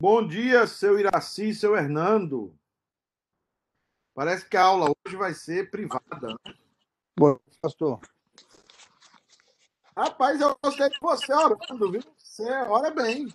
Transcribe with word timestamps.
Bom 0.00 0.26
dia, 0.26 0.66
seu 0.66 0.98
Iraci, 0.98 1.54
seu 1.54 1.76
Hernando. 1.76 2.58
Parece 4.14 4.48
que 4.48 4.56
a 4.56 4.64
aula 4.64 4.90
hoje 5.04 5.14
vai 5.14 5.34
ser 5.34 5.70
privada. 5.70 6.00
Né? 6.22 6.54
Bom, 7.14 7.38
pastor. 7.60 8.00
Rapaz, 9.94 10.40
eu 10.40 10.56
gostei 10.64 10.88
de 10.88 10.98
você 11.02 11.30
orando, 11.34 11.92
viu? 11.92 12.02
Você 12.16 12.50
ora 12.50 12.90
bem. 12.90 13.28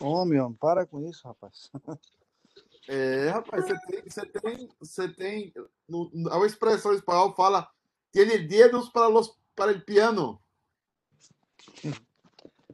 Homem, 0.00 0.40
homem, 0.40 0.56
para 0.56 0.86
com 0.86 1.06
isso, 1.06 1.28
rapaz. 1.28 1.70
É, 2.88 3.28
rapaz, 3.28 3.66
você 3.66 3.78
tem, 3.80 4.02
você 4.02 4.26
tem, 4.26 4.68
você 4.80 5.08
tem 5.08 5.52
no, 5.86 6.10
a 6.32 6.46
expressão 6.46 6.94
espanhol 6.94 7.34
fala 7.34 7.68
tiene 8.12 8.38
dedos 8.38 8.88
para 8.88 9.08
los 9.08 9.36
para 9.54 9.72
el 9.72 9.84
piano. 9.84 10.40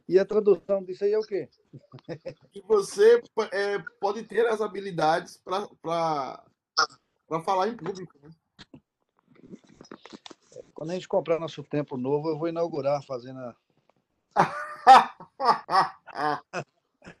E 0.07 0.17
a 0.19 0.25
tradução 0.25 0.83
disso 0.83 1.05
aí 1.05 1.13
é 1.13 1.19
o 1.19 1.23
quê? 1.23 1.47
E 2.53 2.61
você 2.61 3.23
é, 3.51 3.79
pode 3.99 4.23
ter 4.23 4.45
as 4.47 4.59
habilidades 4.59 5.37
para 5.37 6.43
falar 7.45 7.69
em 7.69 7.77
público. 7.77 8.19
Né? 8.21 8.29
Quando 10.73 10.91
a 10.91 10.93
gente 10.93 11.07
comprar 11.07 11.39
nosso 11.39 11.63
tempo 11.63 11.97
novo, 11.97 12.29
eu 12.29 12.37
vou 12.37 12.49
inaugurar 12.49 13.01
fazendo 13.03 13.39
a... 13.39 13.55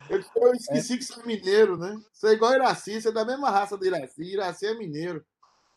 eu, 0.09 0.23
eu, 0.35 0.53
esqueci 0.53 0.93
é. 0.93 0.97
que 0.97 1.03
você 1.03 1.21
é 1.21 1.25
mineiro, 1.25 1.77
né? 1.77 2.01
Você 2.11 2.27
é 2.27 2.33
igual 2.33 2.53
Iraci, 2.53 3.01
você 3.01 3.09
é 3.09 3.11
da 3.11 3.23
mesma 3.23 3.49
raça 3.49 3.77
do 3.77 3.85
Iraci. 3.85 4.23
Iraci 4.23 4.65
é 4.65 4.73
mineiro. 4.73 5.25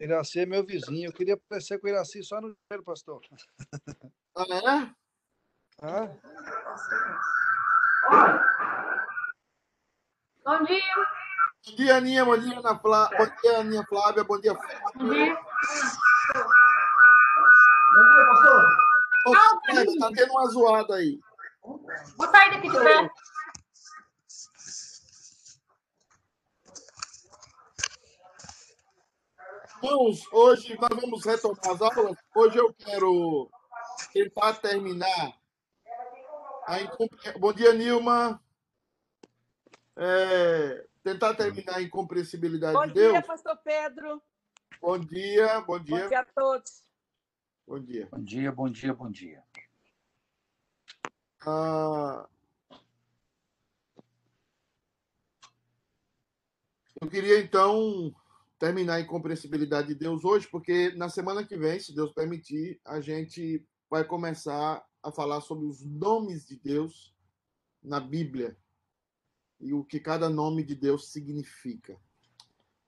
Iraci 0.01 0.41
é 0.41 0.47
meu 0.47 0.65
vizinho. 0.65 1.09
Eu 1.09 1.13
queria 1.13 1.37
parecer 1.49 1.79
com 1.79 1.87
o 1.87 1.91
Iraci 1.91 2.25
só 2.25 2.41
no 2.41 2.57
dinheiro, 2.69 2.85
pastor. 2.85 3.21
Ah, 4.35 4.45
é? 4.51 5.06
Ah. 5.83 6.09
Bom 10.43 10.65
dia. 10.65 10.81
Bom 11.67 11.77
dia, 11.77 11.97
Aninha. 11.97 12.25
Bom 12.25 12.39
dia, 12.39 12.59
Ana 12.59 12.79
Flá... 12.79 13.11
Bom 13.11 13.27
dia, 13.43 13.59
Aninha 13.59 13.85
Flávia. 13.87 14.25
Bom 14.25 14.41
dia, 14.41 14.55
Flávia. 14.55 14.81
Bom 14.95 15.11
dia. 15.11 15.37
Bom 17.95 18.09
dia, 18.09 18.27
pastor. 18.27 18.65
Ô, 19.27 19.35
Flávia, 19.35 19.99
tá 19.99 20.09
tendo 20.17 20.33
uma 20.33 20.47
zoada 20.47 20.95
aí. 20.95 21.21
Vou 21.63 22.31
sair 22.31 22.51
daqui 22.53 22.71
de 22.71 22.79
pé. 22.79 23.11
Irmãos, 29.83 30.33
hoje 30.33 30.79
nós 30.81 31.01
vamos 31.01 31.23
retomar 31.23 31.59
as 31.69 31.83
aulas. 31.83 32.17
Hoje 32.35 32.57
eu 32.57 32.73
quero 32.73 33.51
tentar 34.15 34.55
terminar 34.55 35.35
incompre... 36.83 37.39
Bom 37.39 37.53
dia, 37.53 37.73
Nilma. 37.73 38.43
É... 39.97 40.87
Tentar 41.03 41.35
terminar 41.35 41.77
a 41.77 41.83
incompreensibilidade 41.83 42.73
bom 42.73 42.87
de 42.87 42.95
Deus. 42.95 43.13
Bom 43.13 43.21
dia, 43.21 43.27
pastor 43.27 43.57
Pedro. 43.59 44.23
Bom 44.81 44.99
dia, 44.99 45.61
bom 45.61 45.79
dia. 45.79 46.03
Bom 46.03 46.09
dia 46.09 46.21
a 46.21 46.25
todos. 46.25 46.85
Bom 47.67 47.81
dia. 47.81 48.09
Bom 48.11 48.23
dia, 48.23 48.53
bom 48.53 48.71
dia, 48.71 48.95
bom 48.95 49.11
dia. 49.11 49.43
Ah... 51.47 52.29
Eu 57.01 57.11
queria, 57.11 57.39
então, 57.41 58.15
terminar 58.59 58.95
a 58.95 59.01
incompreensibilidade 59.01 59.89
de 59.89 59.95
Deus 59.95 60.25
hoje, 60.25 60.49
porque 60.49 60.93
na 60.97 61.09
semana 61.09 61.45
que 61.45 61.57
vem, 61.57 61.79
se 61.79 61.95
Deus 61.95 62.13
permitir, 62.13 62.81
a 62.85 63.01
gente 63.01 63.65
vai 63.91 64.03
começar 64.03 64.83
a 65.07 65.13
falar 65.13 65.41
sobre 65.41 65.67
os 65.67 65.85
nomes 65.85 66.45
de 66.45 66.57
Deus 66.57 67.15
na 67.81 68.01
Bíblia 68.01 68.57
e 69.61 69.73
o 69.73 69.85
que 69.85 70.01
cada 70.01 70.29
nome 70.29 70.65
de 70.65 70.75
Deus 70.75 71.13
significa. 71.13 71.97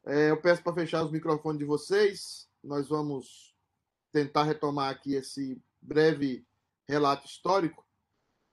É, 0.04 0.30
eu 0.30 0.40
peço 0.40 0.62
para 0.62 0.74
fechar 0.74 1.04
os 1.04 1.12
microfones 1.12 1.60
de 1.60 1.64
vocês. 1.64 2.48
Nós 2.62 2.88
vamos 2.88 3.54
tentar 4.10 4.42
retomar 4.42 4.90
aqui 4.90 5.14
esse 5.14 5.62
breve 5.80 6.44
relato 6.88 7.24
histórico 7.24 7.86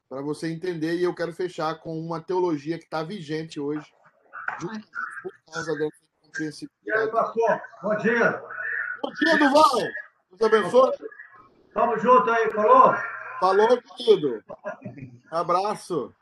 para 0.07 0.21
você 0.21 0.47
entender. 0.51 0.95
E 0.95 1.03
eu 1.03 1.15
quero 1.15 1.33
fechar 1.33 1.79
com 1.79 1.99
uma 1.99 2.21
teologia 2.21 2.77
que 2.77 2.85
está 2.85 3.01
vigente 3.01 3.59
hoje, 3.59 3.91
por 5.23 5.33
causa 5.51 5.75
dessa 5.75 6.05
e 6.37 6.91
aí, 6.91 7.07
pastor? 7.07 7.61
Bom 7.81 7.95
dia. 7.95 8.43
Bom 9.01 9.11
dia, 9.13 9.37
Duval. 9.37 9.77
Deus 10.31 10.53
abençoe. 10.53 10.97
Tamo 11.73 11.97
junto 11.97 12.29
aí, 12.29 12.51
falou? 12.51 12.93
Falou, 13.39 13.81
querido. 13.81 14.43
Abraço. 15.29 16.13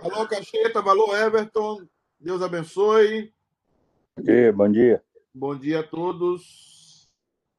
Falou, 0.00 0.28
Cacheta. 0.28 0.82
Falou, 0.82 1.16
Everton. 1.16 1.86
Deus 2.20 2.42
abençoe. 2.42 3.32
Bom 4.16 4.22
dia, 4.22 4.52
bom 4.52 4.70
dia. 4.70 5.04
Bom 5.34 5.58
dia 5.58 5.80
a 5.80 5.82
todos. 5.82 7.10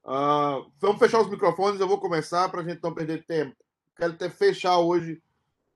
Uh, 0.03 0.71
vamos 0.79 0.99
fechar 0.99 1.21
os 1.21 1.29
microfones. 1.29 1.79
Eu 1.79 1.87
vou 1.87 1.99
começar 1.99 2.49
para 2.49 2.61
a 2.61 2.63
gente 2.63 2.81
não 2.81 2.93
perder 2.93 3.25
tempo. 3.25 3.55
Quero 3.95 4.13
até 4.13 4.29
fechar 4.29 4.77
hoje 4.77 5.21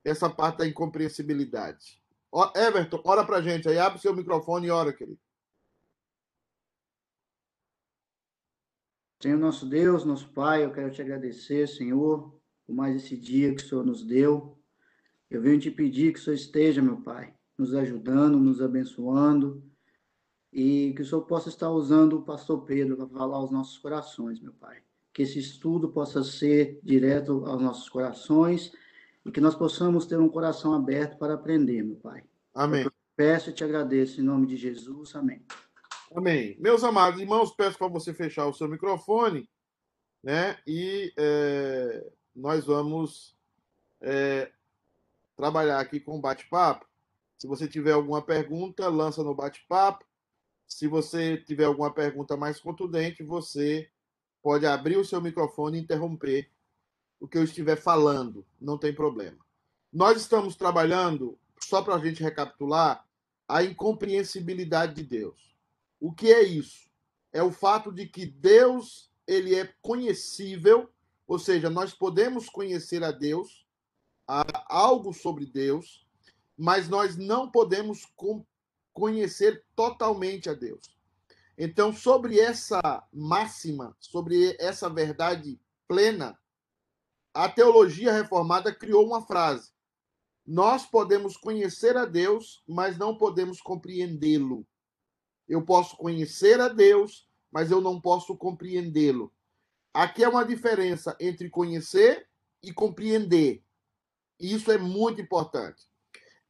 essa 0.04 0.30
parte 0.30 0.58
da 0.58 0.66
incompreensibilidade. 0.66 2.00
Everton, 2.54 3.02
ora 3.04 3.24
para 3.24 3.38
a 3.38 3.42
gente 3.42 3.68
aí. 3.68 3.78
Abre 3.78 4.00
seu 4.00 4.14
microfone 4.14 4.68
e 4.68 4.70
ora, 4.70 4.92
querido. 4.92 5.18
Senhor 9.22 9.38
nosso 9.38 9.66
Deus, 9.66 10.04
nosso 10.04 10.32
Pai, 10.32 10.64
eu 10.64 10.72
quero 10.72 10.90
te 10.90 11.02
agradecer, 11.02 11.68
Senhor, 11.68 12.39
por 12.70 12.74
mais 12.76 12.94
esse 12.94 13.16
dia 13.16 13.52
que 13.52 13.64
o 13.64 13.66
Senhor 13.66 13.84
nos 13.84 14.04
deu. 14.04 14.56
Eu 15.28 15.42
venho 15.42 15.58
te 15.58 15.72
pedir 15.72 16.12
que 16.12 16.20
o 16.20 16.22
Senhor 16.22 16.36
esteja, 16.36 16.80
meu 16.80 16.98
Pai, 16.98 17.34
nos 17.58 17.74
ajudando, 17.74 18.38
nos 18.38 18.62
abençoando, 18.62 19.60
e 20.52 20.92
que 20.94 21.02
o 21.02 21.04
Senhor 21.04 21.22
possa 21.22 21.48
estar 21.48 21.68
usando 21.68 22.18
o 22.18 22.22
pastor 22.22 22.64
Pedro 22.64 22.96
para 22.96 23.08
falar 23.08 23.38
aos 23.38 23.50
nossos 23.50 23.76
corações, 23.76 24.40
meu 24.40 24.52
Pai. 24.52 24.78
Que 25.12 25.22
esse 25.22 25.40
estudo 25.40 25.88
possa 25.88 26.22
ser 26.22 26.78
direto 26.80 27.44
aos 27.44 27.60
nossos 27.60 27.88
corações 27.88 28.72
e 29.26 29.32
que 29.32 29.40
nós 29.40 29.56
possamos 29.56 30.06
ter 30.06 30.20
um 30.20 30.28
coração 30.28 30.72
aberto 30.72 31.18
para 31.18 31.34
aprender, 31.34 31.82
meu 31.82 31.96
Pai. 31.96 32.22
Amém. 32.54 32.84
Eu 32.84 32.92
peço 33.16 33.50
e 33.50 33.52
te 33.52 33.64
agradeço 33.64 34.20
em 34.20 34.24
nome 34.24 34.46
de 34.46 34.56
Jesus. 34.56 35.16
Amém. 35.16 35.44
Amém. 36.14 36.56
Meus 36.60 36.84
amados 36.84 37.20
irmãos, 37.20 37.50
peço 37.50 37.76
para 37.76 37.88
você 37.88 38.14
fechar 38.14 38.46
o 38.46 38.54
seu 38.54 38.68
microfone, 38.68 39.50
né? 40.22 40.56
E 40.64 41.12
é, 41.16 42.12
nós 42.40 42.64
vamos 42.64 43.36
é, 44.00 44.50
trabalhar 45.36 45.78
aqui 45.78 46.00
com 46.00 46.20
bate-papo. 46.20 46.86
Se 47.36 47.46
você 47.46 47.68
tiver 47.68 47.92
alguma 47.92 48.22
pergunta, 48.22 48.88
lança 48.88 49.22
no 49.22 49.34
bate-papo. 49.34 50.06
Se 50.66 50.86
você 50.88 51.36
tiver 51.36 51.64
alguma 51.64 51.92
pergunta 51.92 52.36
mais 52.36 52.58
contundente, 52.58 53.22
você 53.22 53.90
pode 54.42 54.64
abrir 54.66 54.96
o 54.96 55.04
seu 55.04 55.20
microfone 55.20 55.78
e 55.78 55.82
interromper 55.82 56.50
o 57.18 57.28
que 57.28 57.36
eu 57.36 57.44
estiver 57.44 57.76
falando, 57.76 58.46
não 58.58 58.78
tem 58.78 58.94
problema. 58.94 59.38
Nós 59.92 60.18
estamos 60.18 60.56
trabalhando, 60.56 61.38
só 61.62 61.82
para 61.82 61.96
a 61.96 61.98
gente 61.98 62.22
recapitular, 62.22 63.06
a 63.46 63.62
incompreensibilidade 63.62 64.94
de 64.94 65.02
Deus. 65.02 65.54
O 66.00 66.10
que 66.10 66.32
é 66.32 66.42
isso? 66.42 66.88
É 67.32 67.42
o 67.42 67.52
fato 67.52 67.92
de 67.92 68.06
que 68.06 68.24
Deus 68.24 69.12
ele 69.26 69.54
é 69.54 69.70
conhecível, 69.82 70.90
ou 71.30 71.38
seja, 71.38 71.70
nós 71.70 71.94
podemos 71.94 72.48
conhecer 72.48 73.04
a 73.04 73.12
Deus, 73.12 73.64
algo 74.66 75.12
sobre 75.12 75.46
Deus, 75.46 76.04
mas 76.58 76.88
nós 76.88 77.16
não 77.16 77.48
podemos 77.48 78.04
conhecer 78.92 79.64
totalmente 79.76 80.50
a 80.50 80.54
Deus. 80.54 80.98
Então, 81.56 81.92
sobre 81.92 82.40
essa 82.40 83.06
máxima, 83.12 83.96
sobre 84.00 84.56
essa 84.58 84.90
verdade 84.90 85.56
plena, 85.86 86.36
a 87.32 87.48
teologia 87.48 88.12
reformada 88.12 88.74
criou 88.74 89.06
uma 89.06 89.24
frase: 89.24 89.70
Nós 90.44 90.84
podemos 90.84 91.36
conhecer 91.36 91.96
a 91.96 92.06
Deus, 92.06 92.60
mas 92.66 92.98
não 92.98 93.16
podemos 93.16 93.60
compreendê-lo. 93.60 94.66
Eu 95.48 95.64
posso 95.64 95.96
conhecer 95.96 96.60
a 96.60 96.66
Deus, 96.66 97.24
mas 97.52 97.70
eu 97.70 97.80
não 97.80 98.00
posso 98.00 98.36
compreendê-lo. 98.36 99.32
Aqui 99.92 100.22
é 100.22 100.28
uma 100.28 100.44
diferença 100.44 101.16
entre 101.18 101.50
conhecer 101.50 102.28
e 102.62 102.72
compreender. 102.72 103.62
E 104.38 104.54
isso 104.54 104.70
é 104.70 104.78
muito 104.78 105.20
importante. 105.20 105.88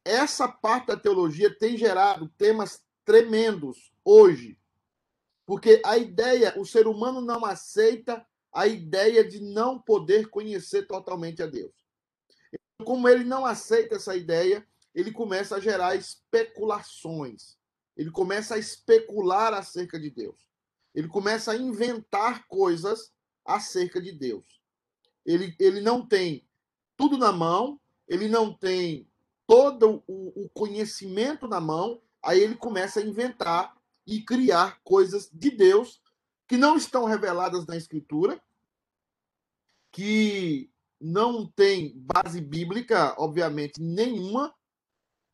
Essa 0.05 0.47
parte 0.47 0.87
da 0.87 0.97
teologia 0.97 1.55
tem 1.57 1.77
gerado 1.77 2.29
temas 2.37 2.83
tremendos 3.03 3.91
hoje. 4.05 4.57
Porque 5.45 5.81
a 5.83 5.97
ideia, 5.97 6.53
o 6.57 6.65
ser 6.65 6.87
humano 6.87 7.19
não 7.19 7.43
aceita 7.43 8.25
a 8.53 8.67
ideia 8.67 9.27
de 9.27 9.39
não 9.39 9.79
poder 9.79 10.29
conhecer 10.29 10.85
totalmente 10.85 11.41
a 11.41 11.47
Deus. 11.47 11.73
Como 12.83 13.07
ele 13.07 13.23
não 13.23 13.45
aceita 13.45 13.95
essa 13.95 14.15
ideia, 14.15 14.65
ele 14.93 15.11
começa 15.11 15.55
a 15.55 15.59
gerar 15.59 15.95
especulações. 15.95 17.57
Ele 17.95 18.11
começa 18.11 18.55
a 18.55 18.59
especular 18.59 19.53
acerca 19.53 19.99
de 19.99 20.09
Deus. 20.09 20.47
Ele 20.93 21.07
começa 21.07 21.51
a 21.51 21.55
inventar 21.55 22.47
coisas 22.47 23.11
acerca 23.45 24.01
de 24.01 24.11
Deus. 24.11 24.43
Ele, 25.25 25.55
ele 25.59 25.81
não 25.81 26.05
tem 26.05 26.45
tudo 26.97 27.17
na 27.17 27.31
mão, 27.31 27.79
ele 28.07 28.27
não 28.27 28.53
tem 28.53 29.07
todo 29.47 30.03
o, 30.07 30.45
o 30.45 30.49
conhecimento 30.49 31.47
na 31.47 31.59
mão, 31.59 32.01
aí 32.21 32.39
ele 32.39 32.55
começa 32.55 32.99
a 32.99 33.03
inventar 33.03 33.75
e 34.05 34.21
criar 34.21 34.79
coisas 34.83 35.29
de 35.31 35.49
Deus 35.51 36.01
que 36.47 36.57
não 36.57 36.75
estão 36.75 37.05
reveladas 37.05 37.65
na 37.65 37.77
Escritura, 37.77 38.41
que 39.91 40.69
não 40.99 41.45
tem 41.45 41.93
base 41.95 42.39
bíblica, 42.41 43.15
obviamente, 43.17 43.81
nenhuma, 43.81 44.53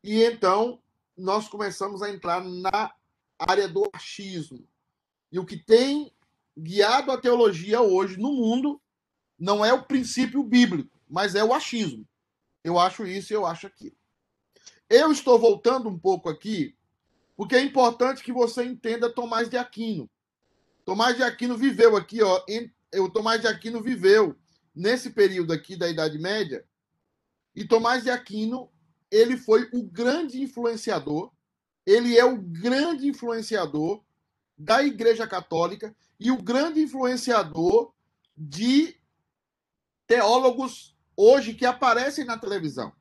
e 0.02 0.22
então 0.22 0.80
nós 1.16 1.48
começamos 1.48 2.02
a 2.02 2.10
entrar 2.10 2.42
na 2.42 2.94
área 3.38 3.68
do 3.68 3.88
achismo. 3.92 4.66
E 5.30 5.38
o 5.38 5.44
que 5.44 5.56
tem 5.56 6.12
guiado 6.58 7.10
a 7.12 7.20
teologia 7.20 7.80
hoje 7.80 8.18
no 8.18 8.32
mundo 8.32 8.80
não 9.38 9.64
é 9.64 9.72
o 9.72 9.84
princípio 9.84 10.42
bíblico, 10.42 10.98
mas 11.08 11.34
é 11.34 11.44
o 11.44 11.54
achismo. 11.54 12.06
Eu 12.64 12.78
acho 12.78 13.06
isso 13.06 13.32
eu 13.32 13.46
acho 13.46 13.66
aquilo. 13.66 13.96
Eu 14.90 15.12
estou 15.12 15.38
voltando 15.38 15.88
um 15.88 15.98
pouco 15.98 16.28
aqui, 16.28 16.76
porque 17.36 17.54
é 17.54 17.62
importante 17.62 18.22
que 18.22 18.32
você 18.32 18.64
entenda 18.64 19.12
Tomás 19.12 19.48
de 19.48 19.56
Aquino. 19.56 20.10
Tomás 20.84 21.16
de 21.16 21.22
Aquino 21.22 21.56
viveu 21.56 21.96
aqui, 21.96 22.22
ó. 22.22 22.42
O 22.96 23.08
Tomás 23.08 23.40
de 23.40 23.46
Aquino 23.46 23.82
viveu 23.82 24.36
nesse 24.74 25.10
período 25.10 25.52
aqui 25.52 25.76
da 25.76 25.88
Idade 25.88 26.18
Média, 26.18 26.64
e 27.54 27.66
Tomás 27.66 28.04
de 28.04 28.10
Aquino, 28.10 28.70
ele 29.10 29.36
foi 29.36 29.68
o 29.72 29.82
grande 29.82 30.40
influenciador, 30.40 31.32
ele 31.84 32.16
é 32.16 32.24
o 32.24 32.40
grande 32.40 33.08
influenciador 33.08 34.04
da 34.58 34.82
Igreja 34.82 35.26
Católica 35.26 35.94
e 36.18 36.30
o 36.30 36.42
grande 36.42 36.80
influenciador 36.80 37.92
de 38.36 38.96
teólogos 40.06 40.96
hoje 41.16 41.54
que 41.54 41.64
aparecem 41.64 42.24
na 42.24 42.36
televisão. 42.36 42.92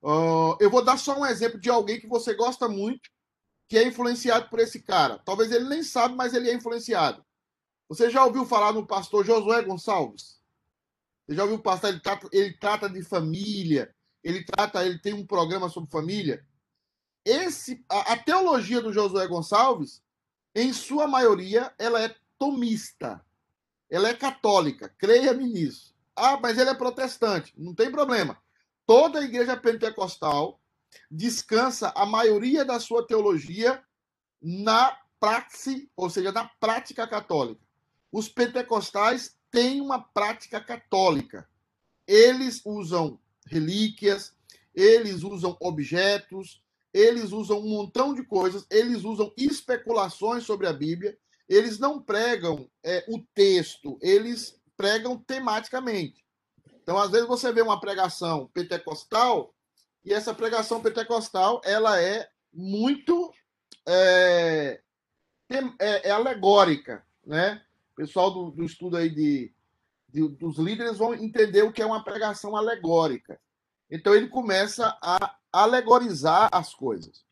Uh, 0.00 0.56
eu 0.60 0.70
vou 0.70 0.84
dar 0.84 0.96
só 0.96 1.18
um 1.18 1.26
exemplo 1.26 1.58
de 1.58 1.68
alguém 1.68 1.98
que 1.98 2.06
você 2.06 2.34
gosta 2.34 2.68
muito, 2.68 3.10
que 3.66 3.76
é 3.76 3.86
influenciado 3.86 4.48
por 4.48 4.60
esse 4.60 4.80
cara. 4.80 5.18
Talvez 5.18 5.50
ele 5.50 5.68
nem 5.68 5.82
sabe, 5.82 6.14
mas 6.14 6.32
ele 6.32 6.48
é 6.48 6.54
influenciado. 6.54 7.24
Você 7.88 8.08
já 8.10 8.24
ouviu 8.24 8.46
falar 8.46 8.72
no 8.72 8.86
pastor 8.86 9.24
Josué 9.24 9.62
Gonçalves? 9.62 10.40
Você 11.26 11.34
já 11.34 11.42
ouviu 11.42 11.58
pastor? 11.58 11.90
Ele 11.90 12.00
trata, 12.00 12.28
ele 12.32 12.52
trata 12.54 12.88
de 12.88 13.02
família, 13.02 13.94
ele 14.22 14.44
trata, 14.44 14.84
ele 14.84 14.98
tem 14.98 15.12
um 15.12 15.26
programa 15.26 15.68
sobre 15.68 15.90
família. 15.90 16.46
Esse, 17.24 17.84
a, 17.88 18.12
a 18.12 18.16
teologia 18.16 18.80
do 18.80 18.92
Josué 18.92 19.26
Gonçalves, 19.26 20.02
em 20.54 20.72
sua 20.72 21.06
maioria, 21.06 21.72
ela 21.78 22.02
é 22.02 22.14
tomista. 22.38 23.24
Ela 23.90 24.08
é 24.08 24.14
católica, 24.14 24.94
creia-me 24.98 25.44
nisso. 25.44 25.94
Ah, 26.14 26.38
mas 26.40 26.58
ele 26.58 26.70
é 26.70 26.74
protestante. 26.74 27.52
Não 27.56 27.74
tem 27.74 27.90
problema. 27.90 28.38
Toda 28.86 29.20
a 29.20 29.24
igreja 29.24 29.56
pentecostal 29.56 30.60
descansa 31.10 31.92
a 31.94 32.04
maioria 32.04 32.64
da 32.64 32.80
sua 32.80 33.06
teologia 33.06 33.82
na 34.40 34.96
praxe, 35.20 35.90
ou 35.96 36.08
seja, 36.08 36.32
na 36.32 36.44
prática 36.60 37.06
católica. 37.06 37.60
Os 38.10 38.28
pentecostais 38.28 39.36
têm 39.50 39.80
uma 39.80 40.00
prática 40.00 40.60
católica. 40.60 41.48
Eles 42.06 42.62
usam 42.64 43.18
relíquias, 43.46 44.34
eles 44.74 45.22
usam 45.22 45.56
objetos, 45.60 46.62
eles 46.92 47.32
usam 47.32 47.60
um 47.60 47.68
montão 47.68 48.14
de 48.14 48.24
coisas, 48.24 48.66
eles 48.70 49.04
usam 49.04 49.32
especulações 49.36 50.44
sobre 50.44 50.66
a 50.66 50.72
Bíblia, 50.72 51.16
eles 51.48 51.78
não 51.78 52.00
pregam 52.02 52.68
é, 52.84 53.04
o 53.08 53.22
texto, 53.34 53.98
eles 54.00 54.60
pregam 54.76 55.16
tematicamente. 55.18 56.24
Então, 56.82 56.98
às 56.98 57.10
vezes, 57.10 57.26
você 57.26 57.52
vê 57.52 57.60
uma 57.60 57.80
pregação 57.80 58.48
pentecostal 58.52 59.54
e 60.04 60.12
essa 60.12 60.32
pregação 60.32 60.80
pentecostal 60.80 61.60
ela 61.64 62.00
é 62.00 62.28
muito 62.52 63.32
é, 63.86 64.80
é, 65.50 66.08
é 66.08 66.10
alegórica, 66.10 67.04
né? 67.26 67.62
O 67.92 67.96
pessoal 67.96 68.30
do, 68.30 68.50
do 68.50 68.64
estudo 68.64 68.96
aí 68.96 69.10
de, 69.10 69.52
de, 70.08 70.28
dos 70.28 70.56
líderes 70.58 70.98
vão 70.98 71.14
entender 71.14 71.62
o 71.62 71.72
que 71.72 71.82
é 71.82 71.86
uma 71.86 72.02
pregação 72.02 72.56
alegórica. 72.56 73.38
Então 73.90 74.14
ele 74.14 74.28
começa 74.28 74.96
a 75.02 75.36
alegorizar 75.52 76.48
as 76.52 76.74
coisas. 76.74 77.24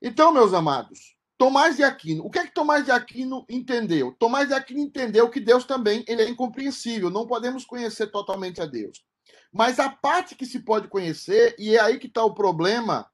Então, 0.00 0.32
meus 0.32 0.54
amados, 0.54 1.16
Tomás 1.36 1.76
de 1.76 1.82
Aquino, 1.82 2.24
o 2.24 2.30
que 2.30 2.38
é 2.38 2.46
que 2.46 2.54
Tomás 2.54 2.84
de 2.84 2.90
Aquino 2.90 3.44
entendeu? 3.48 4.14
Tomás 4.18 4.48
de 4.48 4.54
Aquino 4.54 4.80
entendeu 4.80 5.28
que 5.30 5.40
Deus 5.40 5.64
também 5.64 6.04
ele 6.06 6.22
é 6.22 6.28
incompreensível, 6.28 7.10
não 7.10 7.26
podemos 7.26 7.64
conhecer 7.64 8.08
totalmente 8.08 8.60
a 8.60 8.66
Deus. 8.66 9.04
Mas 9.52 9.78
a 9.78 9.88
parte 9.88 10.34
que 10.34 10.46
se 10.46 10.60
pode 10.60 10.88
conhecer, 10.88 11.54
e 11.58 11.76
é 11.76 11.80
aí 11.80 11.98
que 11.98 12.06
está 12.06 12.24
o 12.24 12.34
problema 12.34 13.10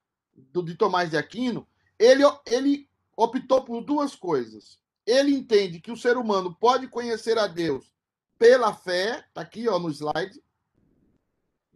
do, 0.53 0.63
de 0.63 0.75
Tomás 0.75 1.11
de 1.11 1.17
Aquino, 1.17 1.67
ele, 1.99 2.23
ele 2.45 2.89
optou 3.17 3.63
por 3.63 3.83
duas 3.83 4.15
coisas. 4.15 4.79
Ele 5.07 5.33
entende 5.35 5.81
que 5.81 5.91
o 5.91 5.97
ser 5.97 6.17
humano 6.17 6.55
pode 6.61 6.89
conhecer 6.89 7.39
a 7.39 7.47
Deus 7.47 7.93
pela 8.39 8.75
fé, 8.75 9.25
está 9.29 9.41
aqui 9.41 9.69
ó, 9.69 9.79
no 9.79 9.89
slide, 9.89 10.43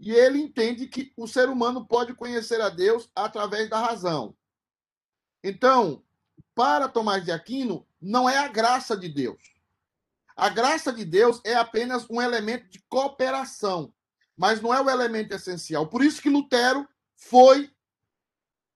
e 0.00 0.10
ele 0.10 0.40
entende 0.40 0.88
que 0.88 1.12
o 1.16 1.28
ser 1.28 1.48
humano 1.48 1.86
pode 1.86 2.14
conhecer 2.14 2.60
a 2.60 2.68
Deus 2.68 3.08
através 3.14 3.70
da 3.70 3.78
razão. 3.78 4.34
Então, 5.44 6.02
para 6.54 6.88
Tomás 6.88 7.24
de 7.24 7.30
Aquino, 7.30 7.86
não 8.00 8.28
é 8.28 8.38
a 8.38 8.48
graça 8.48 8.96
de 8.96 9.08
Deus. 9.08 9.52
A 10.34 10.48
graça 10.48 10.92
de 10.92 11.04
Deus 11.04 11.40
é 11.44 11.54
apenas 11.54 12.08
um 12.10 12.20
elemento 12.20 12.68
de 12.68 12.82
cooperação 12.88 13.92
mas 14.40 14.58
não 14.62 14.72
é 14.72 14.80
o 14.80 14.88
elemento 14.88 15.34
essencial. 15.34 15.86
Por 15.86 16.02
isso 16.02 16.22
que 16.22 16.30
Lutero 16.30 16.88
foi 17.14 17.70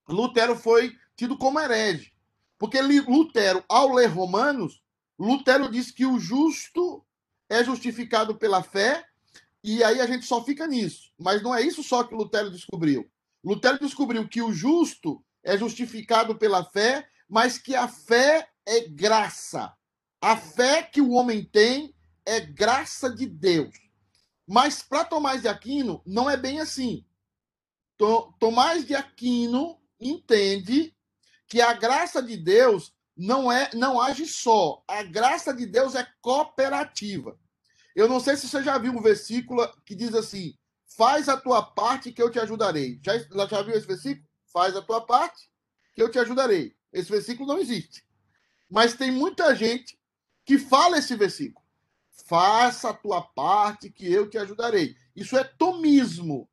Lutero 0.06 0.54
foi 0.54 0.94
tido 1.16 1.38
como 1.38 1.58
herege. 1.58 2.12
Porque 2.58 2.82
Lutero, 2.82 3.64
ao 3.66 3.94
ler 3.94 4.08
Romanos, 4.08 4.82
Lutero 5.18 5.70
diz 5.70 5.90
que 5.90 6.04
o 6.04 6.18
justo 6.18 7.02
é 7.48 7.64
justificado 7.64 8.36
pela 8.36 8.62
fé, 8.62 9.06
e 9.64 9.82
aí 9.82 9.98
a 9.98 10.06
gente 10.06 10.26
só 10.26 10.44
fica 10.44 10.66
nisso. 10.66 11.10
Mas 11.18 11.42
não 11.42 11.54
é 11.54 11.62
isso 11.62 11.82
só 11.82 12.04
que 12.04 12.14
Lutero 12.14 12.50
descobriu. 12.50 13.10
Lutero 13.42 13.78
descobriu 13.78 14.28
que 14.28 14.42
o 14.42 14.52
justo 14.52 15.24
é 15.42 15.56
justificado 15.56 16.36
pela 16.36 16.62
fé, 16.62 17.08
mas 17.26 17.56
que 17.56 17.74
a 17.74 17.88
fé 17.88 18.46
é 18.66 18.80
graça. 18.80 19.72
A 20.20 20.36
fé 20.36 20.82
que 20.82 21.00
o 21.00 21.12
homem 21.12 21.42
tem 21.42 21.94
é 22.26 22.40
graça 22.40 23.08
de 23.08 23.24
Deus. 23.24 23.74
Mas 24.46 24.82
para 24.82 25.02
Tomás 25.02 25.40
de 25.40 25.48
Aquino, 25.48 26.02
não 26.04 26.28
é 26.28 26.36
bem 26.36 26.60
assim. 26.60 27.02
Tomás 28.38 28.86
de 28.86 28.94
Aquino 28.94 29.80
entende 29.98 30.94
que 31.48 31.62
a 31.62 31.72
graça 31.72 32.22
de 32.22 32.36
Deus 32.36 32.92
não 33.16 33.50
é 33.50 33.70
não 33.72 33.98
age 33.98 34.26
só. 34.26 34.84
A 34.86 35.02
graça 35.02 35.54
de 35.54 35.64
Deus 35.64 35.94
é 35.94 36.06
cooperativa. 36.20 37.38
Eu 37.94 38.08
não 38.08 38.20
sei 38.20 38.36
se 38.36 38.48
você 38.48 38.62
já 38.62 38.76
viu 38.78 38.92
um 38.92 39.02
versículo 39.02 39.66
que 39.84 39.94
diz 39.94 40.14
assim: 40.14 40.56
faz 40.96 41.28
a 41.28 41.36
tua 41.36 41.62
parte 41.62 42.12
que 42.12 42.22
eu 42.22 42.30
te 42.30 42.38
ajudarei. 42.38 43.00
Já, 43.04 43.18
já 43.18 43.62
viu 43.62 43.74
esse 43.74 43.86
versículo? 43.86 44.26
Faz 44.52 44.76
a 44.76 44.82
tua 44.82 45.00
parte 45.00 45.50
que 45.94 46.02
eu 46.02 46.10
te 46.10 46.18
ajudarei. 46.18 46.74
Esse 46.92 47.10
versículo 47.10 47.48
não 47.48 47.60
existe. 47.60 48.04
Mas 48.70 48.94
tem 48.94 49.10
muita 49.10 49.54
gente 49.54 49.98
que 50.44 50.58
fala 50.58 50.98
esse 50.98 51.14
versículo 51.16 51.64
faça 52.26 52.90
a 52.90 52.94
tua 52.94 53.22
parte 53.22 53.90
que 53.90 54.10
eu 54.10 54.28
te 54.28 54.38
ajudarei. 54.38 54.96
Isso 55.14 55.36
é 55.36 55.44
tomismo. 55.44 56.48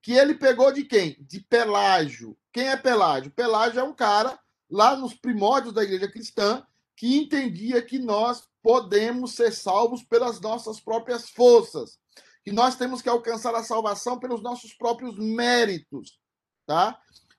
Que 0.00 0.12
ele 0.12 0.34
pegou 0.34 0.72
de 0.72 0.84
quem? 0.84 1.16
De 1.20 1.40
Pelágio. 1.40 2.36
Quem 2.52 2.68
é 2.68 2.76
Pelágio? 2.76 3.30
Pelágio 3.30 3.80
é 3.80 3.82
um 3.82 3.94
cara 3.94 4.38
lá 4.70 4.96
nos 4.96 5.14
primórdios 5.14 5.74
da 5.74 5.82
igreja 5.82 6.08
cristã 6.08 6.64
que 6.96 7.16
entendia 7.16 7.82
que 7.82 7.98
nós 7.98 8.44
podemos 8.62 9.34
ser 9.34 9.52
salvos 9.52 10.02
pelas 10.02 10.40
nossas 10.40 10.80
próprias 10.80 11.28
forças, 11.30 11.98
que 12.42 12.50
nós 12.50 12.76
temos 12.76 13.02
que 13.02 13.08
alcançar 13.08 13.54
a 13.54 13.62
salvação 13.62 14.18
pelos 14.18 14.42
nossos 14.42 14.72
próprios 14.74 15.18
méritos, 15.18 16.18
tá? 16.66 16.98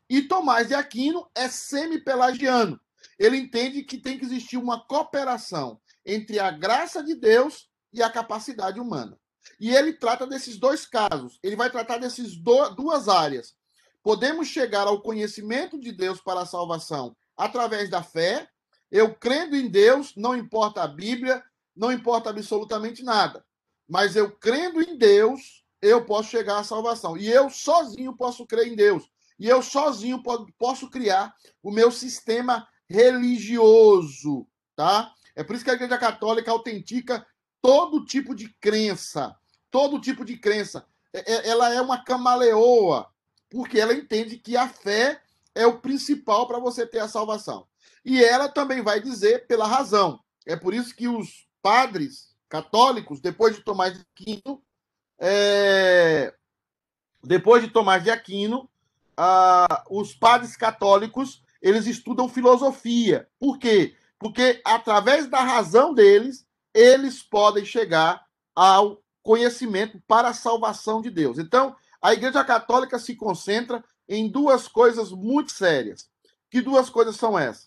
E 0.09 0.21
Tomás 0.21 0.67
de 0.67 0.73
Aquino 0.73 1.29
é 1.35 1.49
semi-pelagiano. 1.49 2.79
Ele 3.19 3.37
entende 3.37 3.83
que 3.83 3.97
tem 3.97 4.17
que 4.17 4.25
existir 4.25 4.57
uma 4.57 4.85
cooperação 4.85 5.79
entre 6.05 6.39
a 6.39 6.51
graça 6.51 7.03
de 7.03 7.15
Deus 7.15 7.67
e 7.91 8.01
a 8.01 8.09
capacidade 8.09 8.79
humana. 8.79 9.17
E 9.59 9.75
ele 9.75 9.93
trata 9.93 10.27
desses 10.27 10.57
dois 10.57 10.85
casos. 10.85 11.39
Ele 11.41 11.55
vai 11.55 11.69
tratar 11.69 11.97
dessas 11.97 12.35
duas 12.35 13.07
áreas. 13.07 13.55
Podemos 14.03 14.47
chegar 14.47 14.87
ao 14.87 15.01
conhecimento 15.01 15.79
de 15.79 15.91
Deus 15.91 16.21
para 16.21 16.41
a 16.41 16.45
salvação 16.45 17.15
através 17.35 17.89
da 17.89 18.03
fé. 18.03 18.47
Eu 18.91 19.13
crendo 19.13 19.55
em 19.55 19.67
Deus, 19.67 20.13
não 20.15 20.35
importa 20.35 20.83
a 20.83 20.87
Bíblia, 20.87 21.43
não 21.75 21.91
importa 21.91 22.29
absolutamente 22.29 23.03
nada. 23.03 23.45
Mas 23.87 24.15
eu 24.15 24.31
crendo 24.31 24.81
em 24.81 24.97
Deus, 24.97 25.63
eu 25.81 26.05
posso 26.05 26.29
chegar 26.29 26.59
à 26.59 26.63
salvação. 26.63 27.17
E 27.17 27.27
eu 27.27 27.49
sozinho 27.49 28.15
posso 28.15 28.45
crer 28.45 28.67
em 28.67 28.75
Deus. 28.75 29.09
E 29.39 29.47
eu 29.47 29.61
sozinho 29.61 30.21
posso 30.57 30.89
criar 30.89 31.33
o 31.61 31.71
meu 31.71 31.91
sistema 31.91 32.67
religioso, 32.89 34.47
tá? 34.75 35.13
É 35.35 35.43
por 35.43 35.55
isso 35.55 35.63
que 35.63 35.69
a 35.69 35.75
Igreja 35.75 35.97
Católica 35.97 36.49
autentica 36.49 37.25
todo 37.61 38.05
tipo 38.05 38.33
de 38.33 38.49
crença. 38.59 39.35
Todo 39.69 40.01
tipo 40.01 40.25
de 40.25 40.37
crença. 40.37 40.85
É, 41.13 41.33
é, 41.33 41.49
ela 41.49 41.73
é 41.73 41.81
uma 41.81 42.03
camaleoa. 42.03 43.09
porque 43.49 43.79
ela 43.79 43.93
entende 43.93 44.37
que 44.37 44.57
a 44.57 44.67
fé 44.67 45.21
é 45.55 45.65
o 45.65 45.79
principal 45.79 46.47
para 46.47 46.59
você 46.59 46.85
ter 46.85 46.99
a 46.99 47.07
salvação. 47.07 47.65
E 48.07 48.23
ela 48.23 48.47
também 48.47 48.81
vai 48.81 49.01
dizer 49.01 49.47
pela 49.47 49.67
razão. 49.67 50.21
É 50.45 50.55
por 50.55 50.73
isso 50.73 50.95
que 50.95 51.09
os 51.09 51.45
padres 51.61 52.33
católicos, 52.47 53.19
depois 53.19 53.53
de 53.53 53.61
Tomás 53.61 53.95
de 53.95 53.99
Aquino, 53.99 54.63
é... 55.19 56.33
depois 57.21 57.61
de 57.61 57.69
Tomás 57.69 58.01
de 58.01 58.09
Aquino, 58.09 58.69
ah, 59.17 59.83
os 59.89 60.15
padres 60.15 60.55
católicos 60.55 61.43
eles 61.61 61.85
estudam 61.85 62.29
filosofia. 62.29 63.27
Por 63.37 63.59
quê? 63.59 63.93
Porque 64.17 64.61
através 64.63 65.27
da 65.27 65.41
razão 65.41 65.93
deles, 65.93 66.47
eles 66.73 67.21
podem 67.21 67.65
chegar 67.65 68.25
ao 68.55 69.03
conhecimento 69.21 70.01
para 70.07 70.29
a 70.29 70.33
salvação 70.33 71.01
de 71.01 71.09
Deus. 71.09 71.37
Então, 71.37 71.75
a 72.01 72.13
Igreja 72.13 72.41
Católica 72.45 72.97
se 72.99 73.15
concentra 73.17 73.83
em 74.07 74.31
duas 74.31 74.65
coisas 74.65 75.11
muito 75.11 75.51
sérias. 75.51 76.09
Que 76.49 76.61
duas 76.61 76.89
coisas 76.89 77.17
são 77.17 77.37
essas? 77.37 77.66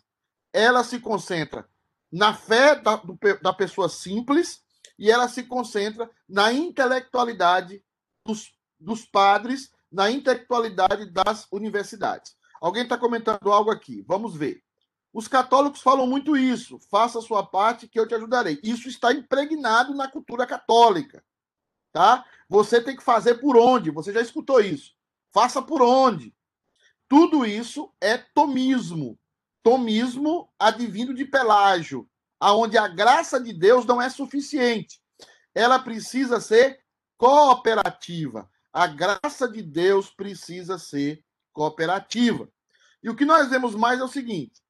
Ela 0.53 0.83
se 0.85 0.99
concentra 1.01 1.69
na 2.11 2.35
fé 2.35 2.75
da, 2.75 2.97
do, 2.97 3.19
da 3.41 3.53
pessoa 3.53 3.89
simples 3.89 4.63
e 4.99 5.11
ela 5.11 5.29
se 5.29 5.45
concentra 5.45 6.11
na 6.29 6.53
intelectualidade 6.53 7.83
dos, 8.27 8.53
dos 8.79 9.05
padres, 9.05 9.73
na 9.91 10.11
intelectualidade 10.11 11.11
das 11.11 11.47
universidades. 11.51 12.37
Alguém 12.61 12.83
está 12.83 12.99
comentando 12.99 13.51
algo 13.51 13.71
aqui. 13.71 14.05
Vamos 14.07 14.37
ver. 14.37 14.63
Os 15.13 15.27
católicos 15.27 15.81
falam 15.81 16.07
muito 16.07 16.37
isso. 16.37 16.79
Faça 16.91 17.19
a 17.19 17.23
sua 17.23 17.45
parte 17.45 17.89
que 17.89 17.99
eu 17.99 18.07
te 18.07 18.15
ajudarei. 18.15 18.61
Isso 18.63 18.89
está 18.89 19.13
impregnado 19.13 19.95
na 19.95 20.09
cultura 20.09 20.47
católica. 20.47 21.25
Tá? 21.93 22.25
Você 22.49 22.81
tem 22.81 22.95
que 22.95 23.03
fazer 23.03 23.37
por 23.37 23.57
onde? 23.57 23.91
Você 23.91 24.13
já 24.13 24.21
escutou 24.21 24.61
isso. 24.61 24.95
Faça 25.33 25.61
por 25.63 25.83
onde? 25.83 26.35
Tudo 27.09 27.45
isso 27.45 27.93
é 28.01 28.19
tomismo. 28.19 29.19
Tomismo 29.63 30.51
advindo 30.59 31.15
de 31.15 31.25
Pelágio, 31.25 32.09
aonde 32.39 32.79
a 32.79 32.89
graça 32.89 33.39
de 33.41 33.53
Deus 33.53 33.85
não 33.85 34.01
é 34.01 34.09
suficiente. 34.09 35.01
Ela 35.55 35.79
precisa 35.79 36.41
ser 36.41 36.81
cooperativa. 37.17 38.49
A 38.73 38.87
graça 38.87 39.49
de 39.49 39.63
Deus 39.63 40.11
precisa 40.11 40.79
ser 40.79 41.23
cooperativa. 41.53 42.49
E 43.03 43.11
o 43.11 43.17
que 43.17 43.25
nós 43.25 43.51
vemos 43.51 43.75
mais 43.75 44.01
é 44.01 44.05
o 44.05 44.09
seguinte: 44.09 44.63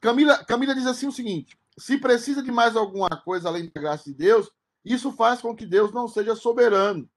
Camila, 0.00 0.44
Camila 0.44 0.74
diz 0.74 0.86
assim 0.86 1.06
o 1.06 1.12
seguinte: 1.12 1.58
se 1.78 1.98
precisa 1.98 2.42
de 2.42 2.50
mais 2.50 2.76
alguma 2.76 3.08
coisa 3.08 3.48
além 3.48 3.70
da 3.70 3.80
graça 3.80 4.04
de 4.04 4.14
Deus, 4.14 4.50
isso 4.84 5.12
faz 5.12 5.40
com 5.40 5.54
que 5.54 5.66
Deus 5.66 5.92
não 5.92 6.08
seja 6.08 6.34
soberano. 6.34 7.08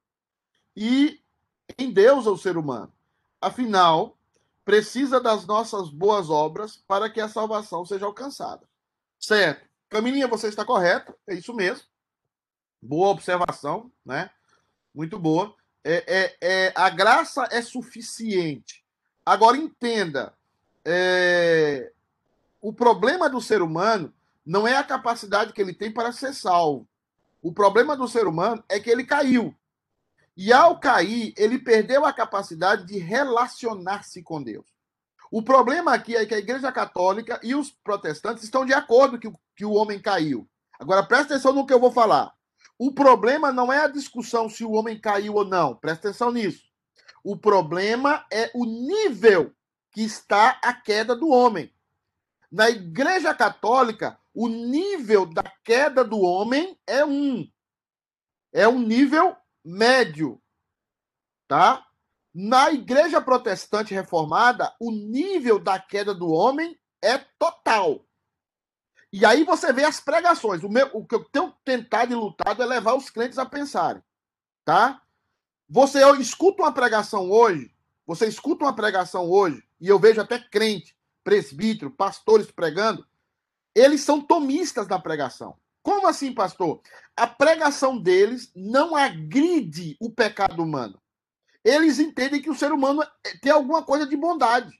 E 0.75 1.20
em 1.77 1.91
Deus 1.91 2.25
é 2.25 2.30
o 2.30 2.38
ser 2.38 2.58
humano. 2.58 2.94
Afinal, 3.39 4.18
precisa 4.63 5.20
das 5.20 5.46
nossas 5.46 5.89
boas 5.89 6.30
obras 6.30 6.77
para 6.88 7.10
que 7.10 7.20
a 7.20 7.27
salvação 7.27 7.86
seja 7.86 8.06
alcançada. 8.06 8.68
Certo. 9.20 9.68
Camilinha, 9.89 10.27
você 10.27 10.48
está 10.48 10.63
correto, 10.63 11.13
é 11.27 11.36
isso 11.36 11.53
mesmo. 11.53 11.86
Boa 12.82 13.10
observação, 13.10 13.91
né? 14.06 14.30
Muito 14.94 15.20
boa. 15.20 15.53
É, 15.84 16.03
é, 16.08 16.38
é, 16.41 16.74
a 16.75 16.89
graça 16.89 17.48
é 17.51 17.62
suficiente. 17.62 18.84
Agora, 19.25 19.58
entenda: 19.58 20.34
é, 20.86 21.91
o 22.62 22.72
problema 22.72 23.30
do 23.30 23.41
ser 23.41 23.62
humano 23.62 24.13
não 24.46 24.68
é 24.68 24.77
a 24.77 24.84
capacidade 24.84 25.53
que 25.53 25.62
ele 25.62 25.74
tem 25.74 25.91
para 25.91 26.12
ser 26.12 26.34
salvo. 26.34 26.88
O 27.41 27.51
problema 27.51 27.96
do 27.96 28.08
ser 28.08 28.27
humano 28.27 28.63
é 28.70 28.80
que 28.80 28.89
ele 28.89 29.03
caiu. 29.03 29.56
E 30.35 30.51
ao 30.53 30.79
cair, 30.79 31.33
ele 31.38 31.59
perdeu 31.59 32.05
a 32.05 32.13
capacidade 32.13 32.85
de 32.85 32.97
relacionar-se 32.97 34.23
com 34.23 34.41
Deus. 34.41 34.65
O 35.29 35.41
problema 35.41 35.93
aqui 35.93 36.15
é 36.15 36.25
que 36.25 36.33
a 36.33 36.39
Igreja 36.39 36.71
Católica 36.71 37.39
e 37.41 37.55
os 37.55 37.71
protestantes 37.71 38.43
estão 38.43 38.65
de 38.65 38.73
acordo 38.73 39.19
que, 39.19 39.31
que 39.55 39.65
o 39.65 39.71
homem 39.71 40.00
caiu. 40.00 40.47
Agora, 40.79 41.03
presta 41.03 41.33
atenção 41.33 41.53
no 41.53 41.65
que 41.65 41.73
eu 41.73 41.79
vou 41.79 41.91
falar. 41.91 42.33
O 42.77 42.91
problema 42.91 43.51
não 43.51 43.71
é 43.71 43.79
a 43.79 43.88
discussão 43.88 44.50
se 44.50 44.65
o 44.65 44.71
homem 44.71 45.00
caiu 45.00 45.35
ou 45.35 45.45
não. 45.45 45.75
Presta 45.75 46.09
atenção 46.09 46.31
nisso. 46.31 46.63
O 47.23 47.38
problema 47.38 48.25
é 48.31 48.50
o 48.53 48.65
nível 48.65 49.53
que 49.91 50.01
está 50.01 50.59
a 50.63 50.73
queda 50.73 51.15
do 51.15 51.29
homem. 51.29 51.71
Na 52.51 52.69
Igreja 52.69 53.33
Católica, 53.33 54.19
o 54.33 54.47
nível 54.47 55.25
da 55.25 55.43
queda 55.63 56.03
do 56.03 56.19
homem 56.19 56.77
é 56.88 57.05
um. 57.05 57.47
É 58.51 58.67
um 58.67 58.79
nível 58.79 59.38
médio. 59.63 60.41
Tá? 61.48 61.86
Na 62.34 62.72
Igreja 62.72 63.22
Protestante 63.22 63.94
Reformada, 63.94 64.74
o 64.80 64.91
nível 64.91 65.60
da 65.60 65.80
queda 65.80 66.13
do 66.13 66.30
homem 66.30 66.80
é 67.01 67.18
total. 67.18 68.06
E 69.12 69.25
aí 69.25 69.44
você 69.44 69.74
vê 69.74 69.84
as 69.84 70.00
pregações. 70.00 70.63
O, 70.63 70.70
meu, 70.70 70.89
o 70.94 71.06
que 71.06 71.15
eu 71.15 71.25
tenho 71.25 71.53
tentado 71.65 72.13
e 72.13 72.15
lutado 72.15 72.63
é 72.63 72.65
levar 72.65 72.96
os 72.96 73.10
crentes 73.10 73.38
a 73.38 73.46
pensarem. 73.46 74.01
Tá? 74.63 75.01
Você 75.68 76.00
escuta 76.20 76.63
uma 76.63 76.72
pregação 76.72 77.30
hoje, 77.30 77.74
você 78.06 78.27
escuta 78.27 78.65
uma 78.65 78.75
pregação 78.75 79.30
hoje, 79.30 79.62
e 79.80 79.88
eu 79.88 80.00
vejo 80.00 80.22
até 80.22 80.39
crente, 80.39 80.96
presbítero, 81.24 81.91
pastores 81.91 82.51
pregando, 82.51 83.06
eles 83.75 84.01
são 84.01 84.22
tomistas 84.22 84.88
na 84.88 85.00
pregação. 85.00 85.58
Como 85.83 86.07
assim, 86.07 86.33
pastor? 86.33 86.81
A 87.15 87.25
pregação 87.25 87.97
deles 87.97 88.51
não 88.55 88.95
agride 88.95 89.97
o 90.00 90.11
pecado 90.11 90.63
humano. 90.63 91.01
Eles 91.63 92.00
entendem 92.00 92.41
que 92.41 92.50
o 92.50 92.55
ser 92.55 92.71
humano 92.71 93.03
tem 93.41 93.51
alguma 93.51 93.83
coisa 93.83 94.05
de 94.05 94.15
bondade. 94.15 94.71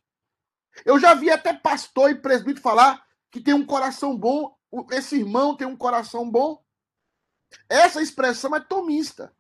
Eu 0.86 1.00
já 1.00 1.14
vi 1.14 1.30
até 1.30 1.54
pastor 1.54 2.12
e 2.12 2.16
presbítero 2.16 2.62
falar 2.62 3.06
que 3.30 3.40
tem 3.40 3.54
um 3.54 3.66
coração 3.66 4.18
bom, 4.18 4.56
esse 4.92 5.18
irmão 5.18 5.56
tem 5.56 5.68
um 5.68 5.76
coração 5.76 6.30
bom. 6.30 6.64
Essa 7.70 8.02
expressão 8.02 8.56
é 8.56 8.60
tomista. 8.60 9.34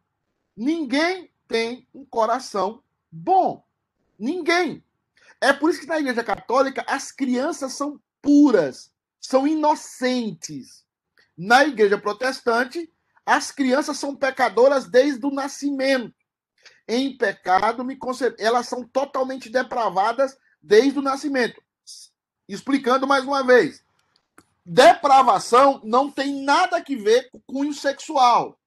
Ninguém 0.55 1.31
tem 1.47 1.87
um 1.93 2.05
coração 2.05 2.83
bom. 3.11 3.65
Ninguém. 4.19 4.83
É 5.39 5.51
por 5.51 5.69
isso 5.69 5.79
que 5.79 5.87
na 5.87 5.99
Igreja 5.99 6.23
Católica 6.23 6.85
as 6.87 7.11
crianças 7.11 7.73
são 7.73 7.99
puras, 8.21 8.93
são 9.19 9.47
inocentes. 9.47 10.85
Na 11.43 11.65
Igreja 11.65 11.97
Protestante, 11.97 12.87
as 13.25 13.51
crianças 13.51 13.97
são 13.97 14.15
pecadoras 14.15 14.87
desde 14.87 15.25
o 15.25 15.31
nascimento. 15.31 16.13
Em 16.87 17.17
pecado, 17.17 17.83
elas 18.37 18.67
são 18.67 18.87
totalmente 18.87 19.49
depravadas 19.49 20.37
desde 20.61 20.99
o 20.99 21.01
nascimento. 21.01 21.59
Explicando 22.47 23.07
mais 23.07 23.23
uma 23.25 23.43
vez. 23.43 23.83
Depravação 24.63 25.81
não 25.83 26.11
tem 26.11 26.43
nada 26.43 26.77
a 26.77 26.83
ver 26.83 27.31
com 27.31 27.41
cunho 27.41 27.73
sexual. 27.73 28.59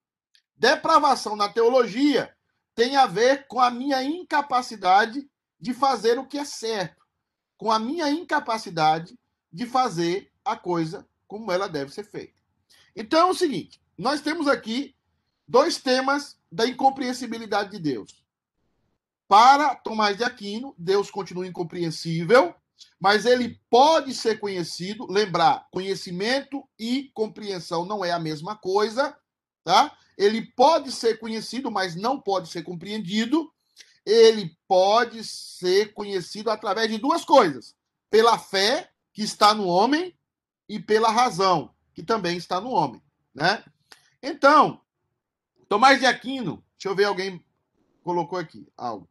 Depravação 0.56 1.36
na 1.36 1.48
teologia 1.48 2.34
tem 2.74 2.96
a 2.96 3.06
ver 3.06 3.46
com 3.46 3.60
a 3.60 3.70
minha 3.70 4.02
incapacidade 4.02 5.30
de 5.60 5.72
fazer 5.72 6.18
o 6.18 6.26
que 6.26 6.38
é 6.38 6.44
certo, 6.44 7.06
com 7.56 7.70
a 7.70 7.78
minha 7.78 8.10
incapacidade 8.10 9.16
de 9.52 9.64
fazer 9.64 10.32
a 10.44 10.56
coisa 10.56 11.06
como 11.28 11.52
ela 11.52 11.68
deve 11.68 11.92
ser 11.92 12.02
feita. 12.02 12.43
Então 12.94 13.28
é 13.28 13.30
o 13.30 13.34
seguinte: 13.34 13.80
nós 13.96 14.20
temos 14.20 14.48
aqui 14.48 14.94
dois 15.46 15.78
temas 15.78 16.36
da 16.50 16.66
incompreensibilidade 16.66 17.72
de 17.72 17.78
Deus. 17.78 18.24
Para 19.26 19.74
Tomás 19.74 20.16
de 20.16 20.24
Aquino, 20.24 20.74
Deus 20.78 21.10
continua 21.10 21.46
incompreensível, 21.46 22.54
mas 23.00 23.24
ele 23.24 23.60
pode 23.70 24.14
ser 24.14 24.38
conhecido. 24.38 25.06
Lembrar, 25.10 25.66
conhecimento 25.70 26.62
e 26.78 27.10
compreensão 27.14 27.84
não 27.84 28.04
é 28.04 28.12
a 28.12 28.18
mesma 28.18 28.54
coisa, 28.54 29.16
tá? 29.64 29.96
Ele 30.16 30.42
pode 30.42 30.92
ser 30.92 31.18
conhecido, 31.18 31.70
mas 31.70 31.96
não 31.96 32.20
pode 32.20 32.48
ser 32.48 32.62
compreendido 32.62 33.50
ele 34.04 34.56
pode 34.68 35.24
ser 35.24 35.94
conhecido 35.94 36.50
através 36.50 36.90
de 36.90 36.98
duas 36.98 37.24
coisas: 37.24 37.74
pela 38.10 38.38
fé 38.38 38.90
que 39.12 39.22
está 39.22 39.54
no 39.54 39.66
homem 39.66 40.16
e 40.68 40.78
pela 40.78 41.10
razão 41.10 41.73
que 41.94 42.02
também 42.02 42.36
está 42.36 42.60
no 42.60 42.70
homem, 42.70 43.00
né? 43.34 43.64
Então, 44.22 44.80
Tomás 45.68 45.98
de 45.98 46.06
Aquino, 46.06 46.64
deixa 46.76 46.88
eu 46.88 46.94
ver 46.94 47.04
alguém 47.04 47.44
colocou 48.02 48.38
aqui 48.38 48.66
algo. 48.76 49.08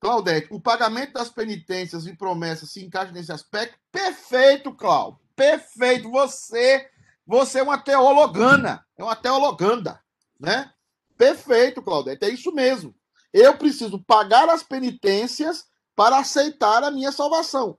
Claudete, 0.00 0.48
o 0.50 0.60
pagamento 0.60 1.12
das 1.12 1.28
penitências 1.28 2.06
e 2.06 2.16
promessas 2.16 2.70
se 2.70 2.82
encaixa 2.82 3.12
nesse 3.12 3.30
aspecto? 3.30 3.78
Perfeito, 3.92 4.72
Cláudio. 4.72 5.20
Perfeito. 5.36 6.10
Você, 6.10 6.88
você 7.26 7.58
é 7.58 7.62
uma 7.62 7.76
teologana, 7.76 8.86
é 8.96 9.04
uma 9.04 9.14
teologanda, 9.14 10.00
né? 10.38 10.72
Perfeito, 11.18 11.82
Claudete. 11.82 12.24
É 12.24 12.30
isso 12.30 12.50
mesmo. 12.52 12.94
Eu 13.32 13.58
preciso 13.58 14.02
pagar 14.02 14.48
as 14.48 14.62
penitências 14.62 15.66
para 16.00 16.16
aceitar 16.16 16.82
a 16.82 16.90
minha 16.90 17.12
salvação, 17.12 17.76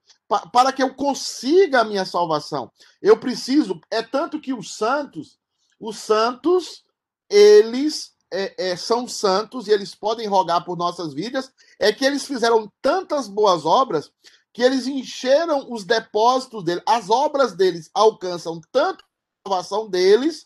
para 0.53 0.71
que 0.71 0.83
eu 0.83 0.93
consiga 0.93 1.81
a 1.81 1.83
minha 1.83 2.05
salvação. 2.05 2.71
Eu 3.01 3.19
preciso, 3.19 3.81
é 3.89 4.03
tanto 4.03 4.39
que 4.39 4.53
os 4.53 4.75
santos, 4.77 5.39
os 5.79 5.97
santos, 5.97 6.85
eles 7.27 8.13
é, 8.31 8.73
é, 8.73 8.75
são 8.75 9.07
santos 9.07 9.67
e 9.67 9.71
eles 9.71 9.95
podem 9.95 10.27
rogar 10.27 10.63
por 10.63 10.77
nossas 10.77 11.15
vidas, 11.15 11.51
é 11.79 11.91
que 11.91 12.05
eles 12.05 12.23
fizeram 12.23 12.71
tantas 12.79 13.27
boas 13.27 13.65
obras 13.65 14.11
que 14.53 14.61
eles 14.61 14.85
encheram 14.85 15.73
os 15.73 15.83
depósitos 15.83 16.63
deles, 16.63 16.83
as 16.87 17.09
obras 17.09 17.55
deles 17.55 17.89
alcançam 17.91 18.61
tanto 18.71 19.03
a 19.03 19.49
salvação 19.49 19.89
deles, 19.89 20.45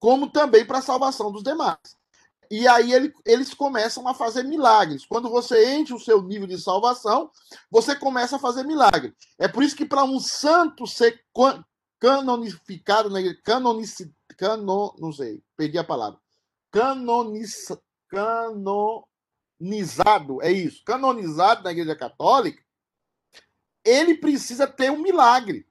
como 0.00 0.28
também 0.28 0.66
para 0.66 0.78
a 0.78 0.82
salvação 0.82 1.30
dos 1.30 1.44
demais. 1.44 1.95
E 2.50 2.68
aí 2.68 2.92
ele, 2.92 3.12
eles 3.24 3.54
começam 3.54 4.06
a 4.06 4.14
fazer 4.14 4.42
milagres. 4.42 5.06
Quando 5.06 5.30
você 5.30 5.74
enche 5.74 5.94
o 5.94 5.98
seu 5.98 6.22
nível 6.22 6.46
de 6.46 6.60
salvação, 6.60 7.30
você 7.70 7.96
começa 7.96 8.36
a 8.36 8.38
fazer 8.38 8.64
milagre. 8.64 9.14
É 9.38 9.48
por 9.48 9.62
isso 9.62 9.76
que 9.76 9.86
para 9.86 10.04
um 10.04 10.20
santo 10.20 10.86
ser 10.86 11.24
canonificado, 11.98 13.10
né, 13.10 13.34
canonic, 13.44 14.12
cano, 14.36 14.94
não 14.98 15.12
sei, 15.12 15.42
perdi 15.56 15.78
a 15.78 15.84
palavra. 15.84 16.20
Canoniz, 16.70 17.68
canonizado, 18.08 20.42
é 20.42 20.52
isso, 20.52 20.82
canonizado 20.84 21.64
na 21.64 21.72
Igreja 21.72 21.96
Católica, 21.96 22.62
ele 23.84 24.16
precisa 24.16 24.66
ter 24.66 24.90
um 24.90 24.98
milagre 24.98 25.66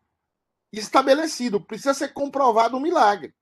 estabelecido, 0.71 1.61
precisa 1.61 1.93
ser 1.93 2.13
comprovado 2.13 2.77
um 2.77 2.81
milagre. 2.81 3.35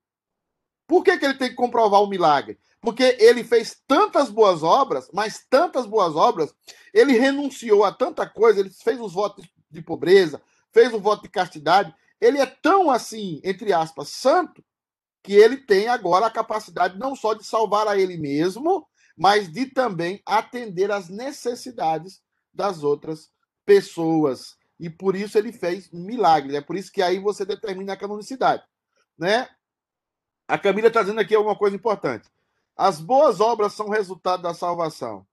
Por 0.88 1.04
que, 1.04 1.18
que 1.18 1.26
ele 1.26 1.38
tem 1.38 1.50
que 1.50 1.56
comprovar 1.56 2.02
o 2.02 2.10
milagre? 2.10 2.60
Porque 2.82 3.16
ele 3.20 3.44
fez 3.44 3.78
tantas 3.88 4.30
boas 4.30 4.64
obras, 4.64 5.10
mas 5.14 5.46
tantas 5.50 5.86
boas 5.86 6.16
obras, 6.16 6.54
ele 6.94 7.14
renunciou 7.14 7.84
a 7.84 7.92
tanta 7.92 8.28
coisa, 8.28 8.60
ele 8.60 8.70
fez 8.70 9.00
os 9.00 9.14
votos 9.14 9.46
de 9.72 9.82
pobreza, 9.82 10.42
fez 10.72 10.94
o 10.94 11.00
voto 11.00 11.24
de 11.24 11.30
castidade. 11.30 11.94
Ele 12.20 12.40
é 12.40 12.46
tão 12.46 12.90
assim, 12.90 13.40
entre 13.44 13.72
aspas, 13.72 14.10
santo, 14.10 14.64
que 15.24 15.34
ele 15.34 15.58
tem 15.58 15.88
agora 15.88 16.26
a 16.26 16.32
capacidade 16.32 17.00
não 17.00 17.16
só 17.16 17.34
de 17.34 17.46
salvar 17.46 17.88
a 17.88 17.98
ele 17.98 18.18
mesmo, 18.18 18.86
mas 19.16 19.50
de 19.52 19.68
também 19.68 20.22
atender 20.26 20.92
às 20.92 21.08
necessidades 21.08 22.22
das 22.54 22.84
outras 22.84 23.30
pessoas. 23.66 24.58
E 24.80 24.90
por 24.90 25.16
isso 25.16 25.38
ele 25.38 25.54
fez 25.54 25.90
milagres. 25.92 26.56
É 26.56 26.62
por 26.62 26.76
isso 26.76 26.92
que 26.92 27.02
aí 27.02 27.20
você 27.20 27.46
determina 27.46 27.94
a 27.94 27.98
canonicidade. 27.98 28.64
Né? 29.18 29.48
A 30.48 30.58
Camila 30.58 30.88
está 30.88 31.02
dizendo 31.02 31.22
aqui 31.22 31.34
alguma 31.34 31.56
coisa 31.56 31.76
importante. 31.76 32.30
As 32.76 33.00
boas 33.00 33.40
obras 33.40 33.74
são 33.74 33.90
resultado 33.90 34.44
da 34.44 34.54
salvação 34.54 35.26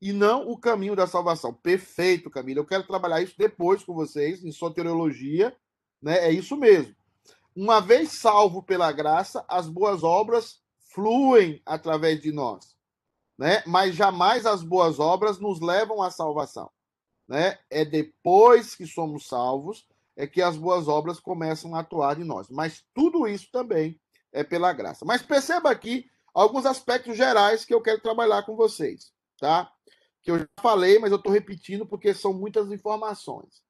e 0.00 0.12
não 0.12 0.48
o 0.48 0.58
caminho 0.58 0.96
da 0.96 1.06
salvação. 1.06 1.52
Perfeito, 1.52 2.30
Camila. 2.30 2.60
Eu 2.60 2.66
quero 2.66 2.86
trabalhar 2.86 3.22
isso 3.22 3.34
depois 3.38 3.84
com 3.84 3.94
vocês, 3.94 4.44
em 4.44 4.52
soteriologia. 4.52 5.56
Né? 6.02 6.18
É 6.26 6.30
isso 6.30 6.56
mesmo. 6.56 6.94
Uma 7.54 7.80
vez 7.80 8.12
salvo 8.12 8.62
pela 8.62 8.92
graça, 8.92 9.44
as 9.48 9.68
boas 9.68 10.02
obras 10.02 10.60
fluem 10.92 11.62
através 11.64 12.20
de 12.20 12.32
nós. 12.32 12.76
Né? 13.38 13.62
Mas 13.66 13.94
jamais 13.94 14.46
as 14.46 14.62
boas 14.62 14.98
obras 14.98 15.38
nos 15.38 15.60
levam 15.60 16.02
à 16.02 16.10
salvação. 16.10 16.70
Né? 17.28 17.58
É 17.70 17.84
depois 17.84 18.74
que 18.74 18.86
somos 18.86 19.26
salvos 19.26 19.86
é 20.16 20.26
que 20.26 20.40
as 20.40 20.56
boas 20.56 20.88
obras 20.88 21.20
começam 21.20 21.74
a 21.74 21.80
atuar 21.80 22.18
em 22.18 22.24
nós. 22.24 22.48
Mas 22.48 22.82
tudo 22.94 23.28
isso 23.28 23.50
também 23.52 24.00
é 24.32 24.44
pela 24.44 24.72
graça. 24.72 25.04
Mas 25.04 25.22
perceba 25.22 25.70
aqui 25.70 26.10
alguns 26.34 26.66
aspectos 26.66 27.16
gerais 27.16 27.64
que 27.64 27.72
eu 27.72 27.80
quero 27.80 28.00
trabalhar 28.00 28.42
com 28.42 28.56
vocês, 28.56 29.12
tá? 29.38 29.70
Que 30.22 30.30
eu 30.30 30.38
já 30.38 30.46
falei, 30.60 30.98
mas 30.98 31.10
eu 31.10 31.16
estou 31.16 31.32
repetindo 31.32 31.86
porque 31.86 32.12
são 32.12 32.32
muitas 32.32 32.70
informações. 32.70 33.62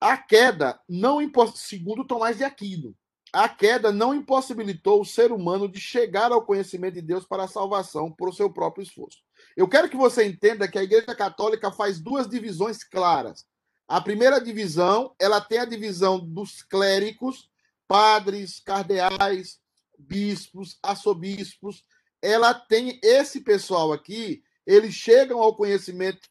A 0.00 0.16
queda 0.16 0.80
não 0.88 1.18
segundo 1.54 2.04
Tomás 2.04 2.36
de 2.36 2.44
Aquino, 2.44 2.94
a 3.34 3.48
queda 3.48 3.90
não 3.90 4.14
impossibilitou 4.14 5.00
o 5.00 5.04
ser 5.04 5.32
humano 5.32 5.68
de 5.68 5.80
chegar 5.80 6.30
ao 6.30 6.46
conhecimento 6.46 6.94
de 6.94 7.02
Deus 7.02 7.26
para 7.26 7.42
a 7.42 7.48
salvação 7.48 8.12
por 8.12 8.32
seu 8.32 8.48
próprio 8.48 8.84
esforço. 8.84 9.18
Eu 9.56 9.66
quero 9.68 9.88
que 9.88 9.96
você 9.96 10.24
entenda 10.24 10.68
que 10.68 10.78
a 10.78 10.84
Igreja 10.84 11.14
Católica 11.16 11.72
faz 11.72 11.98
duas 11.98 12.28
divisões 12.28 12.84
claras. 12.84 13.44
A 13.88 14.00
primeira 14.00 14.40
divisão, 14.40 15.14
ela 15.18 15.40
tem 15.40 15.58
a 15.58 15.64
divisão 15.64 16.20
dos 16.20 16.62
clérigos, 16.62 17.50
padres, 17.86 18.60
cardeais, 18.60 19.60
bispos, 19.98 20.78
arcebispos, 20.82 21.84
ela 22.20 22.54
tem 22.54 22.98
esse 23.02 23.40
pessoal 23.40 23.92
aqui, 23.92 24.42
eles 24.66 24.94
chegam 24.94 25.40
ao 25.40 25.54
conhecimento 25.54 26.28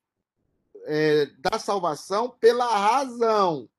é, 0.85 1.27
da 1.37 1.59
salvação 1.59 2.29
pela 2.29 2.65
razão, 2.65 3.69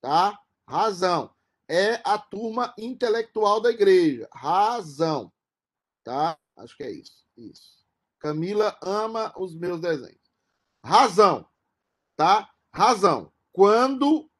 tá? 0.00 0.38
Razão. 0.68 1.34
É 1.68 2.00
a 2.04 2.18
turma 2.18 2.74
intelectual 2.76 3.60
da 3.60 3.70
igreja. 3.70 4.28
Razão. 4.32 5.32
Tá? 6.04 6.38
Acho 6.56 6.76
que 6.76 6.82
é 6.82 6.90
isso. 6.90 7.24
Isso. 7.36 7.82
Camila 8.18 8.76
ama 8.82 9.32
os 9.36 9.54
meus 9.54 9.80
desenhos. 9.80 10.20
Razão. 10.84 11.46
Tá? 12.16 12.50
Razão. 12.72 13.32
Quando 13.52 14.30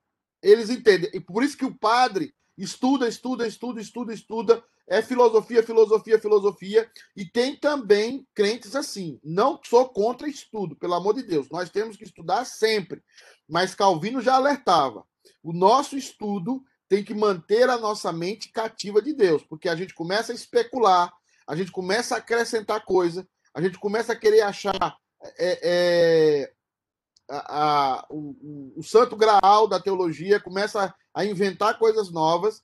eles 0.42 0.68
entendem. 0.68 1.10
E 1.14 1.20
por 1.20 1.42
isso 1.42 1.56
que 1.56 1.64
o 1.64 1.74
padre 1.74 2.34
estuda, 2.56 3.08
estuda, 3.08 3.46
estuda, 3.46 3.80
estuda, 3.80 4.14
estuda, 4.14 4.64
é 4.88 5.00
filosofia, 5.00 5.62
filosofia, 5.62 6.18
filosofia. 6.18 6.90
E 7.16 7.24
tem 7.24 7.56
também 7.56 8.26
crentes 8.34 8.76
assim. 8.76 9.18
Não 9.22 9.60
sou 9.64 9.88
contra 9.88 10.28
estudo, 10.28 10.76
pelo 10.76 10.94
amor 10.94 11.14
de 11.14 11.22
Deus. 11.22 11.48
Nós 11.50 11.70
temos 11.70 11.96
que 11.96 12.04
estudar 12.04 12.44
sempre. 12.44 13.02
Mas 13.48 13.74
Calvino 13.74 14.20
já 14.20 14.34
alertava. 14.34 15.04
O 15.42 15.52
nosso 15.52 15.96
estudo 15.96 16.62
tem 16.88 17.02
que 17.02 17.14
manter 17.14 17.70
a 17.70 17.78
nossa 17.78 18.12
mente 18.12 18.50
cativa 18.50 19.00
de 19.00 19.14
Deus, 19.14 19.42
porque 19.42 19.68
a 19.68 19.74
gente 19.74 19.94
começa 19.94 20.30
a 20.30 20.34
especular, 20.34 21.10
a 21.46 21.56
gente 21.56 21.72
começa 21.72 22.14
a 22.14 22.18
acrescentar 22.18 22.84
coisa, 22.84 23.26
a 23.54 23.62
gente 23.62 23.78
começa 23.78 24.12
a 24.12 24.16
querer 24.16 24.42
achar 24.42 24.98
é, 25.38 25.58
é, 25.62 26.52
a, 27.32 27.94
a, 27.94 28.06
o, 28.10 28.74
o, 28.76 28.82
santo 28.82 29.16
graal 29.16 29.66
da 29.66 29.80
teologia, 29.80 30.38
começa 30.38 30.94
a, 31.14 31.24
inventar 31.24 31.78
coisas 31.78 32.10
novas 32.10 32.62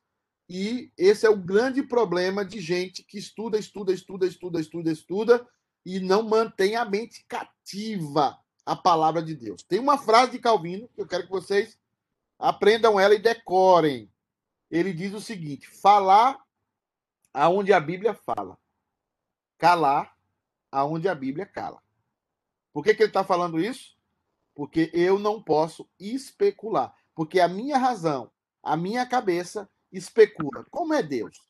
e 0.48 0.92
esse 0.96 1.26
é 1.26 1.30
o 1.30 1.36
grande 1.36 1.82
problema 1.82 2.44
de 2.44 2.60
gente 2.60 3.02
que 3.02 3.18
estuda, 3.18 3.58
estuda, 3.58 3.92
estuda, 3.92 4.26
estuda, 4.26 4.60
estuda, 4.60 4.92
estuda 4.92 5.48
e 5.86 5.98
não 5.98 6.22
mantém 6.22 6.76
a 6.76 6.84
mente 6.84 7.24
cativa 7.26 8.38
à 8.66 8.76
palavra 8.76 9.22
de 9.22 9.34
Deus. 9.34 9.62
Tem 9.62 9.78
uma 9.78 9.96
frase 9.96 10.32
de 10.32 10.38
Calvino 10.38 10.88
que 10.94 11.00
eu 11.00 11.06
quero 11.06 11.24
que 11.24 11.30
vocês 11.30 11.78
aprendam 12.38 13.00
ela 13.00 13.14
e 13.14 13.18
decorem. 13.18 14.12
Ele 14.70 14.92
diz 14.92 15.14
o 15.14 15.20
seguinte: 15.20 15.66
falar 15.66 16.38
aonde 17.32 17.72
a 17.72 17.80
Bíblia 17.80 18.12
fala, 18.12 18.58
calar 19.56 20.14
aonde 20.70 21.08
a 21.08 21.14
Bíblia 21.14 21.46
cala. 21.46 21.82
Por 22.70 22.84
que, 22.84 22.94
que 22.94 23.02
ele 23.02 23.10
está 23.10 23.24
falando 23.24 23.58
isso? 23.58 23.97
Porque 24.58 24.90
eu 24.92 25.20
não 25.20 25.40
posso 25.40 25.88
especular. 26.00 26.92
Porque 27.14 27.38
a 27.38 27.46
minha 27.46 27.78
razão, 27.78 28.28
a 28.60 28.76
minha 28.76 29.06
cabeça 29.06 29.70
especula. 29.92 30.66
Como 30.68 30.92
é 30.92 31.00
Deus? 31.00 31.40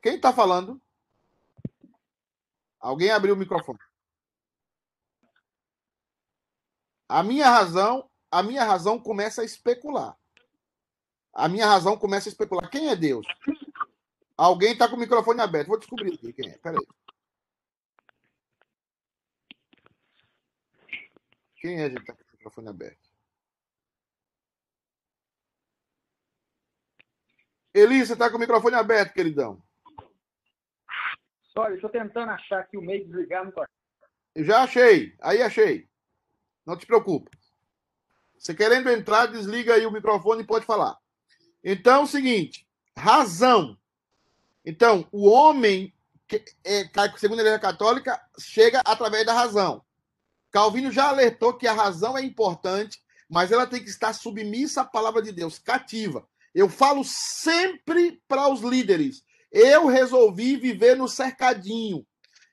Quem 0.00 0.14
está 0.14 0.32
falando? 0.32 0.80
Alguém 2.80 3.10
abriu 3.10 3.34
o 3.34 3.36
microfone. 3.36 3.78
A 7.06 7.22
minha 7.22 7.50
razão, 7.50 8.08
a 8.30 8.42
minha 8.42 8.64
razão 8.64 8.98
começa 8.98 9.42
a 9.42 9.44
especular. 9.44 10.16
A 11.34 11.48
minha 11.48 11.66
razão 11.66 11.98
começa 11.98 12.30
a 12.30 12.32
especular. 12.32 12.70
Quem 12.70 12.88
é 12.88 12.96
Deus? 12.96 13.26
Alguém 14.38 14.72
está 14.72 14.88
com 14.88 14.96
o 14.96 14.98
microfone 14.98 15.42
aberto. 15.42 15.68
Vou 15.68 15.78
descobrir 15.78 16.16
quem 16.32 16.48
é. 16.48 16.56
Peraí. 16.56 16.80
Quem 21.60 21.82
é 21.82 21.90
que 21.90 21.98
está 21.98 22.14
com 22.14 22.22
o 22.22 22.32
microfone 22.32 22.68
aberto? 22.68 23.08
Eli, 27.74 28.04
você 28.04 28.12
está 28.12 28.30
com 28.30 28.36
o 28.36 28.40
microfone 28.40 28.74
aberto, 28.76 29.12
queridão. 29.12 29.62
Olha, 31.56 31.74
estou 31.74 31.90
tentando 31.90 32.30
achar 32.30 32.60
aqui 32.60 32.76
o 32.76 32.82
meio 32.82 33.04
de 33.04 33.10
desligar 33.10 33.44
no 33.44 33.52
Eu 34.34 34.44
já 34.44 34.62
achei. 34.62 35.16
Aí 35.20 35.42
achei. 35.42 35.88
Não 36.64 36.76
te 36.76 36.86
preocupe. 36.86 37.36
Você 38.38 38.54
querendo 38.54 38.88
entrar, 38.90 39.26
desliga 39.26 39.74
aí 39.74 39.84
o 39.84 39.90
microfone 39.90 40.42
e 40.42 40.46
pode 40.46 40.64
falar. 40.64 40.96
Então, 41.62 42.00
é 42.00 42.04
o 42.04 42.06
seguinte: 42.06 42.66
razão. 42.96 43.76
Então, 44.64 45.08
o 45.10 45.28
homem, 45.28 45.92
que 46.28 46.44
é, 46.64 46.88
segundo 47.16 47.40
a 47.40 47.42
Igreja 47.42 47.58
Católica, 47.58 48.20
chega 48.38 48.80
através 48.84 49.26
da 49.26 49.32
razão. 49.32 49.84
Calvino 50.50 50.90
já 50.90 51.08
alertou 51.08 51.54
que 51.54 51.66
a 51.66 51.72
razão 51.72 52.16
é 52.16 52.22
importante, 52.22 52.98
mas 53.28 53.52
ela 53.52 53.66
tem 53.66 53.82
que 53.82 53.90
estar 53.90 54.12
submissa 54.12 54.80
à 54.80 54.84
palavra 54.84 55.20
de 55.20 55.32
Deus, 55.32 55.58
cativa. 55.58 56.26
Eu 56.54 56.68
falo 56.68 57.04
sempre 57.04 58.20
para 58.26 58.48
os 58.48 58.60
líderes. 58.60 59.22
Eu 59.52 59.86
resolvi 59.86 60.56
viver 60.56 60.96
no 60.96 61.08
cercadinho. 61.08 62.06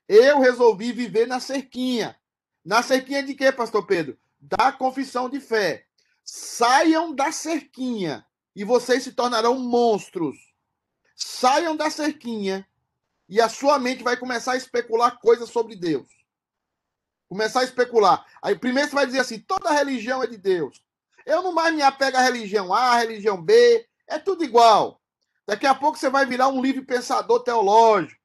Eu 0.08 0.40
resolvi 0.40 0.92
viver 0.92 1.26
na 1.26 1.40
cerquinha. 1.40 2.16
Na 2.64 2.82
cerquinha 2.82 3.22
de 3.22 3.34
quê, 3.34 3.50
pastor 3.50 3.86
Pedro? 3.86 4.18
Da 4.38 4.70
confissão 4.72 5.28
de 5.28 5.40
fé. 5.40 5.86
Saiam 6.24 7.14
da 7.14 7.32
cerquinha 7.32 8.26
e 8.54 8.64
vocês 8.64 9.02
se 9.02 9.12
tornarão 9.12 9.58
monstros. 9.58 10.36
Saiam 11.14 11.76
da 11.76 11.90
cerquinha 11.90 12.66
e 13.28 13.40
a 13.40 13.48
sua 13.48 13.78
mente 13.78 14.04
vai 14.04 14.16
começar 14.16 14.52
a 14.52 14.56
especular 14.56 15.18
coisas 15.20 15.48
sobre 15.48 15.76
Deus. 15.76 16.06
Começar 17.28 17.60
a 17.60 17.64
especular. 17.64 18.24
Aí 18.40 18.56
primeiro 18.56 18.88
você 18.88 18.94
vai 18.94 19.06
dizer 19.06 19.20
assim: 19.20 19.38
toda 19.38 19.72
religião 19.72 20.22
é 20.22 20.26
de 20.26 20.36
Deus. 20.36 20.82
Eu 21.24 21.42
não 21.42 21.52
mais 21.52 21.74
me 21.74 21.82
apego 21.82 22.16
à 22.16 22.20
religião 22.20 22.72
A, 22.72 22.92
à 22.92 22.98
religião 22.98 23.42
B, 23.42 23.86
é 24.06 24.18
tudo 24.18 24.44
igual. 24.44 25.00
Daqui 25.46 25.66
a 25.66 25.74
pouco 25.74 25.98
você 25.98 26.08
vai 26.08 26.24
virar 26.26 26.48
um 26.48 26.62
livre 26.62 26.82
pensador 26.82 27.42
teológico. 27.42 28.20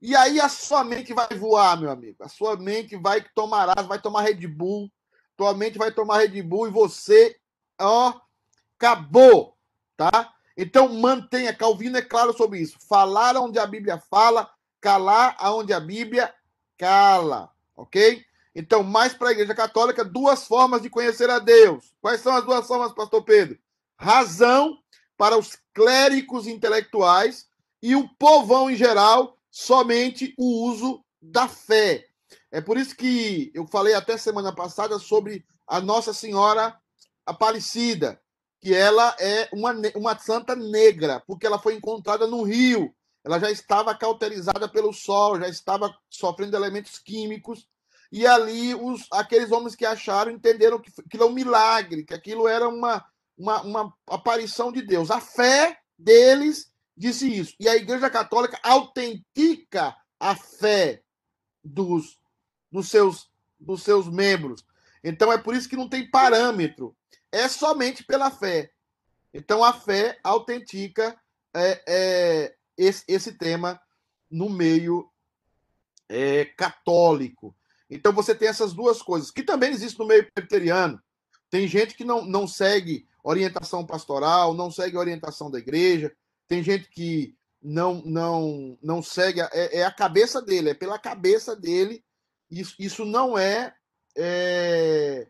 E 0.00 0.16
aí 0.16 0.40
a 0.40 0.48
sua 0.48 0.82
mente 0.82 1.14
vai 1.14 1.28
voar, 1.28 1.80
meu 1.80 1.90
amigo. 1.90 2.22
A 2.24 2.28
sua 2.28 2.56
mente 2.56 2.96
vai 2.96 3.24
tomar 3.34 3.82
vai 3.84 4.00
tomar 4.00 4.22
Red 4.22 4.46
Bull. 4.48 4.90
Tua 5.36 5.54
mente 5.54 5.78
vai 5.78 5.92
tomar 5.92 6.18
Red 6.18 6.42
Bull 6.42 6.68
e 6.68 6.70
você, 6.70 7.38
ó, 7.80 8.20
acabou, 8.76 9.56
tá? 9.96 10.32
Então 10.56 10.88
mantenha, 10.88 11.54
Calvino 11.54 11.96
é 11.96 12.02
claro 12.02 12.36
sobre 12.36 12.58
isso. 12.58 12.78
Falar 12.88 13.36
onde 13.36 13.58
a 13.58 13.66
Bíblia 13.66 13.98
fala, 14.10 14.50
calar 14.80 15.36
aonde 15.38 15.72
a 15.72 15.80
Bíblia 15.80 16.34
cala, 16.76 17.50
ok? 17.76 18.24
Então, 18.54 18.82
mais 18.82 19.14
para 19.14 19.28
a 19.28 19.32
Igreja 19.32 19.54
Católica, 19.54 20.04
duas 20.04 20.46
formas 20.46 20.82
de 20.82 20.90
conhecer 20.90 21.30
a 21.30 21.38
Deus. 21.38 21.92
Quais 22.00 22.20
são 22.20 22.34
as 22.34 22.44
duas 22.44 22.66
formas, 22.66 22.92
Pastor 22.92 23.22
Pedro? 23.24 23.58
Razão 23.96 24.78
para 25.16 25.38
os 25.38 25.56
clérigos 25.72 26.46
intelectuais 26.46 27.46
e 27.82 27.96
o 27.96 28.08
povão 28.16 28.70
em 28.70 28.76
geral, 28.76 29.38
somente 29.50 30.34
o 30.38 30.66
uso 30.66 31.02
da 31.20 31.48
fé. 31.48 32.06
É 32.50 32.60
por 32.60 32.76
isso 32.76 32.94
que 32.94 33.50
eu 33.54 33.66
falei 33.66 33.94
até 33.94 34.16
semana 34.16 34.54
passada 34.54 34.98
sobre 34.98 35.44
a 35.66 35.80
Nossa 35.80 36.12
Senhora 36.12 36.78
Aparecida, 37.24 38.20
que 38.60 38.74
ela 38.74 39.16
é 39.18 39.48
uma, 39.52 39.74
uma 39.94 40.18
santa 40.18 40.54
negra, 40.54 41.20
porque 41.26 41.46
ela 41.46 41.58
foi 41.58 41.74
encontrada 41.74 42.26
no 42.26 42.42
rio. 42.42 42.94
Ela 43.24 43.38
já 43.38 43.50
estava 43.50 43.94
cauterizada 43.94 44.68
pelo 44.68 44.92
sol, 44.92 45.38
já 45.40 45.48
estava 45.48 45.96
sofrendo 46.10 46.56
elementos 46.56 46.98
químicos 46.98 47.66
e 48.12 48.26
ali 48.26 48.74
os, 48.74 49.06
aqueles 49.10 49.50
homens 49.50 49.74
que 49.74 49.86
acharam 49.86 50.30
entenderam 50.30 50.78
que 50.78 50.92
aquilo 51.00 51.24
é 51.24 51.26
um 51.26 51.32
milagre, 51.32 52.04
que 52.04 52.12
aquilo 52.12 52.46
era 52.46 52.68
uma, 52.68 53.02
uma, 53.38 53.62
uma 53.62 53.94
aparição 54.06 54.70
de 54.70 54.82
Deus. 54.82 55.10
A 55.10 55.18
fé 55.18 55.78
deles 55.98 56.70
disse 56.94 57.26
isso. 57.26 57.54
E 57.58 57.66
a 57.66 57.74
Igreja 57.74 58.10
Católica 58.10 58.60
autentica 58.62 59.96
a 60.20 60.36
fé 60.36 61.02
dos, 61.64 62.20
dos, 62.70 62.90
seus, 62.90 63.30
dos 63.58 63.82
seus 63.82 64.06
membros. 64.10 64.62
Então 65.02 65.32
é 65.32 65.38
por 65.38 65.54
isso 65.54 65.66
que 65.68 65.76
não 65.76 65.88
tem 65.88 66.10
parâmetro. 66.10 66.94
É 67.32 67.48
somente 67.48 68.04
pela 68.04 68.30
fé. 68.30 68.70
Então 69.32 69.64
a 69.64 69.72
fé 69.72 70.20
autentica 70.22 71.18
é, 71.54 71.82
é, 71.88 72.56
esse, 72.76 73.04
esse 73.08 73.32
tema 73.32 73.80
no 74.30 74.50
meio 74.50 75.10
é, 76.10 76.44
católico. 76.44 77.56
Então 77.94 78.12
você 78.12 78.34
tem 78.34 78.48
essas 78.48 78.72
duas 78.72 79.02
coisas, 79.02 79.30
que 79.30 79.42
também 79.42 79.70
existem 79.70 79.98
no 79.98 80.08
meio 80.08 80.26
presbiteriano. 80.32 80.98
Tem 81.50 81.68
gente 81.68 81.94
que 81.94 82.04
não, 82.04 82.24
não 82.24 82.48
segue 82.48 83.06
orientação 83.22 83.84
pastoral, 83.84 84.54
não 84.54 84.70
segue 84.70 84.96
orientação 84.96 85.50
da 85.50 85.58
igreja, 85.58 86.10
tem 86.48 86.62
gente 86.62 86.88
que 86.88 87.36
não 87.62 88.02
não 88.04 88.78
não 88.82 89.02
segue, 89.02 89.40
é, 89.40 89.80
é 89.80 89.84
a 89.84 89.92
cabeça 89.92 90.40
dele, 90.40 90.70
é 90.70 90.74
pela 90.74 90.98
cabeça 90.98 91.54
dele. 91.54 92.02
Isso, 92.50 92.74
isso 92.78 93.04
não 93.04 93.36
é, 93.36 93.74
é 94.16 95.28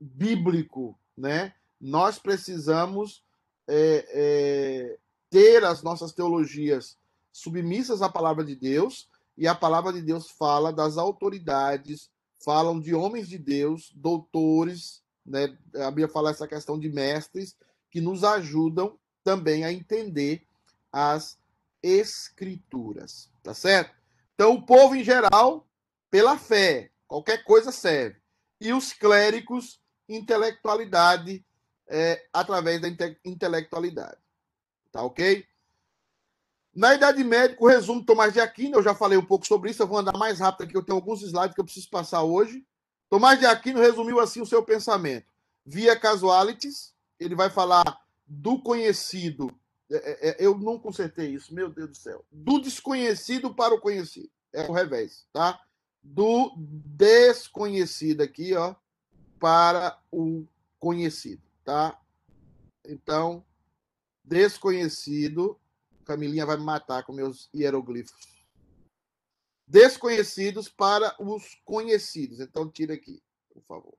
bíblico, 0.00 0.98
né? 1.16 1.52
Nós 1.80 2.18
precisamos 2.18 3.24
é, 3.68 4.06
é, 4.08 4.98
ter 5.28 5.64
as 5.64 5.82
nossas 5.82 6.12
teologias 6.12 6.96
submissas 7.32 8.02
à 8.02 8.08
palavra 8.08 8.44
de 8.44 8.54
Deus 8.54 9.08
e 9.36 9.48
a 9.48 9.54
palavra 9.54 9.92
de 9.92 10.02
Deus 10.02 10.30
fala 10.30 10.72
das 10.72 10.96
autoridades, 10.96 12.10
falam 12.44 12.80
de 12.80 12.94
homens 12.94 13.28
de 13.28 13.38
Deus, 13.38 13.92
doutores, 13.94 15.02
né? 15.24 15.56
A 15.76 15.90
Bíblia 15.90 16.08
fala 16.08 16.30
essa 16.30 16.48
questão 16.48 16.78
de 16.78 16.88
mestres 16.88 17.56
que 17.90 18.00
nos 18.00 18.24
ajudam 18.24 18.98
também 19.22 19.64
a 19.64 19.72
entender 19.72 20.46
as 20.90 21.38
escrituras, 21.82 23.30
tá 23.42 23.54
certo? 23.54 23.94
Então, 24.34 24.54
o 24.54 24.62
povo 24.62 24.94
em 24.94 25.04
geral, 25.04 25.66
pela 26.10 26.36
fé, 26.36 26.90
qualquer 27.06 27.44
coisa 27.44 27.70
serve. 27.70 28.20
E 28.60 28.72
os 28.72 28.92
clérigos, 28.92 29.80
intelectualidade, 30.08 31.44
é, 31.88 32.26
através 32.32 32.80
da 32.80 32.88
inte 32.88 33.18
intelectualidade. 33.24 34.18
Tá 34.90 35.02
ok? 35.02 35.46
Na 36.74 36.94
Idade 36.94 37.22
Média, 37.22 37.56
o 37.60 37.68
resumo 37.68 38.04
Tomás 38.04 38.32
de 38.32 38.40
Aquino, 38.40 38.78
eu 38.78 38.82
já 38.82 38.94
falei 38.94 39.18
um 39.18 39.24
pouco 39.24 39.46
sobre 39.46 39.70
isso, 39.70 39.82
eu 39.82 39.86
vou 39.86 39.98
andar 39.98 40.16
mais 40.16 40.40
rápido 40.40 40.66
aqui, 40.66 40.76
eu 40.76 40.82
tenho 40.82 40.96
alguns 40.96 41.22
slides 41.22 41.54
que 41.54 41.60
eu 41.60 41.64
preciso 41.64 41.90
passar 41.90 42.22
hoje. 42.22 42.66
Tomás 43.10 43.38
de 43.38 43.44
Aquino 43.44 43.78
resumiu 43.78 44.18
assim 44.18 44.40
o 44.40 44.46
seu 44.46 44.62
pensamento. 44.62 45.30
Via 45.66 45.98
casualities, 45.98 46.94
ele 47.20 47.34
vai 47.34 47.50
falar 47.50 48.00
do 48.26 48.58
conhecido. 48.62 49.54
É, 49.90 49.96
é, 49.96 50.30
é, 50.30 50.36
eu 50.38 50.56
não 50.56 50.78
consertei 50.78 51.34
isso, 51.34 51.54
meu 51.54 51.68
Deus 51.68 51.90
do 51.90 51.96
céu. 51.96 52.24
Do 52.32 52.58
desconhecido 52.58 53.54
para 53.54 53.74
o 53.74 53.80
conhecido. 53.80 54.30
É 54.50 54.66
o 54.66 54.72
revés, 54.72 55.26
tá? 55.30 55.60
Do 56.02 56.54
desconhecido 56.56 58.22
aqui, 58.22 58.54
ó, 58.54 58.74
para 59.38 59.98
o 60.10 60.46
conhecido, 60.80 61.42
tá? 61.64 62.00
Então, 62.84 63.44
desconhecido 64.24 65.58
Camilinha 66.04 66.46
vai 66.46 66.56
me 66.56 66.64
matar 66.64 67.04
com 67.04 67.12
meus 67.12 67.48
hieroglifos. 67.54 68.12
Desconhecidos 69.66 70.68
para 70.68 71.14
os 71.18 71.56
conhecidos. 71.64 72.40
Então, 72.40 72.70
tira 72.70 72.94
aqui, 72.94 73.22
por 73.52 73.62
favor. 73.62 73.96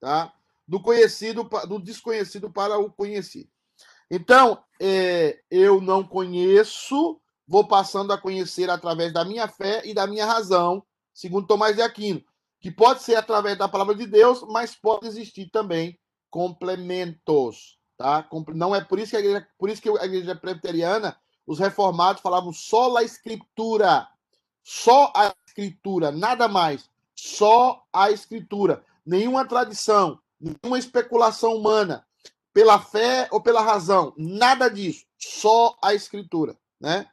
Tá? 0.00 0.32
Do 0.66 0.80
conhecido, 0.80 1.44
do 1.66 1.78
desconhecido 1.78 2.50
para 2.50 2.78
o 2.78 2.92
conhecido. 2.92 3.50
Então, 4.10 4.62
é, 4.80 5.40
eu 5.50 5.80
não 5.80 6.06
conheço, 6.06 7.20
vou 7.46 7.66
passando 7.66 8.12
a 8.12 8.18
conhecer 8.18 8.68
através 8.68 9.12
da 9.12 9.24
minha 9.24 9.48
fé 9.48 9.82
e 9.84 9.94
da 9.94 10.06
minha 10.06 10.26
razão, 10.26 10.84
segundo 11.14 11.46
Tomás 11.46 11.76
de 11.76 11.82
Aquino, 11.82 12.24
que 12.60 12.70
pode 12.70 13.02
ser 13.02 13.14
através 13.14 13.56
da 13.56 13.68
palavra 13.68 13.94
de 13.94 14.06
Deus, 14.06 14.42
mas 14.48 14.74
pode 14.74 15.06
existir 15.06 15.48
também 15.50 15.98
complementos. 16.28 17.79
Tá? 18.00 18.26
Não 18.54 18.74
é 18.74 18.82
por 18.82 18.98
isso 18.98 19.10
que 19.10 19.16
a 19.18 19.20
igreja, 19.20 19.46
por 19.58 19.68
isso 19.68 19.82
que 19.82 19.90
a 19.90 20.06
igreja 20.06 20.34
presbiteriana, 20.34 21.14
os 21.46 21.58
reformados 21.58 22.22
falavam 22.22 22.50
só 22.50 22.96
a 22.96 23.02
escritura, 23.02 24.08
só 24.64 25.12
a 25.14 25.34
escritura, 25.46 26.10
nada 26.10 26.48
mais, 26.48 26.88
só 27.14 27.84
a 27.92 28.10
escritura, 28.10 28.82
nenhuma 29.04 29.46
tradição, 29.46 30.18
nenhuma 30.40 30.78
especulação 30.78 31.54
humana, 31.54 32.02
pela 32.54 32.80
fé 32.80 33.28
ou 33.30 33.38
pela 33.38 33.60
razão, 33.60 34.14
nada 34.16 34.70
disso, 34.70 35.04
só 35.18 35.76
a 35.82 35.92
escritura, 35.92 36.56
né? 36.80 37.06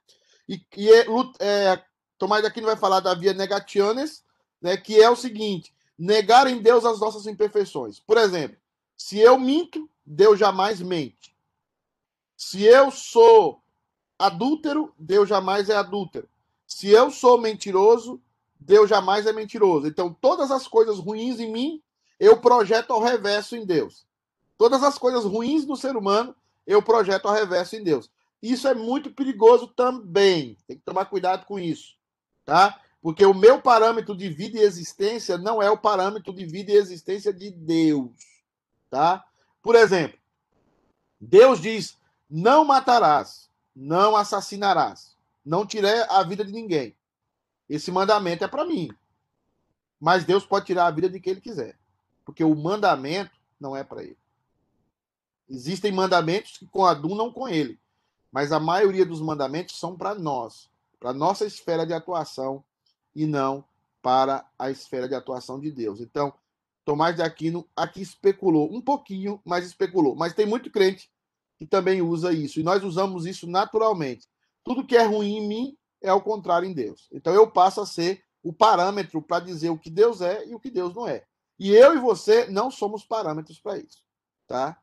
E, 0.47 0.65
e 0.77 0.89
é, 0.89 1.05
é, 1.41 1.83
Tomás 2.17 2.45
aqui 2.45 2.61
vai 2.61 2.77
falar 2.77 3.01
da 3.01 3.13
via 3.13 3.33
negationes, 3.33 4.23
né? 4.61 4.77
Que 4.77 5.03
é 5.03 5.09
o 5.09 5.17
seguinte: 5.17 5.75
negar 5.99 6.47
em 6.47 6.61
Deus 6.61 6.85
as 6.85 7.01
nossas 7.01 7.27
imperfeições. 7.27 7.99
Por 7.99 8.17
exemplo, 8.17 8.57
se 8.97 9.19
eu 9.19 9.39
minto, 9.39 9.87
Deus 10.05 10.39
jamais 10.39 10.81
mente. 10.81 11.35
Se 12.35 12.63
eu 12.63 12.91
sou 12.91 13.61
adúltero, 14.17 14.93
Deus 14.97 15.29
jamais 15.29 15.69
é 15.69 15.75
adúltero. 15.75 16.27
Se 16.65 16.89
eu 16.89 17.11
sou 17.11 17.39
mentiroso, 17.39 18.21
Deus 18.59 18.89
jamais 18.89 19.25
é 19.25 19.31
mentiroso. 19.31 19.87
Então, 19.87 20.13
todas 20.13 20.51
as 20.51 20.67
coisas 20.67 20.97
ruins 20.97 21.39
em 21.39 21.51
mim, 21.51 21.81
eu 22.19 22.41
projeto 22.41 22.91
ao 22.91 23.01
reverso 23.01 23.55
em 23.55 23.65
Deus. 23.65 24.05
Todas 24.57 24.83
as 24.83 24.97
coisas 24.97 25.23
ruins 25.23 25.65
do 25.65 25.75
ser 25.75 25.95
humano, 25.95 26.35
eu 26.65 26.81
projeto 26.81 27.27
ao 27.27 27.33
reverso 27.33 27.75
em 27.75 27.83
Deus. 27.83 28.09
Isso 28.41 28.67
é 28.67 28.73
muito 28.73 29.11
perigoso 29.11 29.67
também. 29.67 30.57
Tem 30.67 30.77
que 30.77 30.83
tomar 30.83 31.05
cuidado 31.05 31.45
com 31.45 31.59
isso, 31.59 31.95
tá? 32.43 32.79
Porque 33.01 33.25
o 33.25 33.33
meu 33.33 33.61
parâmetro 33.61 34.15
de 34.15 34.27
vida 34.29 34.57
e 34.57 34.61
existência 34.61 35.37
não 35.37 35.61
é 35.61 35.69
o 35.69 35.77
parâmetro 35.77 36.33
de 36.33 36.45
vida 36.45 36.71
e 36.71 36.75
existência 36.75 37.31
de 37.31 37.51
Deus, 37.51 38.11
tá? 38.89 39.25
Por 39.61 39.75
exemplo, 39.75 40.17
Deus 41.19 41.61
diz: 41.61 41.97
não 42.29 42.65
matarás, 42.65 43.49
não 43.75 44.15
assassinarás, 44.15 45.15
não 45.45 45.65
tirei 45.65 46.01
a 46.09 46.23
vida 46.23 46.43
de 46.43 46.51
ninguém. 46.51 46.95
Esse 47.69 47.91
mandamento 47.91 48.43
é 48.43 48.47
para 48.47 48.65
mim. 48.65 48.89
Mas 49.99 50.23
Deus 50.23 50.45
pode 50.45 50.65
tirar 50.65 50.87
a 50.87 50.91
vida 50.91 51.09
de 51.09 51.19
quem 51.19 51.31
ele 51.31 51.41
quiser. 51.41 51.77
Porque 52.23 52.43
o 52.43 52.55
mandamento 52.55 53.31
não 53.59 53.75
é 53.75 53.83
para 53.83 54.03
ele. 54.03 54.17
Existem 55.49 55.91
mandamentos 55.91 56.57
que 56.57 56.67
coadunam 56.67 57.31
com 57.31 57.47
ele. 57.47 57.79
Mas 58.31 58.51
a 58.51 58.59
maioria 58.59 59.05
dos 59.05 59.21
mandamentos 59.21 59.79
são 59.79 59.97
para 59.97 60.13
nós, 60.13 60.69
para 60.99 61.13
nossa 61.13 61.45
esfera 61.45 61.85
de 61.85 61.93
atuação 61.93 62.63
e 63.15 63.25
não 63.25 63.63
para 64.01 64.45
a 64.59 64.69
esfera 64.69 65.07
de 65.07 65.15
atuação 65.15 65.59
de 65.59 65.71
Deus. 65.71 65.99
Então, 65.99 66.33
Tomás 66.87 67.17
de 67.17 67.21
Aquino 67.21 67.69
aqui 67.75 68.01
especulou 68.01 68.73
um 68.73 68.79
pouquinho, 68.79 69.41
mas 69.43 69.65
especulou. 69.65 70.15
Mas 70.15 70.33
tem 70.33 70.45
muito 70.45 70.71
crente 70.71 71.11
que 71.57 71.65
também 71.65 72.01
usa 72.01 72.31
isso. 72.31 72.61
E 72.61 72.63
nós 72.63 72.81
usamos 72.81 73.25
isso 73.25 73.45
naturalmente. 73.45 74.25
tudo 74.63 74.87
que 74.87 74.95
é 74.95 75.03
ruim 75.03 75.35
em 75.35 75.47
mim 75.49 75.77
é 76.01 76.13
o 76.13 76.21
contrário 76.21 76.65
em 76.65 76.71
Deus. 76.71 77.09
Então 77.11 77.33
eu 77.33 77.51
passo 77.51 77.81
a 77.81 77.85
ser 77.85 78.23
o 78.41 78.53
parâmetro 78.53 79.21
para 79.21 79.43
dizer 79.43 79.69
o 79.69 79.77
que 79.77 79.89
Deus 79.89 80.21
é 80.21 80.47
e 80.47 80.55
o 80.55 80.61
que 80.61 80.71
Deus 80.71 80.95
não 80.95 81.05
é. 81.05 81.25
E 81.59 81.71
eu 81.71 81.93
e 81.93 81.99
você 81.99 82.45
não 82.45 82.71
somos 82.71 83.03
parâmetros 83.03 83.59
para 83.59 83.77
isso, 83.77 84.01
tá? 84.47 84.81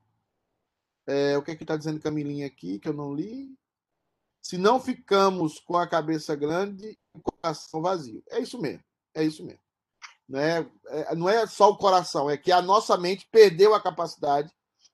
É, 1.06 1.38
o 1.38 1.42
que 1.42 1.52
é 1.52 1.56
que 1.56 1.64
está 1.64 1.74
dizendo 1.74 2.00
Camilinha 2.00 2.46
aqui, 2.46 2.78
que 2.78 2.88
eu 2.88 2.92
não 2.92 3.14
li? 3.14 3.56
Se 4.42 4.58
não 4.58 4.78
ficamos 4.78 5.58
com 5.58 5.78
a 5.78 5.86
cabeça 5.86 6.36
grande 6.36 6.86
e 6.86 7.18
o 7.18 7.22
coração 7.22 7.80
vazio. 7.80 8.22
É 8.28 8.40
isso 8.40 8.60
mesmo, 8.60 8.84
é 9.14 9.24
isso 9.24 9.42
mesmo. 9.42 9.63
Não 10.28 10.40
é, 10.40 10.66
é, 10.86 11.14
não 11.14 11.28
é 11.28 11.46
só 11.46 11.70
o 11.70 11.76
coração, 11.76 12.30
é 12.30 12.36
que 12.36 12.50
a 12.50 12.62
nossa 12.62 12.96
mente 12.96 13.28
perdeu 13.30 13.74
a 13.74 13.80
capacidade 13.80 14.50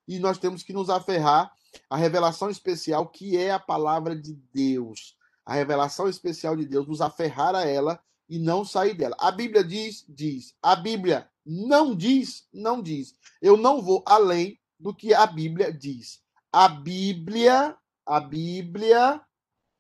e 0.07 0.19
nós 0.19 0.39
temos 0.39 0.63
que 0.63 0.73
nos 0.73 0.91
aferrar 0.91 1.53
à 1.89 1.97
revelação 1.97 2.51
especial 2.51 3.07
que 3.07 3.37
é 3.37 3.53
a 3.53 3.59
palavra 3.59 4.17
de 4.17 4.35
Deus. 4.53 5.17
A 5.47 5.55
revelação 5.55 6.09
especial 6.09 6.57
de 6.57 6.67
Deus, 6.67 6.87
nos 6.87 7.01
aferrar 7.01 7.55
a 7.55 7.65
ela 7.65 8.01
e 8.29 8.39
não 8.39 8.65
sair 8.65 8.95
dela. 8.95 9.17
A 9.19 9.31
Bíblia 9.31 9.65
diz, 9.65 10.05
diz. 10.09 10.55
A 10.63 10.77
Bíblia 10.77 11.29
não 11.45 11.95
diz, 11.95 12.47
não 12.53 12.83
diz. 12.83 13.15
Eu 13.41 13.57
não 13.57 13.81
vou 13.83 14.03
além 14.07 14.59
do 14.79 14.95
que 14.95 15.13
a 15.15 15.27
Bíblia 15.27 15.73
diz. 15.73 16.23
A 16.53 16.69
Bíblia, 16.69 17.77
a 18.07 18.21
Bíblia, 18.21 19.21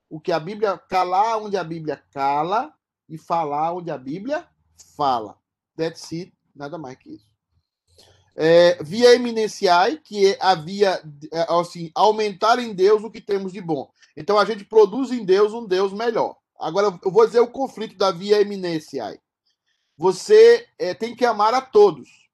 o 0.08 0.20
que 0.20 0.32
a 0.32 0.40
Bíblia 0.40 0.78
calar 0.78 1.38
onde 1.38 1.56
a 1.56 1.64
Bíblia 1.64 2.02
cala 2.12 2.72
e 3.08 3.16
falar 3.16 3.72
onde 3.72 3.90
a 3.90 3.98
Bíblia 3.98 4.46
fala. 4.96 5.39
That's 5.80 6.12
it, 6.12 6.30
nada 6.54 6.76
mais 6.76 6.98
que 6.98 7.14
isso. 7.14 7.26
É, 8.36 8.82
via 8.82 9.14
eminênciai, 9.14 9.96
que 9.96 10.26
é 10.26 10.38
a 10.38 10.54
via, 10.54 11.02
é, 11.32 11.46
assim, 11.48 11.90
aumentar 11.94 12.58
em 12.58 12.74
Deus 12.74 13.02
o 13.02 13.10
que 13.10 13.20
temos 13.20 13.50
de 13.50 13.62
bom. 13.62 13.90
Então 14.14 14.38
a 14.38 14.44
gente 14.44 14.62
produz 14.62 15.10
em 15.10 15.24
Deus 15.24 15.54
um 15.54 15.66
Deus 15.66 15.94
melhor. 15.94 16.36
Agora 16.58 16.98
eu 17.02 17.10
vou 17.10 17.26
dizer 17.26 17.40
o 17.40 17.50
conflito 17.50 17.96
da 17.96 18.10
via 18.10 18.42
eminênciai. 18.42 19.18
Você 19.96 20.68
é, 20.78 20.92
tem 20.92 21.16
que 21.16 21.24
amar 21.24 21.54
a 21.54 21.62
todos, 21.62 22.28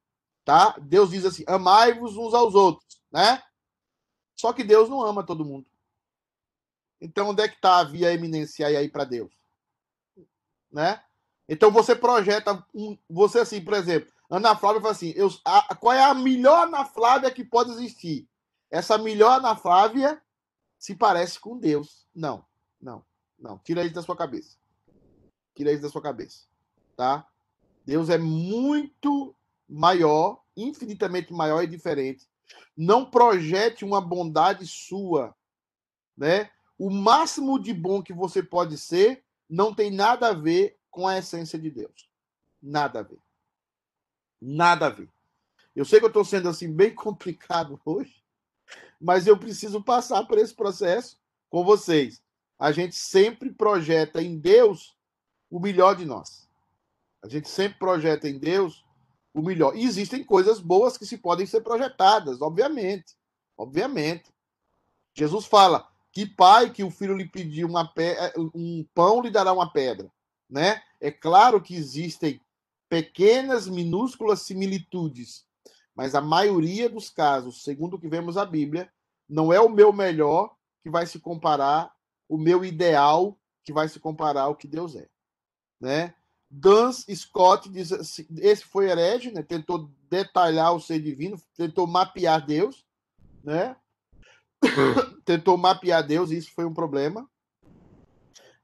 tá? 0.44 0.76
Deus 0.80 1.10
diz 1.10 1.24
assim: 1.24 1.44
amai-vos 1.46 2.16
uns 2.16 2.34
aos 2.34 2.54
outros, 2.56 3.00
né? 3.12 3.40
Só 4.34 4.52
que 4.52 4.64
Deus 4.64 4.88
não 4.88 5.02
ama 5.02 5.24
todo 5.24 5.44
mundo. 5.44 5.66
Então 7.00 7.28
onde 7.28 7.42
é 7.42 7.48
que 7.48 7.54
está 7.54 7.78
a 7.78 7.84
via 7.84 8.12
eminênciai 8.12 8.74
aí 8.74 8.88
para 8.88 9.04
Deus? 9.04 9.32
Né? 10.72 11.00
Então 11.48 11.70
você 11.70 11.94
projeta 11.94 12.64
um, 12.74 12.98
você 13.08 13.40
assim, 13.40 13.60
por 13.60 13.74
exemplo, 13.74 14.12
Ana 14.28 14.56
Flávia 14.56 14.80
fala 14.80 14.92
assim: 14.92 15.12
eu, 15.16 15.28
a, 15.44 15.74
qual 15.74 15.94
é 15.94 16.02
a 16.02 16.14
melhor 16.14 16.66
Ana 16.66 16.84
Flávia 16.84 17.30
que 17.30 17.44
pode 17.44 17.70
existir? 17.70 18.28
Essa 18.70 18.98
melhor 18.98 19.38
Ana 19.38 19.56
Flávia 19.56 20.20
se 20.78 20.94
parece 20.94 21.38
com 21.38 21.58
Deus. 21.58 22.06
Não, 22.14 22.44
não, 22.80 23.04
não. 23.38 23.58
Tira 23.58 23.84
isso 23.84 23.94
da 23.94 24.02
sua 24.02 24.16
cabeça. 24.16 24.56
Tira 25.54 25.72
isso 25.72 25.82
da 25.82 25.88
sua 25.88 26.02
cabeça, 26.02 26.46
tá? 26.96 27.26
Deus 27.84 28.10
é 28.10 28.18
muito 28.18 29.34
maior, 29.68 30.42
infinitamente 30.56 31.32
maior 31.32 31.62
e 31.62 31.66
diferente. 31.66 32.28
Não 32.76 33.08
projete 33.08 33.84
uma 33.84 34.00
bondade 34.00 34.66
sua, 34.66 35.34
né? 36.16 36.50
O 36.78 36.90
máximo 36.90 37.58
de 37.58 37.72
bom 37.72 38.02
que 38.02 38.12
você 38.12 38.42
pode 38.42 38.76
ser 38.76 39.24
não 39.48 39.72
tem 39.72 39.90
nada 39.90 40.28
a 40.28 40.34
ver 40.34 40.75
com 40.96 41.06
a 41.06 41.18
essência 41.18 41.58
de 41.58 41.70
Deus. 41.70 42.08
Nada 42.62 43.00
a 43.00 43.02
ver. 43.02 43.20
Nada 44.40 44.86
a 44.86 44.88
ver. 44.88 45.10
Eu 45.74 45.84
sei 45.84 45.98
que 45.98 46.06
eu 46.06 46.08
estou 46.08 46.24
sendo 46.24 46.48
assim 46.48 46.72
bem 46.72 46.92
complicado 46.96 47.78
hoje, 47.84 48.24
mas 48.98 49.26
eu 49.26 49.36
preciso 49.36 49.84
passar 49.84 50.24
por 50.24 50.38
esse 50.38 50.54
processo 50.54 51.20
com 51.50 51.62
vocês. 51.62 52.22
A 52.58 52.72
gente 52.72 52.94
sempre 52.96 53.52
projeta 53.52 54.22
em 54.22 54.38
Deus 54.38 54.96
o 55.50 55.60
melhor 55.60 55.96
de 55.96 56.06
nós. 56.06 56.48
A 57.22 57.28
gente 57.28 57.50
sempre 57.50 57.78
projeta 57.78 58.26
em 58.26 58.38
Deus 58.38 58.82
o 59.34 59.42
melhor. 59.42 59.76
E 59.76 59.84
existem 59.84 60.24
coisas 60.24 60.60
boas 60.60 60.96
que 60.96 61.04
se 61.04 61.18
podem 61.18 61.44
ser 61.44 61.60
projetadas, 61.60 62.40
obviamente. 62.40 63.14
Obviamente. 63.54 64.32
Jesus 65.12 65.44
fala: 65.44 65.86
que 66.10 66.24
pai 66.24 66.72
que 66.72 66.82
o 66.82 66.90
filho 66.90 67.14
lhe 67.14 67.28
pediu 67.28 67.68
uma 67.68 67.86
pe... 67.86 68.16
um 68.54 68.82
pão 68.94 69.20
lhe 69.20 69.30
dará 69.30 69.52
uma 69.52 69.70
pedra, 69.70 70.10
né? 70.48 70.82
É 71.00 71.10
claro 71.10 71.60
que 71.60 71.74
existem 71.74 72.40
pequenas, 72.88 73.66
minúsculas 73.68 74.42
similitudes, 74.42 75.44
mas 75.94 76.14
a 76.14 76.20
maioria 76.20 76.88
dos 76.88 77.10
casos, 77.10 77.62
segundo 77.62 77.94
o 77.94 77.98
que 77.98 78.08
vemos 78.08 78.36
a 78.36 78.44
Bíblia, 78.44 78.90
não 79.28 79.52
é 79.52 79.60
o 79.60 79.68
meu 79.68 79.92
melhor 79.92 80.54
que 80.82 80.90
vai 80.90 81.06
se 81.06 81.18
comparar, 81.18 81.92
o 82.28 82.38
meu 82.38 82.64
ideal 82.64 83.38
que 83.64 83.72
vai 83.72 83.88
se 83.88 83.98
comparar 83.98 84.42
ao 84.42 84.56
que 84.56 84.68
Deus 84.68 84.94
é, 84.94 85.08
né? 85.80 86.14
Duns 86.48 87.04
Scott 87.12 87.68
diz 87.68 87.92
assim, 87.92 88.26
esse 88.38 88.64
foi 88.64 88.88
herege, 88.88 89.32
né? 89.32 89.42
Tentou 89.42 89.90
detalhar 90.08 90.72
o 90.74 90.80
ser 90.80 91.00
divino, 91.00 91.40
tentou 91.56 91.86
mapear 91.86 92.44
Deus, 92.44 92.86
né? 93.42 93.76
tentou 95.24 95.56
mapear 95.56 96.06
Deus, 96.06 96.30
e 96.30 96.36
isso 96.36 96.52
foi 96.54 96.64
um 96.64 96.72
problema. 96.72 97.28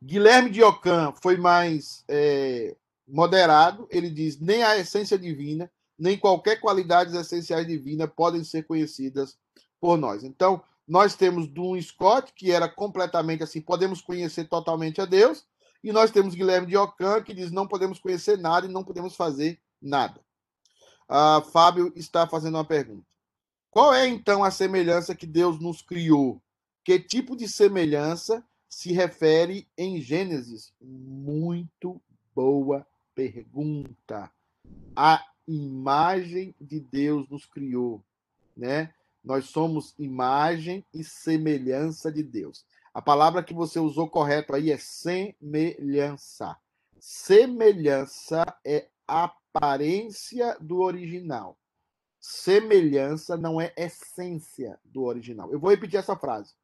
Guilherme 0.04 0.50
de 0.50 0.60
Ocã 0.64 1.14
foi 1.22 1.36
mais 1.36 2.04
é, 2.08 2.76
moderado. 3.06 3.86
Ele 3.88 4.10
diz: 4.10 4.40
nem 4.40 4.62
a 4.64 4.76
essência 4.76 5.16
divina, 5.16 5.70
nem 5.96 6.18
qualquer 6.18 6.60
qualidades 6.60 7.14
essenciais 7.14 7.66
divinas 7.66 8.10
podem 8.14 8.42
ser 8.42 8.64
conhecidas 8.64 9.38
por 9.80 9.96
nós. 9.96 10.24
Então, 10.24 10.60
nós 10.88 11.14
temos 11.14 11.46
Dun 11.46 11.80
Scott, 11.80 12.32
que 12.34 12.50
era 12.50 12.68
completamente 12.68 13.44
assim: 13.44 13.60
podemos 13.60 14.00
conhecer 14.00 14.48
totalmente 14.48 15.00
a 15.00 15.04
Deus. 15.04 15.46
E 15.84 15.92
nós 15.92 16.10
temos 16.10 16.34
Guilherme 16.34 16.66
de 16.66 16.76
Ocã, 16.76 17.22
que 17.22 17.32
diz: 17.32 17.52
não 17.52 17.68
podemos 17.68 18.00
conhecer 18.00 18.36
nada 18.36 18.66
e 18.66 18.72
não 18.72 18.82
podemos 18.82 19.14
fazer 19.14 19.60
nada. 19.80 20.20
Fábio 21.52 21.92
está 21.94 22.26
fazendo 22.26 22.56
uma 22.56 22.64
pergunta. 22.64 23.06
Qual 23.70 23.94
é 23.94 24.06
então 24.08 24.42
a 24.42 24.50
semelhança 24.50 25.14
que 25.14 25.26
Deus 25.26 25.60
nos 25.60 25.80
criou? 25.80 26.42
Que 26.84 26.98
tipo 26.98 27.36
de 27.36 27.48
semelhança 27.48 28.44
se 28.72 28.90
refere 28.90 29.68
em 29.76 30.00
Gênesis? 30.00 30.72
Muito 30.80 32.00
boa 32.34 32.86
pergunta. 33.14 34.32
A 34.96 35.22
imagem 35.46 36.54
de 36.58 36.80
Deus 36.80 37.28
nos 37.28 37.44
criou, 37.44 38.02
né? 38.56 38.94
Nós 39.22 39.44
somos 39.44 39.94
imagem 39.98 40.82
e 40.92 41.04
semelhança 41.04 42.10
de 42.10 42.22
Deus. 42.22 42.64
A 42.94 43.02
palavra 43.02 43.42
que 43.42 43.52
você 43.52 43.78
usou 43.78 44.08
correto 44.08 44.54
aí 44.54 44.70
é 44.70 44.78
semelhança. 44.78 46.56
Semelhança 46.98 48.42
é 48.64 48.88
aparência 49.06 50.56
do 50.58 50.80
original 50.80 51.58
semelhança 52.22 53.36
não 53.36 53.60
é 53.60 53.74
essência 53.76 54.78
do 54.84 55.02
original. 55.02 55.50
Eu 55.50 55.58
vou 55.58 55.70
repetir 55.70 55.98
essa 55.98 56.16
frase. 56.16 56.54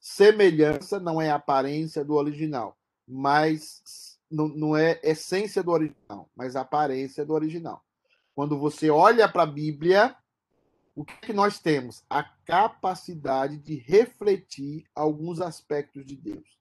Semelhança 0.00 0.98
não 0.98 1.20
é 1.20 1.30
aparência 1.30 2.02
do 2.02 2.14
original, 2.14 2.76
mas 3.06 4.18
não, 4.30 4.48
não 4.48 4.76
é 4.76 4.98
essência 5.02 5.62
do 5.62 5.70
original, 5.70 6.30
mas 6.34 6.56
aparência 6.56 7.24
do 7.24 7.34
original. 7.34 7.84
Quando 8.34 8.58
você 8.58 8.88
olha 8.88 9.28
para 9.28 9.42
a 9.42 9.46
Bíblia, 9.46 10.16
o 10.96 11.04
que, 11.04 11.14
que 11.18 11.32
nós 11.34 11.58
temos? 11.58 12.02
A 12.08 12.22
capacidade 12.22 13.58
de 13.58 13.76
refletir 13.76 14.86
alguns 14.94 15.40
aspectos 15.40 16.06
de 16.06 16.16
Deus. 16.16 16.58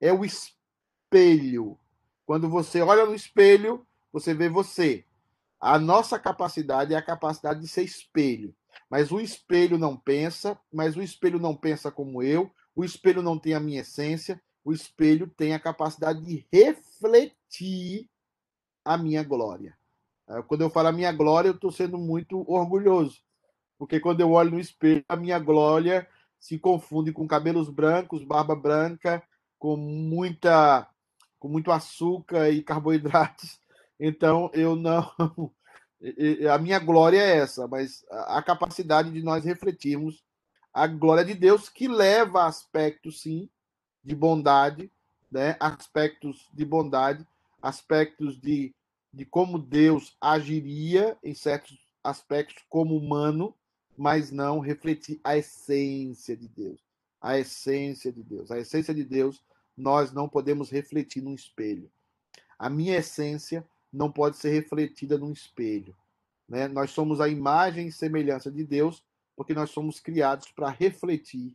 É 0.00 0.10
o 0.10 0.24
espelho. 0.24 1.78
Quando 2.24 2.48
você 2.48 2.80
olha 2.80 3.04
no 3.04 3.14
espelho, 3.14 3.86
você 4.10 4.32
vê 4.32 4.48
você. 4.48 5.04
A 5.60 5.78
nossa 5.78 6.18
capacidade 6.18 6.94
é 6.94 6.96
a 6.96 7.02
capacidade 7.02 7.60
de 7.60 7.68
ser 7.68 7.82
espelho. 7.82 8.54
Mas 8.88 9.12
o 9.12 9.20
espelho 9.20 9.76
não 9.76 9.96
pensa, 9.96 10.58
mas 10.72 10.96
o 10.96 11.02
espelho 11.02 11.38
não 11.38 11.54
pensa 11.54 11.90
como 11.90 12.22
eu, 12.22 12.50
o 12.78 12.84
espelho 12.84 13.22
não 13.22 13.38
tem 13.38 13.54
a 13.54 13.60
minha 13.60 13.80
essência, 13.80 14.40
o 14.64 14.72
espelho 14.72 15.26
tem 15.26 15.54
a 15.54 15.60
capacidade 15.60 16.22
de 16.22 16.46
refletir 16.52 18.08
a 18.84 18.96
minha 18.96 19.22
glória. 19.22 19.76
É, 20.28 20.42
quando 20.42 20.60
eu 20.60 20.70
falo 20.70 20.88
a 20.88 20.92
minha 20.92 21.12
glória, 21.12 21.48
eu 21.48 21.54
estou 21.54 21.72
sendo 21.72 21.98
muito 21.98 22.44
orgulhoso, 22.50 23.20
porque 23.78 23.98
quando 23.98 24.20
eu 24.20 24.32
olho 24.32 24.52
no 24.52 24.60
espelho, 24.60 25.04
a 25.08 25.16
minha 25.16 25.38
glória 25.38 26.06
se 26.38 26.58
confunde 26.58 27.12
com 27.12 27.26
cabelos 27.26 27.68
brancos, 27.68 28.24
barba 28.24 28.54
branca, 28.54 29.22
com 29.58 29.76
muita 29.76 30.88
com 31.38 31.48
muito 31.48 31.70
açúcar 31.70 32.50
e 32.50 32.62
carboidratos 32.62 33.60
então, 33.98 34.50
eu 34.54 34.76
não. 34.76 35.10
A 36.54 36.58
minha 36.58 36.78
glória 36.78 37.18
é 37.18 37.38
essa, 37.38 37.66
mas 37.66 38.04
a 38.08 38.40
capacidade 38.40 39.10
de 39.10 39.20
nós 39.20 39.44
refletirmos 39.44 40.22
a 40.72 40.86
glória 40.86 41.24
de 41.24 41.34
Deus, 41.34 41.68
que 41.68 41.88
leva 41.88 42.42
a 42.42 42.46
aspectos, 42.46 43.22
sim, 43.22 43.48
de 44.02 44.14
bondade, 44.14 44.90
né? 45.30 45.56
aspectos 45.60 46.48
de 46.52 46.64
bondade, 46.64 47.26
aspectos 47.60 48.40
de, 48.40 48.74
de 49.12 49.24
como 49.24 49.58
Deus 49.58 50.16
agiria 50.20 51.16
em 51.22 51.34
certos 51.34 51.78
aspectos 52.02 52.64
como 52.68 52.96
humano, 52.96 53.54
mas 53.96 54.30
não 54.30 54.60
refletir 54.60 55.20
a 55.24 55.36
essência 55.36 56.36
de 56.36 56.48
Deus. 56.48 56.80
A 57.20 57.38
essência 57.38 58.12
de 58.12 58.22
Deus. 58.22 58.50
A 58.50 58.58
essência 58.58 58.94
de 58.94 59.04
Deus 59.04 59.42
nós 59.76 60.12
não 60.12 60.28
podemos 60.28 60.70
refletir 60.70 61.22
num 61.22 61.34
espelho. 61.34 61.90
A 62.58 62.68
minha 62.68 62.96
essência 62.96 63.64
não 63.92 64.10
pode 64.10 64.36
ser 64.36 64.50
refletida 64.50 65.16
num 65.16 65.32
espelho. 65.32 65.94
Né? 66.48 66.66
Nós 66.66 66.90
somos 66.90 67.20
a 67.20 67.28
imagem 67.28 67.86
e 67.88 67.92
semelhança 67.92 68.50
de 68.50 68.64
Deus, 68.64 69.02
porque 69.38 69.54
nós 69.54 69.70
somos 69.70 70.00
criados 70.00 70.50
para 70.50 70.68
refletir 70.68 71.54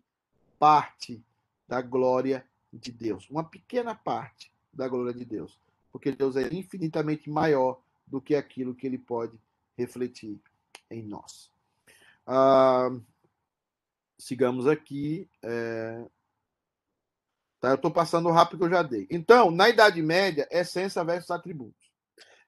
parte 0.57 1.21
da 1.67 1.81
glória 1.81 2.47
de 2.71 2.93
Deus, 2.93 3.29
uma 3.29 3.43
pequena 3.43 3.93
parte 3.93 4.53
da 4.71 4.87
glória 4.87 5.13
de 5.13 5.25
Deus, 5.25 5.59
porque 5.91 6.09
Deus 6.13 6.37
é 6.37 6.47
infinitamente 6.53 7.29
maior 7.29 7.81
do 8.07 8.21
que 8.21 8.35
aquilo 8.35 8.73
que 8.73 8.87
ele 8.87 8.97
pode 8.97 9.37
refletir 9.77 10.39
em 10.89 11.03
nós. 11.03 11.51
Ah, 12.25 12.89
sigamos 14.17 14.65
aqui. 14.65 15.29
É... 15.41 16.05
Tá, 17.59 17.71
eu 17.71 17.75
estou 17.75 17.91
passando 17.91 18.31
rápido 18.31 18.59
que 18.59 18.63
eu 18.63 18.69
já 18.69 18.81
dei. 18.81 19.07
Então, 19.11 19.51
na 19.51 19.67
Idade 19.67 20.01
Média, 20.01 20.47
essência 20.49 21.03
versus 21.03 21.31
atributos. 21.31 21.91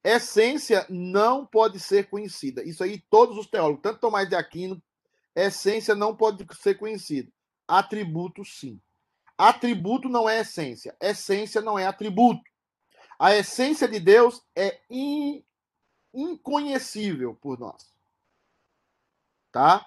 Essência 0.02 0.86
não 0.89 1.45
pode 1.45 1.78
ser 1.78 2.10
conhecida. 2.10 2.63
Isso 2.63 2.82
aí 2.82 3.04
todos 3.10 3.38
os 3.38 3.48
teólogos, 3.48 3.82
tanto 3.82 4.00
Tomás 4.00 4.30
de 4.30 4.36
Aquino, 4.36 4.82
essência 5.36 5.93
não 5.93 6.15
pode 6.15 6.45
ser 6.56 6.76
conhecida. 6.76 7.32
Atributo, 7.67 8.45
sim. 8.45 8.80
Atributo 9.38 10.08
não 10.08 10.30
é 10.30 10.41
essência. 10.41 10.95
Essência 11.02 11.62
não 11.62 11.78
é 11.78 11.86
atributo. 11.86 12.43
A 13.19 13.36
essência 13.36 13.88
de 13.88 14.00
Deus 14.00 14.41
é 14.56 14.80
in, 14.89 15.43
inconhecível 16.13 17.36
por 17.36 17.60
nós. 17.60 17.89
Tá? 19.52 19.86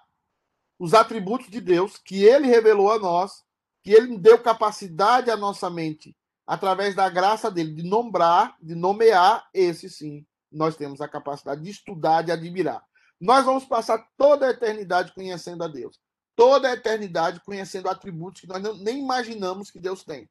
Os 0.78 0.94
atributos 0.94 1.48
de 1.48 1.60
Deus 1.60 1.96
que 1.98 2.24
ele 2.24 2.46
revelou 2.46 2.92
a 2.92 2.98
nós, 2.98 3.44
que 3.82 3.90
ele 3.90 4.16
deu 4.18 4.38
capacidade 4.42 5.30
à 5.30 5.36
nossa 5.36 5.68
mente, 5.68 6.16
através 6.46 6.94
da 6.94 7.08
graça 7.08 7.50
dele, 7.50 7.74
de 7.74 7.82
nombrar, 7.82 8.56
de 8.60 8.74
nomear, 8.74 9.48
esse 9.52 9.90
sim, 9.90 10.26
nós 10.50 10.76
temos 10.76 11.00
a 11.00 11.08
capacidade 11.08 11.62
de 11.62 11.70
estudar, 11.70 12.22
de 12.22 12.32
admirar. 12.32 12.82
Nós 13.20 13.44
vamos 13.44 13.64
passar 13.64 14.06
toda 14.16 14.46
a 14.46 14.50
eternidade 14.50 15.12
conhecendo 15.12 15.64
a 15.64 15.68
Deus 15.68 15.98
toda 16.38 16.68
a 16.68 16.74
eternidade 16.74 17.40
conhecendo 17.40 17.88
atributos 17.88 18.42
que 18.42 18.46
nós 18.46 18.62
não, 18.62 18.72
nem 18.76 19.00
imaginamos 19.00 19.72
que 19.72 19.80
Deus 19.80 20.04
tem, 20.04 20.30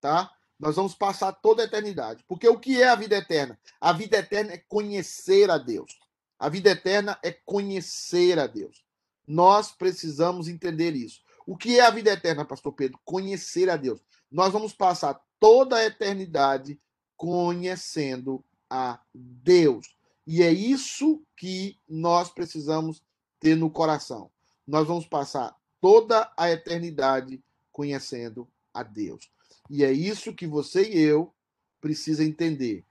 tá? 0.00 0.30
Nós 0.56 0.76
vamos 0.76 0.94
passar 0.94 1.32
toda 1.32 1.60
a 1.60 1.64
eternidade. 1.64 2.24
Porque 2.28 2.48
o 2.48 2.56
que 2.56 2.80
é 2.80 2.88
a 2.88 2.94
vida 2.94 3.16
eterna? 3.16 3.58
A 3.80 3.92
vida 3.92 4.18
eterna 4.18 4.52
é 4.52 4.58
conhecer 4.58 5.50
a 5.50 5.58
Deus. 5.58 5.98
A 6.38 6.48
vida 6.48 6.70
eterna 6.70 7.18
é 7.20 7.32
conhecer 7.32 8.38
a 8.38 8.46
Deus. 8.46 8.84
Nós 9.26 9.72
precisamos 9.72 10.46
entender 10.46 10.94
isso. 10.94 11.20
O 11.44 11.56
que 11.56 11.80
é 11.80 11.82
a 11.84 11.90
vida 11.90 12.12
eterna, 12.12 12.44
pastor 12.44 12.72
Pedro? 12.72 13.00
Conhecer 13.04 13.68
a 13.68 13.76
Deus. 13.76 14.00
Nós 14.30 14.52
vamos 14.52 14.72
passar 14.72 15.20
toda 15.40 15.78
a 15.78 15.84
eternidade 15.84 16.80
conhecendo 17.16 18.44
a 18.68 19.00
Deus. 19.12 19.96
E 20.26 20.42
é 20.42 20.52
isso 20.52 21.22
que 21.36 21.78
nós 21.88 22.30
precisamos 22.30 23.02
ter 23.40 23.56
no 23.56 23.70
coração 23.70 24.30
nós 24.70 24.86
vamos 24.86 25.04
passar 25.04 25.54
toda 25.80 26.30
a 26.36 26.48
eternidade 26.48 27.42
conhecendo 27.72 28.48
a 28.72 28.84
Deus. 28.84 29.30
E 29.68 29.84
é 29.84 29.92
isso 29.92 30.34
que 30.34 30.46
você 30.46 30.88
e 30.88 30.98
eu 30.98 31.34
precisa 31.80 32.24
entender. 32.24 32.84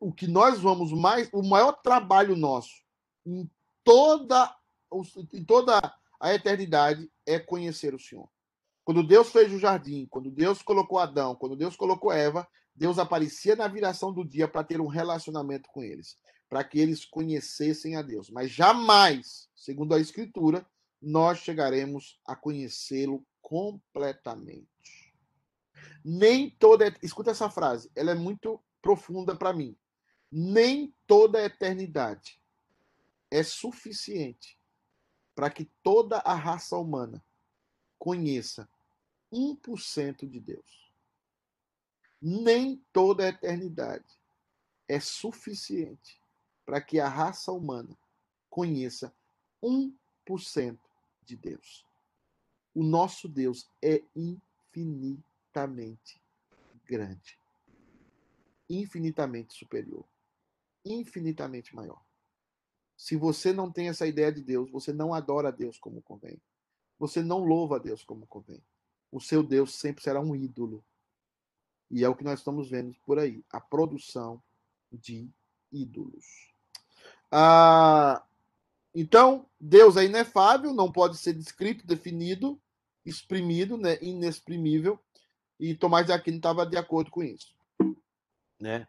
O 0.00 0.12
que 0.12 0.26
nós 0.26 0.60
vamos 0.60 0.90
mais, 0.92 1.28
o 1.32 1.42
maior 1.42 1.72
trabalho 1.72 2.34
nosso 2.34 2.82
em 3.26 3.48
toda 3.82 4.54
em 5.32 5.44
toda 5.44 5.80
a 6.20 6.32
eternidade 6.32 7.10
é 7.26 7.38
conhecer 7.38 7.94
o 7.94 7.98
Senhor. 7.98 8.28
Quando 8.84 9.02
Deus 9.02 9.30
fez 9.30 9.52
o 9.52 9.58
jardim, 9.58 10.06
quando 10.06 10.30
Deus 10.30 10.62
colocou 10.62 10.98
Adão, 10.98 11.34
quando 11.34 11.56
Deus 11.56 11.74
colocou 11.74 12.12
Eva, 12.12 12.46
Deus 12.74 12.98
aparecia 12.98 13.54
na 13.54 13.68
viração 13.68 14.12
do 14.12 14.24
dia 14.24 14.48
para 14.48 14.64
ter 14.64 14.80
um 14.80 14.88
relacionamento 14.88 15.68
com 15.70 15.82
eles 15.82 16.18
para 16.54 16.62
que 16.62 16.78
eles 16.78 17.04
conhecessem 17.04 17.96
a 17.96 18.02
Deus. 18.02 18.30
Mas 18.30 18.48
jamais, 18.48 19.48
segundo 19.56 19.92
a 19.92 19.98
Escritura, 19.98 20.64
nós 21.02 21.40
chegaremos 21.40 22.20
a 22.24 22.36
conhecê-lo 22.36 23.26
completamente. 23.42 24.68
Nem 26.04 26.48
toda. 26.50 26.94
Escuta 27.02 27.32
essa 27.32 27.50
frase, 27.50 27.90
ela 27.96 28.12
é 28.12 28.14
muito 28.14 28.62
profunda 28.80 29.34
para 29.34 29.52
mim. 29.52 29.76
Nem 30.30 30.94
toda 31.08 31.38
a 31.40 31.44
eternidade 31.44 32.40
é 33.30 33.42
suficiente 33.42 34.56
para 35.34 35.50
que 35.50 35.64
toda 35.82 36.18
a 36.18 36.34
raça 36.34 36.76
humana 36.76 37.24
conheça 37.98 38.68
1% 39.32 40.28
de 40.28 40.38
Deus. 40.38 40.83
Nem 42.26 42.82
toda 42.90 43.22
a 43.22 43.28
eternidade 43.28 44.18
é 44.88 44.98
suficiente 44.98 46.18
para 46.64 46.80
que 46.80 46.98
a 46.98 47.06
raça 47.06 47.52
humana 47.52 47.94
conheça 48.48 49.14
1% 49.62 50.78
de 51.22 51.36
Deus. 51.36 51.84
O 52.74 52.82
nosso 52.82 53.28
Deus 53.28 53.70
é 53.82 54.02
infinitamente 54.16 56.18
grande, 56.86 57.38
infinitamente 58.70 59.52
superior, 59.52 60.06
infinitamente 60.82 61.76
maior. 61.76 62.02
Se 62.96 63.16
você 63.16 63.52
não 63.52 63.70
tem 63.70 63.90
essa 63.90 64.06
ideia 64.06 64.32
de 64.32 64.40
Deus, 64.40 64.70
você 64.70 64.94
não 64.94 65.12
adora 65.12 65.48
a 65.48 65.50
Deus 65.50 65.78
como 65.78 66.00
convém. 66.00 66.40
Você 66.98 67.22
não 67.22 67.44
louva 67.44 67.76
a 67.76 67.78
Deus 67.78 68.02
como 68.02 68.26
convém. 68.26 68.64
O 69.12 69.20
seu 69.20 69.42
Deus 69.42 69.74
sempre 69.74 70.02
será 70.02 70.22
um 70.22 70.34
ídolo. 70.34 70.82
E 71.90 72.04
é 72.04 72.08
o 72.08 72.14
que 72.14 72.24
nós 72.24 72.38
estamos 72.40 72.70
vendo 72.70 72.94
por 73.04 73.18
aí 73.18 73.44
a 73.50 73.60
produção 73.60 74.42
de 74.92 75.28
ídolos. 75.72 76.52
Ah, 77.30 78.22
então, 78.94 79.46
Deus 79.58 79.96
é 79.96 80.04
inefável, 80.04 80.72
não 80.72 80.90
pode 80.90 81.18
ser 81.18 81.34
descrito, 81.34 81.86
definido, 81.86 82.60
exprimido, 83.04 83.76
né, 83.76 83.98
inexprimível. 84.00 84.98
E 85.58 85.74
Tomás 85.74 86.06
de 86.06 86.12
Aquino 86.12 86.36
estava 86.36 86.66
de 86.66 86.76
acordo 86.76 87.10
com 87.10 87.22
isso. 87.22 87.54
Né? 88.60 88.86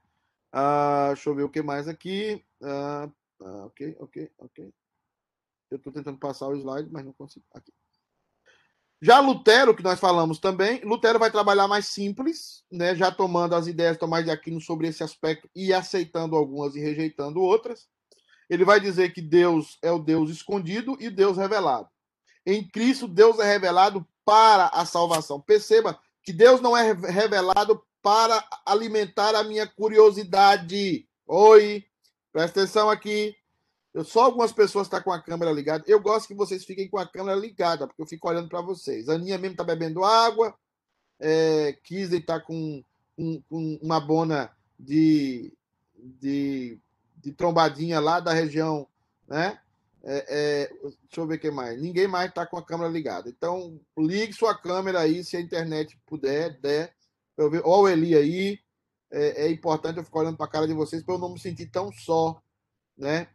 Ah, 0.51 1.07
deixa 1.07 1.29
eu 1.29 1.35
ver 1.35 1.43
o 1.43 1.49
que 1.49 1.61
mais 1.61 1.87
aqui. 1.87 2.43
Ah, 2.61 3.09
ah, 3.41 3.65
ok, 3.65 3.95
ok, 3.99 4.31
ok. 4.37 4.73
Eu 5.69 5.77
estou 5.77 5.91
tentando 5.91 6.17
passar 6.17 6.47
o 6.47 6.55
slide, 6.55 6.89
mas 6.91 7.03
não 7.03 7.13
consigo. 7.13 7.45
Aqui. 7.53 7.73
Já 9.05 9.19
Lutero, 9.19 9.75
que 9.75 9.83
nós 9.83 9.99
falamos 9.99 10.39
também, 10.39 10.81
Lutero 10.83 11.19
vai 11.19 11.29
trabalhar 11.29 11.67
mais 11.67 11.85
simples, 11.85 12.63
né, 12.71 12.95
já 12.95 13.11
tomando 13.11 13.53
as 13.53 13.67
ideias 13.67 13.93
de 13.93 13.99
Tomás 13.99 14.25
de 14.25 14.31
Aquino 14.31 14.59
sobre 14.59 14.87
esse 14.87 15.03
aspecto 15.03 15.47
e 15.55 15.71
aceitando 15.71 16.35
algumas 16.35 16.75
e 16.75 16.79
rejeitando 16.79 17.39
outras 17.39 17.87
ele 18.49 18.63
vai 18.63 18.79
dizer 18.79 19.13
que 19.13 19.21
Deus 19.21 19.77
é 19.81 19.91
o 19.91 19.99
Deus 19.99 20.29
escondido 20.29 20.97
e 20.99 21.09
Deus 21.09 21.37
revelado. 21.37 21.89
Em 22.45 22.67
Cristo, 22.67 23.07
Deus 23.07 23.39
é 23.39 23.45
revelado 23.45 24.05
para 24.23 24.67
a 24.67 24.85
salvação. 24.85 25.41
Perceba 25.41 25.99
que 26.23 26.31
Deus 26.31 26.61
não 26.61 26.77
é 26.77 26.93
revelado 26.93 27.81
para 28.01 28.43
alimentar 28.65 29.35
a 29.35 29.43
minha 29.43 29.65
curiosidade. 29.65 31.07
Oi, 31.25 31.85
presta 32.31 32.61
atenção 32.61 32.89
aqui. 32.89 33.35
Eu 33.95 34.03
só 34.03 34.25
algumas 34.25 34.51
pessoas 34.51 34.85
estão 34.85 34.99
tá 34.99 35.03
com 35.03 35.11
a 35.11 35.21
câmera 35.21 35.51
ligada. 35.51 35.83
Eu 35.87 35.99
gosto 35.99 36.27
que 36.27 36.35
vocês 36.35 36.63
fiquem 36.63 36.87
com 36.87 36.99
a 36.99 37.07
câmera 37.07 37.39
ligada, 37.39 37.87
porque 37.87 38.01
eu 38.01 38.07
fico 38.07 38.27
olhando 38.29 38.49
para 38.49 38.61
vocês. 38.61 39.09
A 39.09 39.13
Aninha 39.13 39.37
mesmo 39.37 39.53
está 39.53 39.63
bebendo 39.63 40.03
água. 40.03 40.53
É, 41.19 41.73
Kisley 41.81 42.19
está 42.19 42.39
com, 42.39 42.83
uma 43.49 43.99
bona 43.99 44.51
de, 44.77 45.51
de 45.97 46.77
de 47.25 47.31
trombadinha 47.31 47.99
lá 47.99 48.19
da 48.19 48.31
região, 48.31 48.87
né? 49.27 49.59
É, 50.03 50.25
é, 50.29 50.67
deixa 50.67 51.17
eu 51.17 51.25
ver 51.25 51.39
quem 51.39 51.49
mais. 51.49 51.81
Ninguém 51.81 52.07
mais 52.07 52.29
está 52.29 52.45
com 52.45 52.55
a 52.55 52.63
câmera 52.63 52.87
ligada. 52.87 53.27
Então, 53.27 53.81
ligue 53.97 54.31
sua 54.31 54.55
câmera 54.55 54.99
aí, 54.99 55.23
se 55.23 55.35
a 55.35 55.41
internet 55.41 55.99
puder, 56.05 56.59
der. 56.61 56.93
Eu 57.35 57.49
ver. 57.49 57.63
O 57.65 57.87
Eli 57.87 58.15
aí. 58.15 58.59
É, 59.11 59.45
é 59.45 59.51
importante 59.51 59.97
eu 59.97 60.03
ficar 60.03 60.19
olhando 60.19 60.37
para 60.37 60.45
a 60.45 60.49
cara 60.49 60.67
de 60.67 60.73
vocês 60.73 61.03
para 61.03 61.15
eu 61.15 61.19
não 61.19 61.33
me 61.33 61.39
sentir 61.39 61.67
tão 61.67 61.91
só, 61.91 62.41
né? 62.97 63.27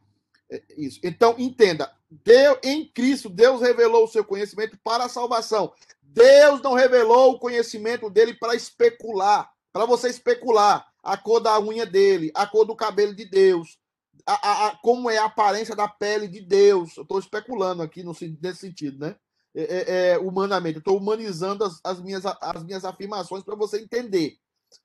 É 0.51 0.63
isso. 0.77 0.99
Então, 1.05 1.35
entenda. 1.39 1.91
Deus, 2.11 2.59
em 2.65 2.85
Cristo, 2.87 3.29
Deus 3.29 3.61
revelou 3.61 4.05
o 4.05 4.09
seu 4.09 4.25
conhecimento 4.25 4.77
para 4.83 5.05
a 5.05 5.09
salvação. 5.09 5.73
Deus 6.03 6.61
não 6.61 6.75
revelou 6.75 7.33
o 7.33 7.39
conhecimento 7.39 8.11
dele 8.11 8.35
para 8.35 8.57
especular, 8.57 9.49
para 9.73 9.85
você 9.85 10.09
especular 10.09 10.85
a 11.03 11.17
cor 11.17 11.41
da 11.41 11.59
unha 11.61 11.87
dele, 11.87 12.33
a 12.35 12.47
cor 12.47 12.65
do 12.65 12.75
cabelo 12.75 13.15
de 13.15 13.25
Deus, 13.25 13.79
a, 14.27 14.33
a, 14.33 14.67
a 14.67 14.77
como 14.79 15.09
é 15.09 15.19
a 15.19 15.27
aparência 15.27 15.77
da 15.77 15.87
pele 15.87 16.27
de 16.27 16.41
Deus. 16.41 16.97
Eu 16.97 17.05
estou 17.05 17.19
especulando 17.19 17.83
aqui 17.83 18.03
no, 18.03 18.13
nesse 18.43 18.61
sentido, 18.61 18.99
né? 18.99 19.17
É, 19.55 19.63
é, 19.63 20.11
é 20.13 20.19
humanamente, 20.19 20.77
eu 20.77 20.81
estou 20.81 20.97
humanizando 20.97 21.65
as, 21.65 21.81
as, 21.83 22.01
minhas, 22.01 22.25
as 22.25 22.63
minhas 22.63 22.85
afirmações 22.85 23.43
para 23.43 23.57
você 23.57 23.81
entender, 23.81 24.37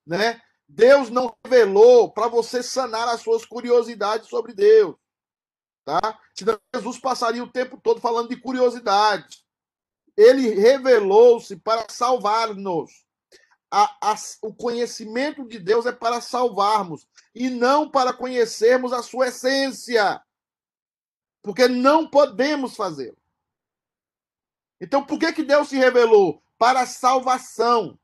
né? 0.05 0.41
Deus 0.67 1.11
não 1.11 1.35
revelou 1.45 2.11
para 2.11 2.27
você 2.27 2.63
sanar 2.63 3.07
as 3.07 3.21
suas 3.21 3.45
curiosidades 3.45 4.27
sobre 4.27 4.53
Deus, 4.53 4.95
tá? 5.85 6.19
Senão 6.33 6.59
Jesus 6.73 6.99
passaria 6.99 7.43
o 7.43 7.51
tempo 7.51 7.79
todo 7.81 8.01
falando 8.01 8.29
de 8.29 8.35
curiosidades. 8.35 9.45
Ele 10.17 10.49
revelou-se 10.49 11.55
para 11.57 11.85
salvar-nos 11.89 13.05
o 14.41 14.53
conhecimento 14.53 15.45
de 15.47 15.59
Deus 15.59 15.85
é 15.85 15.91
para 15.91 16.21
salvarmos 16.21 17.07
e 17.33 17.49
não 17.49 17.89
para 17.89 18.13
conhecermos 18.13 18.93
a 18.93 19.03
sua 19.03 19.27
essência. 19.27 20.23
Porque 21.41 21.67
não 21.67 22.09
podemos 22.09 22.75
fazê-lo. 22.75 23.17
Então, 24.79 25.05
por 25.05 25.19
que, 25.19 25.31
que 25.33 25.43
Deus 25.43 25.69
se 25.69 25.75
revelou? 25.75 26.41
Para 26.57 26.85
salvação. 26.85 27.99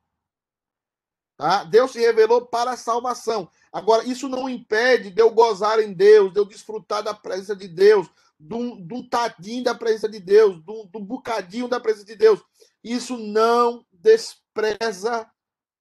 Tá? 1.38 1.64
Deus 1.64 1.92
se 1.92 2.00
revelou 2.00 2.46
para 2.46 2.76
salvação. 2.76 3.50
Agora, 3.72 4.04
isso 4.04 4.28
não 4.28 4.50
impede 4.50 5.12
de 5.12 5.22
eu 5.22 5.32
gozar 5.32 5.80
em 5.80 5.94
Deus, 5.94 6.34
de 6.34 6.40
eu 6.40 6.46
desfrutar 6.46 7.02
da 7.02 7.14
presença 7.14 7.56
de 7.56 7.68
Deus, 7.68 8.08
de 8.40 8.56
de 8.82 8.94
um 8.94 9.08
tadinho 9.08 9.64
da 9.64 9.74
presença 9.74 10.10
de 10.10 10.20
Deus, 10.20 10.58
de 10.58 10.64
de 10.64 10.98
um 10.98 11.06
bocadinho 11.06 11.68
da 11.68 11.80
presença 11.80 12.06
de 12.06 12.16
Deus. 12.16 12.42
Isso 12.84 13.18
não 13.18 13.86
despreza 13.92 15.30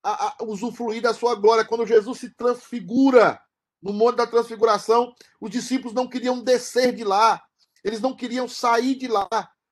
a, 0.02 0.28
a, 0.28 0.44
usufruir 0.44 1.02
da 1.02 1.14
sua 1.14 1.34
glória. 1.34 1.64
Quando 1.64 1.86
Jesus 1.86 2.18
se 2.18 2.30
transfigura 2.30 3.40
no 3.82 3.92
Monte 3.92 4.16
da 4.16 4.26
Transfiguração, 4.26 5.14
os 5.40 5.50
discípulos 5.50 5.94
não 5.94 6.06
queriam 6.06 6.42
descer 6.42 6.94
de 6.94 7.04
lá, 7.04 7.42
eles 7.82 8.00
não 8.00 8.14
queriam 8.14 8.46
sair 8.46 8.94
de 8.94 9.08
lá, 9.08 9.28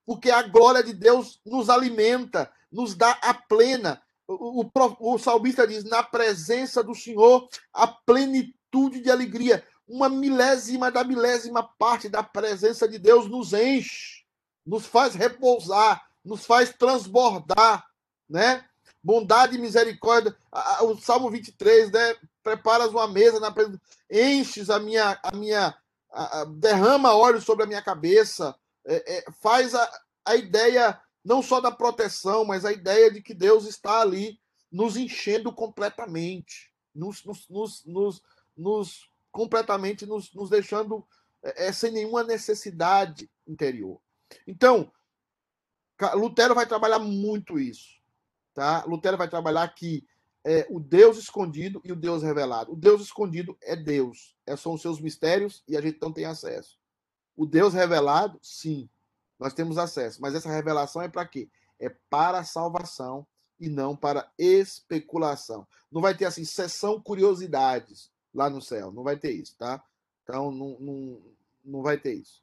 porque 0.07 0.31
a 0.31 0.43
glória 0.43 0.83
de 0.83 0.95
Deus 0.95 1.41
nos 1.45 1.69
alimenta, 1.69 2.51
nos 2.73 2.95
dá 2.95 3.13
a 3.23 3.35
plena. 3.35 4.03
O, 4.29 4.63
o, 4.63 5.15
o 5.15 5.19
salmista 5.19 5.67
diz: 5.67 5.85
na 5.85 6.03
presença 6.03 6.85
do 6.85 6.95
Senhor, 6.95 7.49
a 7.73 7.87
plenitude 7.87 9.01
de 9.01 9.11
alegria. 9.11 9.65
Uma 9.89 10.11
milésima 10.11 10.91
da 10.91 11.03
milésima 11.03 11.63
parte 11.79 12.11
da 12.11 12.23
presença 12.23 12.87
de 12.87 12.99
Deus 12.99 13.27
nos 13.27 13.55
enche, 13.55 14.23
nos 14.67 14.85
faz 14.85 15.15
repousar, 15.15 16.05
nos 16.23 16.45
faz 16.45 16.71
transbordar, 16.71 17.87
né? 18.29 18.69
bondade 19.03 19.57
e 19.57 19.59
misericórdia. 19.59 20.37
O 20.83 20.97
Salmo 20.99 21.31
23, 21.31 21.91
né? 21.91 22.17
Preparas 22.43 22.91
uma 22.91 23.09
mesa, 23.09 23.41
na 23.41 23.55
enches 24.11 24.69
a 24.69 24.79
minha, 24.79 25.19
a 25.23 25.35
minha, 25.35 25.75
a, 26.13 26.41
a, 26.41 26.45
derrama 26.45 27.15
óleo 27.15 27.41
sobre 27.41 27.65
a 27.65 27.67
minha 27.67 27.83
cabeça, 27.83 28.55
é, 28.87 29.19
é, 29.19 29.25
faz 29.41 29.75
a, 29.75 29.91
a 30.27 30.37
ideia 30.37 31.01
não 31.29 31.43
só 31.43 31.61
da 31.61 31.71
proteção, 31.71 32.43
mas 32.43 32.65
a 32.65 32.73
ideia 32.73 33.11
de 33.11 33.21
que 33.21 33.35
Deus 33.35 33.67
está 33.67 34.01
ali 34.01 34.41
nos 34.73 34.97
enchendo 34.97 35.53
completamente, 35.53 36.73
nos, 36.95 37.23
nos, 37.23 37.85
nos, 37.85 38.23
nos, 38.57 39.11
completamente 39.31 40.07
nos, 40.07 40.33
nos 40.33 40.49
deixando 40.49 41.07
é, 41.43 41.67
é 41.67 41.73
sem 41.73 41.93
nenhuma 41.93 42.25
necessidade 42.25 43.31
interior. 43.47 44.01
Então, 44.47 44.91
Lutero 46.15 46.55
vai 46.55 46.67
trabalhar 46.67 46.99
muito 46.99 47.59
isso. 47.59 48.01
Tá? 48.55 48.83
Lutero 48.87 49.19
vai 49.19 49.29
trabalhar 49.29 49.69
que 49.75 50.09
é, 50.47 50.67
o 50.71 50.81
Deus 50.81 51.19
escondido 51.19 51.83
e 51.85 51.93
o 51.93 51.97
Deus 51.97 52.23
revelado. 52.23 52.73
O 52.73 52.77
Deus 52.77 53.03
escondido 53.03 53.55
é 53.61 53.77
Deus, 53.77 54.35
é, 54.47 54.57
são 54.57 54.73
os 54.73 54.81
seus 54.81 54.99
mistérios 54.99 55.63
e 55.69 55.77
a 55.77 55.83
gente 55.83 55.99
não 56.01 56.11
tem 56.11 56.25
acesso. 56.25 56.79
O 57.37 57.45
Deus 57.45 57.75
revelado, 57.75 58.39
sim, 58.41 58.89
nós 59.39 59.55
temos 59.55 59.79
acesso, 59.79 60.21
mas 60.21 60.35
essa 60.35 60.51
revelação 60.51 61.01
é 61.03 61.09
para 61.09 61.27
quê? 61.27 61.49
É 61.79 61.89
para 62.11 62.41
a 62.41 62.45
salvação 62.45 63.27
e 63.61 63.69
não 63.69 63.97
para 63.97 64.31
especulação. 64.39 65.67
Não 65.91 66.01
vai 66.01 66.17
ter 66.17 66.25
assim, 66.25 66.45
sessão 66.45 67.01
curiosidades 67.01 68.11
lá 68.35 68.51
no 68.51 68.61
céu, 68.61 68.93
não 68.93 69.03
vai 69.03 69.17
ter 69.17 69.33
isso, 69.33 69.57
tá? 69.57 69.83
Então, 70.23 70.51
não, 70.51 70.79
não, 70.79 71.23
não 71.65 71.83
vai 71.83 71.99
ter 71.99 72.15
isso. 72.15 72.43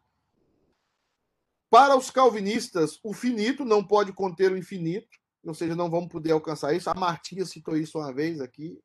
Para 1.70 1.96
os 1.98 2.10
calvinistas, 2.10 3.00
o 3.04 3.14
finito 3.14 3.66
não 3.66 3.86
pode 3.86 4.14
conter 4.14 4.52
o 4.52 4.58
infinito, 4.58 5.20
ou 5.44 5.54
seja, 5.54 5.76
não 5.76 5.90
vamos 5.90 6.10
poder 6.10 6.32
alcançar 6.32 6.74
isso. 6.74 6.90
A 6.90 6.94
Martinha 6.94 7.46
citou 7.46 7.78
isso 7.78 7.98
uma 8.00 8.14
vez 8.14 8.40
aqui, 8.42 8.82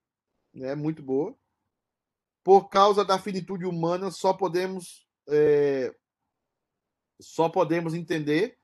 né? 0.53 0.75
Muito 0.75 1.03
boa. 1.03 1.35
Por 2.43 2.69
causa 2.69 3.05
da 3.05 3.19
finitude 3.19 3.65
humana, 3.65 4.11
só 4.11 4.33
podemos 4.33 5.07
é, 5.29 5.95
só 7.21 7.49
podemos 7.49 7.95
entender 7.95 8.59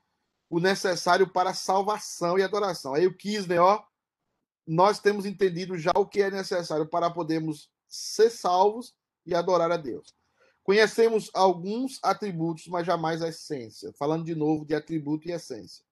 o 0.49 0.61
necessário 0.61 1.29
para 1.29 1.55
salvação 1.55 2.39
e 2.39 2.43
adoração. 2.43 2.95
Aí 2.95 3.07
o 3.07 3.17
Kisner, 3.17 3.61
ó, 3.61 3.85
nós 4.67 4.99
temos 4.99 5.27
entendido 5.27 5.77
já 5.77 5.93
o 5.95 6.07
que 6.07 6.23
é 6.23 6.31
necessário 6.31 6.87
para 6.87 7.11
podermos 7.11 7.71
ser 7.89 8.31
salvos 8.31 8.95
e 9.25 9.35
adorar 9.35 9.71
a 9.71 9.77
Deus. 9.77 10.15
Conhecemos 10.63 11.31
alguns 11.33 12.01
atributos, 12.03 12.67
mas 12.67 12.87
jamais 12.87 13.23
a 13.23 13.29
essência. 13.29 13.93
Falando 13.97 14.25
de 14.25 14.35
novo 14.35 14.65
de 14.65 14.75
atributo 14.75 15.29
e 15.29 15.33
essência. 15.33 15.85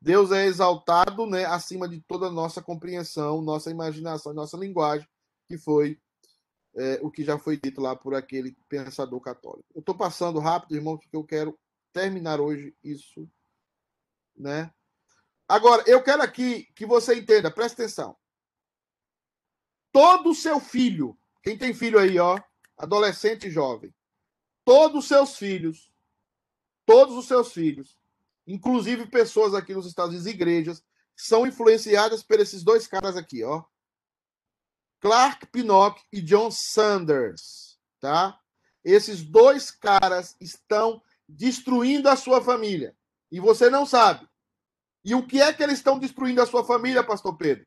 Deus 0.00 0.30
é 0.30 0.46
exaltado 0.46 1.26
né, 1.26 1.44
acima 1.44 1.88
de 1.88 2.00
toda 2.00 2.26
a 2.26 2.30
nossa 2.30 2.62
compreensão, 2.62 3.42
nossa 3.42 3.70
imaginação, 3.70 4.32
nossa 4.32 4.56
linguagem, 4.56 5.06
que 5.46 5.58
foi 5.58 6.00
é, 6.76 7.00
o 7.02 7.10
que 7.10 7.24
já 7.24 7.38
foi 7.38 7.58
dito 7.58 7.80
lá 7.80 7.96
por 7.96 8.14
aquele 8.14 8.56
pensador 8.68 9.20
católico. 9.20 9.66
Eu 9.74 9.80
estou 9.80 9.94
passando 9.94 10.38
rápido, 10.38 10.76
irmãos, 10.76 10.98
porque 11.00 11.16
eu 11.16 11.24
quero 11.24 11.58
terminar 11.92 12.40
hoje 12.40 12.76
isso. 12.82 13.30
Né? 14.36 14.72
Agora, 15.48 15.82
eu 15.86 16.02
quero 16.02 16.22
aqui 16.22 16.64
que 16.74 16.84
você 16.84 17.14
entenda, 17.14 17.50
presta 17.50 17.82
atenção. 17.82 18.16
Todo 19.90 20.34
seu 20.34 20.60
filho, 20.60 21.18
quem 21.42 21.56
tem 21.56 21.72
filho 21.72 21.98
aí, 21.98 22.18
ó, 22.18 22.38
adolescente 22.76 23.48
e 23.48 23.50
jovem, 23.50 23.92
todos 24.64 25.04
os 25.04 25.08
seus 25.08 25.36
filhos, 25.36 25.90
todos 26.84 27.16
os 27.16 27.26
seus 27.26 27.52
filhos, 27.52 27.98
inclusive 28.46 29.06
pessoas 29.06 29.54
aqui 29.54 29.74
nos 29.74 29.86
Estados 29.86 30.10
Unidos, 30.10 30.32
igrejas, 30.32 30.84
são 31.16 31.46
influenciadas 31.46 32.22
por 32.22 32.38
esses 32.38 32.62
dois 32.62 32.86
caras 32.86 33.16
aqui, 33.16 33.42
ó. 33.42 33.64
Clark 35.00 35.46
Pinnock 35.46 36.02
e 36.12 36.20
John 36.20 36.50
Sanders, 36.50 37.78
tá? 38.00 38.38
Esses 38.84 39.22
dois 39.22 39.70
caras 39.70 40.36
estão 40.40 41.02
destruindo 41.28 42.08
a 42.08 42.16
sua 42.16 42.42
família 42.42 42.96
e 43.30 43.38
você 43.40 43.68
não 43.68 43.84
sabe. 43.84 44.26
E 45.04 45.14
o 45.14 45.26
que 45.26 45.40
é 45.40 45.52
que 45.52 45.62
eles 45.62 45.78
estão 45.78 45.98
destruindo 45.98 46.40
a 46.40 46.46
sua 46.46 46.64
família, 46.64 47.04
pastor 47.04 47.36
Pedro? 47.36 47.66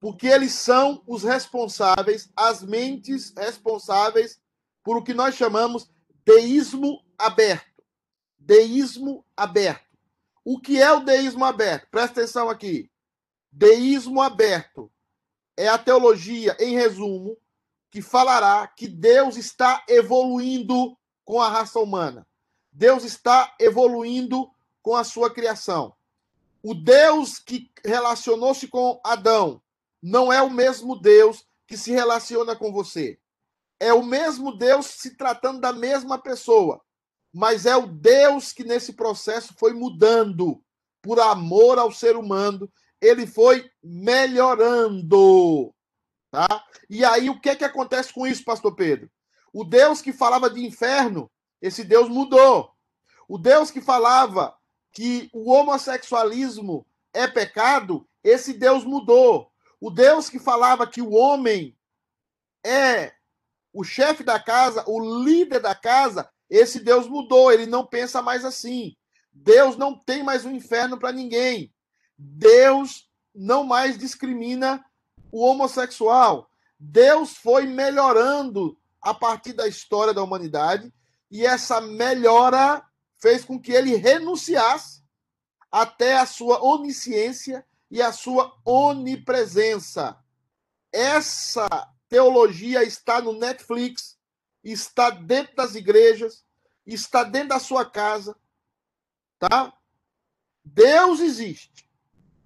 Porque 0.00 0.26
eles 0.26 0.52
são 0.52 1.02
os 1.06 1.22
responsáveis, 1.22 2.30
as 2.36 2.62
mentes 2.62 3.32
responsáveis 3.36 4.40
por 4.82 4.96
o 4.96 5.02
que 5.02 5.14
nós 5.14 5.34
chamamos 5.36 5.90
deísmo 6.24 7.04
aberto 7.18 7.72
deísmo 8.44 9.24
aberto. 9.36 9.86
O 10.44 10.58
que 10.58 10.80
é 10.80 10.92
o 10.92 11.00
deísmo 11.00 11.44
aberto? 11.44 11.88
Presta 11.90 12.20
atenção 12.20 12.50
aqui. 12.50 12.90
Deísmo 13.50 14.20
aberto 14.20 14.90
é 15.56 15.68
a 15.68 15.78
teologia, 15.78 16.56
em 16.58 16.74
resumo, 16.74 17.36
que 17.90 18.02
falará 18.02 18.66
que 18.66 18.88
Deus 18.88 19.36
está 19.36 19.84
evoluindo 19.88 20.96
com 21.24 21.40
a 21.40 21.48
raça 21.48 21.78
humana. 21.78 22.26
Deus 22.72 23.04
está 23.04 23.54
evoluindo 23.60 24.50
com 24.82 24.96
a 24.96 25.04
sua 25.04 25.32
criação. 25.32 25.94
O 26.62 26.74
Deus 26.74 27.38
que 27.38 27.70
relacionou-se 27.84 28.66
com 28.68 29.00
Adão 29.04 29.60
não 30.02 30.32
é 30.32 30.40
o 30.42 30.50
mesmo 30.50 30.98
Deus 30.98 31.44
que 31.66 31.76
se 31.76 31.92
relaciona 31.92 32.56
com 32.56 32.72
você. 32.72 33.18
É 33.78 33.92
o 33.92 34.02
mesmo 34.02 34.56
Deus 34.56 34.86
se 34.86 35.16
tratando 35.16 35.60
da 35.60 35.72
mesma 35.72 36.18
pessoa 36.18 36.82
mas 37.32 37.64
é 37.64 37.74
o 37.74 37.86
Deus 37.86 38.52
que 38.52 38.62
nesse 38.62 38.92
processo 38.92 39.54
foi 39.56 39.72
mudando 39.72 40.62
por 41.00 41.18
amor 41.18 41.78
ao 41.78 41.90
ser 41.90 42.14
humano, 42.14 42.70
ele 43.00 43.26
foi 43.26 43.68
melhorando, 43.82 45.74
tá? 46.30 46.64
E 46.88 47.04
aí 47.04 47.30
o 47.30 47.40
que 47.40 47.48
é 47.48 47.56
que 47.56 47.64
acontece 47.64 48.12
com 48.12 48.26
isso, 48.26 48.44
pastor 48.44 48.74
Pedro? 48.76 49.10
O 49.52 49.64
Deus 49.64 50.02
que 50.02 50.12
falava 50.12 50.48
de 50.50 50.64
inferno, 50.64 51.30
esse 51.62 51.84
Deus 51.84 52.08
mudou. 52.08 52.74
O 53.28 53.38
Deus 53.38 53.70
que 53.70 53.80
falava 53.80 54.54
que 54.92 55.30
o 55.32 55.50
homossexualismo 55.50 56.84
é 57.14 57.26
pecado, 57.28 58.06
esse 58.22 58.52
Deus 58.52 58.84
mudou. 58.84 59.50
O 59.80 59.88
Deus 59.88 60.28
que 60.28 60.38
falava 60.38 60.86
que 60.86 61.00
o 61.00 61.12
homem 61.12 61.76
é 62.64 63.12
o 63.72 63.84
chefe 63.84 64.22
da 64.22 64.38
casa, 64.38 64.84
o 64.86 65.24
líder 65.24 65.60
da 65.60 65.74
casa, 65.74 66.28
esse 66.50 66.80
Deus 66.80 67.08
mudou, 67.08 67.50
ele 67.50 67.64
não 67.64 67.86
pensa 67.86 68.20
mais 68.20 68.44
assim. 68.44 68.94
Deus 69.32 69.76
não 69.76 69.98
tem 69.98 70.22
mais 70.22 70.44
um 70.44 70.50
inferno 70.50 70.98
para 70.98 71.12
ninguém. 71.12 71.72
Deus 72.18 73.08
não 73.34 73.64
mais 73.64 73.96
discrimina 73.96 74.84
o 75.30 75.42
homossexual. 75.42 76.50
Deus 76.78 77.36
foi 77.36 77.66
melhorando 77.66 78.76
a 79.00 79.14
partir 79.14 79.54
da 79.54 79.66
história 79.66 80.12
da 80.12 80.22
humanidade 80.22 80.92
e 81.32 81.46
essa 81.46 81.80
melhora 81.80 82.86
fez 83.16 83.42
com 83.42 83.58
que 83.58 83.72
ele 83.72 83.96
renunciasse 83.96 85.02
até 85.70 86.18
a 86.18 86.26
sua 86.26 86.62
onisciência 86.62 87.66
e 87.90 88.02
a 88.02 88.12
sua 88.12 88.54
onipresença. 88.66 90.22
Essa 90.92 91.66
teologia 92.06 92.84
está 92.84 93.22
no 93.22 93.32
Netflix, 93.32 94.18
está 94.62 95.08
dentro 95.08 95.56
das 95.56 95.74
igrejas, 95.74 96.44
está 96.84 97.24
dentro 97.24 97.48
da 97.48 97.58
sua 97.58 97.86
casa, 97.86 98.36
tá? 99.38 99.72
Deus 100.62 101.20
existe. 101.20 101.88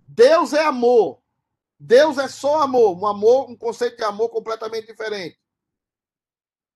Deus 0.06 0.52
é 0.52 0.64
amor. 0.64 1.20
Deus 1.76 2.18
é 2.18 2.28
só 2.28 2.62
amor, 2.62 2.96
um 2.96 3.04
amor, 3.04 3.50
um 3.50 3.56
conceito 3.56 3.96
de 3.96 4.04
amor 4.04 4.28
completamente 4.28 4.86
diferente. 4.86 5.36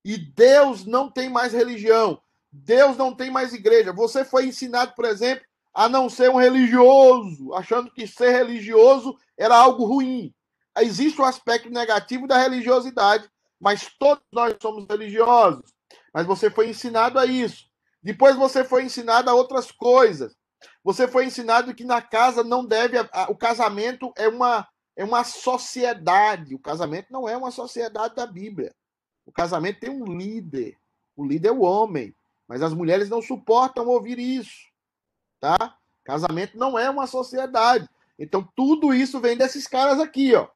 E 0.03 0.17
Deus 0.17 0.85
não 0.85 1.09
tem 1.09 1.29
mais 1.29 1.53
religião. 1.53 2.21
Deus 2.51 2.97
não 2.97 3.15
tem 3.15 3.31
mais 3.31 3.53
igreja. 3.53 3.93
Você 3.93 4.25
foi 4.25 4.47
ensinado, 4.47 4.93
por 4.95 5.05
exemplo, 5.05 5.45
a 5.73 5.87
não 5.87 6.09
ser 6.09 6.29
um 6.29 6.35
religioso, 6.35 7.53
achando 7.53 7.91
que 7.91 8.05
ser 8.05 8.31
religioso 8.31 9.15
era 9.37 9.55
algo 9.55 9.85
ruim. 9.85 10.33
Existe 10.79 11.19
o 11.19 11.23
um 11.23 11.27
aspecto 11.27 11.69
negativo 11.69 12.27
da 12.27 12.37
religiosidade, 12.37 13.29
mas 13.59 13.89
todos 13.97 14.23
nós 14.31 14.55
somos 14.61 14.85
religiosos. 14.89 15.73
Mas 16.13 16.25
você 16.25 16.49
foi 16.49 16.69
ensinado 16.69 17.17
a 17.17 17.25
isso. 17.25 17.65
Depois 18.03 18.35
você 18.35 18.63
foi 18.63 18.83
ensinado 18.83 19.29
a 19.29 19.33
outras 19.33 19.71
coisas. 19.71 20.35
Você 20.83 21.07
foi 21.07 21.25
ensinado 21.25 21.73
que 21.73 21.83
na 21.83 22.01
casa 22.01 22.43
não 22.43 22.65
deve. 22.65 22.97
O 23.29 23.35
casamento 23.35 24.11
é 24.17 24.27
uma, 24.27 24.67
é 24.95 25.03
uma 25.03 25.23
sociedade. 25.23 26.55
O 26.55 26.59
casamento 26.59 27.07
não 27.11 27.29
é 27.29 27.37
uma 27.37 27.51
sociedade 27.51 28.15
da 28.15 28.25
Bíblia. 28.25 28.73
O 29.31 29.33
casamento 29.33 29.79
tem 29.79 29.89
um 29.89 30.03
líder. 30.03 30.77
O 31.15 31.25
líder 31.25 31.47
é 31.47 31.51
o 31.53 31.61
homem. 31.61 32.13
Mas 32.49 32.61
as 32.61 32.73
mulheres 32.73 33.07
não 33.07 33.21
suportam 33.21 33.87
ouvir 33.87 34.19
isso. 34.19 34.67
Tá? 35.39 35.77
Casamento 36.03 36.57
não 36.57 36.77
é 36.77 36.89
uma 36.89 37.07
sociedade. 37.07 37.87
Então, 38.19 38.45
tudo 38.53 38.93
isso 38.93 39.21
vem 39.21 39.37
desses 39.37 39.67
caras 39.67 40.01
aqui, 40.01 40.35
ó. 40.35 40.49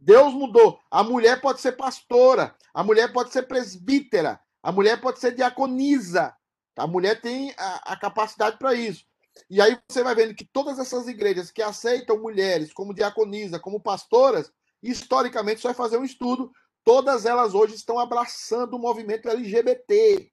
Deus 0.00 0.34
mudou. 0.34 0.80
A 0.90 1.04
mulher 1.04 1.40
pode 1.40 1.60
ser 1.60 1.72
pastora, 1.72 2.56
a 2.74 2.82
mulher 2.82 3.12
pode 3.12 3.32
ser 3.32 3.42
presbítera, 3.44 4.40
a 4.60 4.72
mulher 4.72 5.00
pode 5.00 5.20
ser 5.20 5.32
diaconisa. 5.32 6.34
A 6.76 6.88
mulher 6.88 7.20
tem 7.20 7.54
a, 7.56 7.92
a 7.92 7.96
capacidade 7.96 8.58
para 8.58 8.74
isso. 8.74 9.04
E 9.48 9.60
aí 9.60 9.78
você 9.88 10.02
vai 10.02 10.16
vendo 10.16 10.34
que 10.34 10.44
todas 10.44 10.80
essas 10.80 11.06
igrejas 11.06 11.52
que 11.52 11.62
aceitam 11.62 12.18
mulheres 12.18 12.72
como 12.72 12.92
diaconisa, 12.92 13.60
como 13.60 13.80
pastoras, 13.80 14.52
historicamente, 14.82 15.60
você 15.60 15.68
vai 15.68 15.74
fazer 15.74 15.98
um 15.98 16.04
estudo, 16.04 16.50
todas 16.88 17.26
elas 17.26 17.52
hoje 17.52 17.74
estão 17.74 17.98
abraçando 17.98 18.72
o 18.72 18.78
movimento 18.78 19.28
LGBT. 19.28 20.32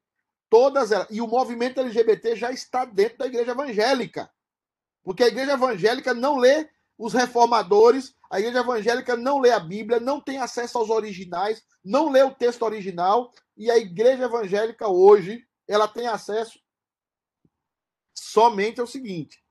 Todas 0.50 0.90
elas. 0.90 1.06
E 1.12 1.20
o 1.20 1.28
movimento 1.28 1.82
LGBT 1.82 2.34
já 2.38 2.50
está 2.50 2.86
dentro 2.86 3.18
da 3.18 3.26
igreja 3.26 3.52
evangélica. 3.52 4.32
Porque 5.04 5.26
a 5.26 5.28
igreja 5.28 5.52
evangélica 5.52 6.14
não 6.14 6.38
lê 6.38 6.70
os 6.98 7.12
reformadores, 7.12 8.16
a 8.32 8.40
igreja 8.40 8.60
evangélica 8.60 9.18
não 9.18 9.40
lê 9.40 9.52
a 9.52 9.60
Bíblia, 9.60 10.00
não 10.00 10.22
tem 10.22 10.38
acesso 10.38 10.78
aos 10.78 10.90
originais, 10.90 11.62
não 11.84 12.10
lê 12.10 12.24
o 12.24 12.34
texto 12.34 12.62
original, 12.62 13.34
e 13.58 13.70
a 13.70 13.78
igreja 13.78 14.24
evangélica 14.24 14.88
hoje, 14.88 15.46
ela 15.68 15.90
tem 15.90 16.08
acesso 16.08 16.58
somente 18.14 18.80
ao 18.80 18.88
seguinte. 18.88 19.44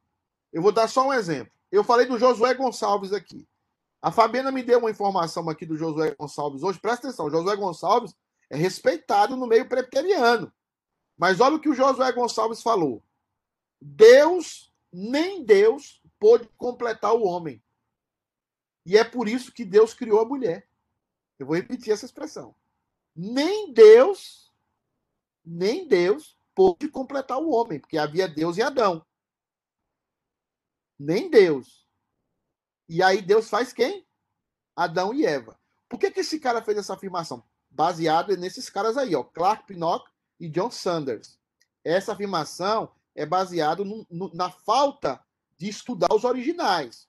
Eu 0.50 0.62
vou 0.62 0.72
dar 0.72 0.88
só 0.88 1.06
um 1.06 1.12
exemplo. 1.12 1.52
Eu 1.70 1.84
falei 1.84 2.06
do 2.06 2.18
Josué 2.18 2.54
Gonçalves 2.54 3.12
aqui. 3.12 3.46
A 4.04 4.12
Fabiana 4.12 4.52
me 4.52 4.62
deu 4.62 4.80
uma 4.80 4.90
informação 4.90 5.48
aqui 5.48 5.64
do 5.64 5.78
Josué 5.78 6.14
Gonçalves 6.14 6.62
hoje. 6.62 6.78
Presta 6.78 7.06
atenção, 7.06 7.30
Josué 7.30 7.56
Gonçalves 7.56 8.14
é 8.50 8.56
respeitado 8.56 9.34
no 9.34 9.46
meio 9.46 9.66
preteriano. 9.66 10.52
Mas 11.16 11.40
olha 11.40 11.56
o 11.56 11.58
que 11.58 11.70
o 11.70 11.74
Josué 11.74 12.12
Gonçalves 12.12 12.60
falou. 12.60 13.02
Deus, 13.80 14.70
nem 14.92 15.42
Deus, 15.42 16.02
pôde 16.18 16.46
completar 16.58 17.14
o 17.14 17.24
homem. 17.24 17.64
E 18.84 18.98
é 18.98 19.04
por 19.04 19.26
isso 19.26 19.50
que 19.50 19.64
Deus 19.64 19.94
criou 19.94 20.20
a 20.20 20.26
mulher. 20.26 20.68
Eu 21.38 21.46
vou 21.46 21.56
repetir 21.56 21.90
essa 21.90 22.04
expressão. 22.04 22.54
Nem 23.16 23.72
Deus, 23.72 24.52
nem 25.42 25.88
Deus 25.88 26.38
pôde 26.54 26.88
completar 26.88 27.38
o 27.38 27.48
homem, 27.48 27.80
porque 27.80 27.96
havia 27.96 28.28
Deus 28.28 28.58
e 28.58 28.62
Adão. 28.62 29.02
Nem 30.98 31.30
Deus. 31.30 31.83
E 32.88 33.02
aí 33.02 33.22
Deus 33.22 33.48
faz 33.48 33.72
quem? 33.72 34.06
Adão 34.76 35.14
e 35.14 35.24
Eva. 35.24 35.58
Por 35.88 35.98
que, 35.98 36.10
que 36.10 36.20
esse 36.20 36.38
cara 36.40 36.62
fez 36.62 36.78
essa 36.78 36.94
afirmação? 36.94 37.42
Baseado 37.70 38.36
nesses 38.36 38.68
caras 38.68 38.96
aí, 38.96 39.14
ó, 39.14 39.22
Clark 39.22 39.66
Pinnock 39.66 40.08
e 40.38 40.48
John 40.48 40.70
Sanders. 40.70 41.38
Essa 41.84 42.12
afirmação 42.12 42.90
é 43.14 43.24
baseada 43.24 43.84
na 44.32 44.50
falta 44.50 45.22
de 45.56 45.68
estudar 45.68 46.12
os 46.12 46.24
originais. 46.24 47.08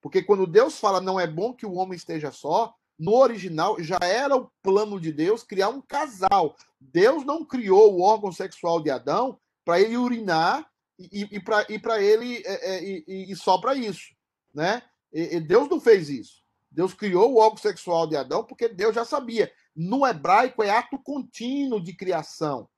Porque 0.00 0.22
quando 0.22 0.46
Deus 0.46 0.78
fala 0.78 1.00
não 1.00 1.18
é 1.18 1.26
bom 1.26 1.54
que 1.54 1.64
o 1.64 1.74
homem 1.74 1.96
esteja 1.96 2.32
só, 2.32 2.74
no 2.98 3.14
original 3.14 3.80
já 3.82 3.98
era 4.02 4.36
o 4.36 4.50
plano 4.62 5.00
de 5.00 5.12
Deus 5.12 5.42
criar 5.42 5.68
um 5.68 5.80
casal. 5.80 6.56
Deus 6.80 7.24
não 7.24 7.44
criou 7.44 7.94
o 7.94 8.02
órgão 8.02 8.32
sexual 8.32 8.80
de 8.82 8.90
Adão 8.90 9.38
para 9.64 9.80
ele 9.80 9.96
urinar 9.96 10.68
e, 10.98 11.28
e 11.32 11.78
para 11.78 12.02
ele 12.02 12.42
é, 12.44 12.74
é, 12.74 12.84
e, 12.84 13.32
e, 13.32 13.36
só 13.36 13.58
para 13.58 13.74
isso, 13.74 14.12
né? 14.54 14.82
E, 15.12 15.38
Deus 15.40 15.68
não 15.68 15.80
fez 15.80 16.08
isso. 16.08 16.42
Deus 16.70 16.94
criou 16.94 17.32
o 17.32 17.36
órgão 17.36 17.58
sexual 17.58 18.06
de 18.06 18.16
Adão 18.16 18.44
porque 18.44 18.68
Deus 18.68 18.94
já 18.94 19.04
sabia. 19.04 19.52
No 19.76 20.06
hebraico 20.06 20.62
é 20.62 20.70
ato 20.70 20.98
contínuo 20.98 21.82
de 21.82 21.92
criação. 21.92 22.68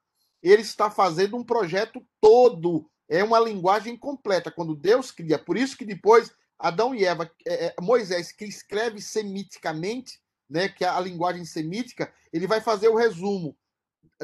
Ele 0.42 0.62
está 0.62 0.90
fazendo 0.90 1.36
um 1.36 1.44
projeto 1.44 2.04
todo. 2.20 2.90
É 3.08 3.22
uma 3.22 3.38
linguagem 3.38 3.96
completa. 3.96 4.50
Quando 4.50 4.74
Deus 4.74 5.10
cria, 5.10 5.38
por 5.38 5.56
isso 5.56 5.76
que 5.76 5.84
depois 5.84 6.34
Adão 6.58 6.94
e 6.94 7.04
Eva, 7.04 7.30
é, 7.46 7.66
é, 7.66 7.74
Moisés, 7.80 8.32
que 8.32 8.44
escreve 8.44 9.00
semiticamente, 9.00 10.20
né, 10.48 10.68
que 10.68 10.84
é 10.84 10.88
a 10.88 11.00
linguagem 11.00 11.44
semítica, 11.44 12.12
ele 12.32 12.46
vai 12.46 12.60
fazer 12.60 12.88
o 12.88 12.96
resumo. 12.96 13.56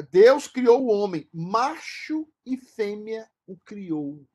Deus 0.09 0.47
criou 0.47 0.83
o 0.83 0.91
homem, 0.91 1.29
macho 1.33 2.27
e 2.45 2.57
fêmea 2.57 3.29
o 3.45 3.57
criou. 3.57 4.25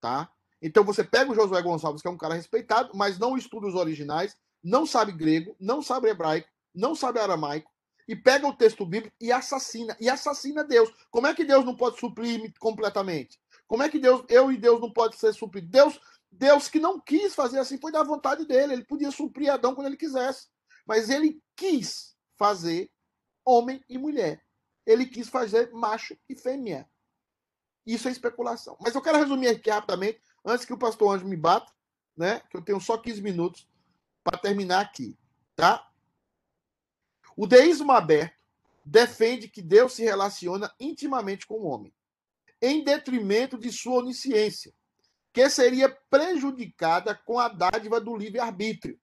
Tá? 0.00 0.32
Então 0.60 0.84
você 0.84 1.04
pega 1.04 1.30
o 1.30 1.34
Josué 1.34 1.62
Gonçalves, 1.62 2.02
que 2.02 2.08
é 2.08 2.10
um 2.10 2.16
cara 2.16 2.34
respeitado, 2.34 2.90
mas 2.94 3.18
não 3.18 3.36
estuda 3.36 3.66
os 3.66 3.74
originais, 3.74 4.36
não 4.62 4.84
sabe 4.84 5.12
grego, 5.12 5.56
não 5.60 5.82
sabe 5.82 6.08
hebraico, 6.08 6.48
não 6.74 6.94
sabe 6.94 7.20
aramaico, 7.20 7.70
e 8.08 8.16
pega 8.16 8.46
o 8.46 8.56
texto 8.56 8.86
bíblico 8.86 9.14
e 9.20 9.30
assassina. 9.30 9.94
E 10.00 10.08
assassina 10.08 10.64
Deus. 10.64 10.90
Como 11.10 11.26
é 11.26 11.34
que 11.34 11.44
Deus 11.44 11.64
não 11.64 11.76
pode 11.76 12.00
suprir 12.00 12.52
completamente? 12.58 13.38
Como 13.66 13.82
é 13.82 13.88
que 13.90 13.98
Deus, 13.98 14.24
eu 14.30 14.50
e 14.50 14.56
Deus 14.56 14.80
não 14.80 14.90
pode 14.90 15.16
ser 15.16 15.34
suprido? 15.34 15.68
Deus, 15.68 16.00
Deus 16.32 16.68
que 16.68 16.80
não 16.80 16.98
quis 16.98 17.34
fazer 17.34 17.58
assim 17.58 17.78
foi 17.78 17.92
da 17.92 18.02
vontade 18.02 18.46
dele. 18.46 18.72
Ele 18.72 18.84
podia 18.84 19.10
suprir 19.10 19.52
Adão 19.52 19.74
quando 19.74 19.88
ele 19.88 19.96
quisesse. 19.96 20.46
Mas 20.86 21.10
ele 21.10 21.38
quis 21.54 22.16
fazer 22.38 22.90
homem 23.44 23.84
e 23.90 23.98
mulher. 23.98 24.42
Ele 24.86 25.04
quis 25.04 25.28
fazer 25.28 25.70
macho 25.70 26.16
e 26.30 26.34
fêmea. 26.34 26.88
Isso 27.84 28.08
é 28.08 28.10
especulação. 28.10 28.76
Mas 28.80 28.94
eu 28.94 29.02
quero 29.02 29.18
resumir 29.18 29.48
aqui 29.48 29.68
rapidamente, 29.68 30.18
antes 30.48 30.64
que 30.64 30.72
o 30.72 30.78
pastor 30.78 31.14
Anjo 31.14 31.26
me 31.26 31.36
bata, 31.36 31.70
né? 32.16 32.40
Que 32.50 32.56
eu 32.56 32.62
tenho 32.62 32.80
só 32.80 32.96
15 32.96 33.20
minutos 33.22 33.68
para 34.24 34.38
terminar 34.38 34.80
aqui, 34.80 35.16
tá? 35.54 35.88
O 37.36 37.46
deísmo 37.46 37.92
aberto 37.92 38.36
defende 38.84 39.48
que 39.48 39.62
Deus 39.62 39.92
se 39.92 40.02
relaciona 40.02 40.74
intimamente 40.80 41.46
com 41.46 41.54
o 41.54 41.66
homem, 41.66 41.92
em 42.60 42.82
detrimento 42.82 43.58
de 43.58 43.70
sua 43.70 43.98
onisciência, 43.98 44.74
que 45.32 45.48
seria 45.50 45.88
prejudicada 46.10 47.14
com 47.14 47.38
a 47.38 47.48
dádiva 47.48 48.00
do 48.00 48.16
livre-arbítrio. 48.16 48.98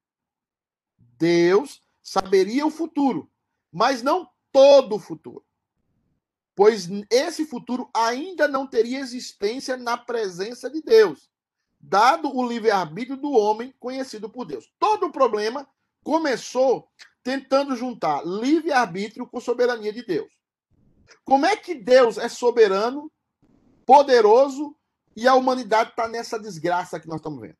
Deus 0.97 1.81
saberia 2.01 2.65
o 2.65 2.71
futuro, 2.71 3.31
mas 3.71 4.01
não 4.01 4.29
todo 4.51 4.95
o 4.95 4.99
futuro. 4.99 5.45
Pois 6.55 6.87
esse 7.09 7.45
futuro 7.45 7.89
ainda 7.93 8.47
não 8.47 8.65
teria 8.65 8.99
existência 8.99 9.77
na 9.77 9.97
presença 9.97 10.69
de 10.69 10.81
Deus, 10.81 11.29
dado 11.79 12.35
o 12.35 12.47
livre-arbítrio 12.47 13.17
do 13.17 13.31
homem 13.31 13.73
conhecido 13.79 14.29
por 14.29 14.45
Deus. 14.45 14.71
Todo 14.79 15.07
o 15.07 15.11
problema 15.11 15.67
começou 16.03 16.87
tentando 17.23 17.75
juntar 17.75 18.25
livre-arbítrio 18.25 19.27
com 19.27 19.39
soberania 19.39 19.91
de 19.91 20.03
Deus. 20.05 20.31
Como 21.23 21.45
é 21.45 21.55
que 21.55 21.75
Deus 21.75 22.17
é 22.17 22.29
soberano, 22.29 23.11
poderoso 23.85 24.75
e 25.15 25.27
a 25.27 25.35
humanidade 25.35 25.91
está 25.91 26.07
nessa 26.07 26.39
desgraça 26.39 26.99
que 26.99 27.07
nós 27.07 27.17
estamos 27.17 27.39
vendo. 27.39 27.57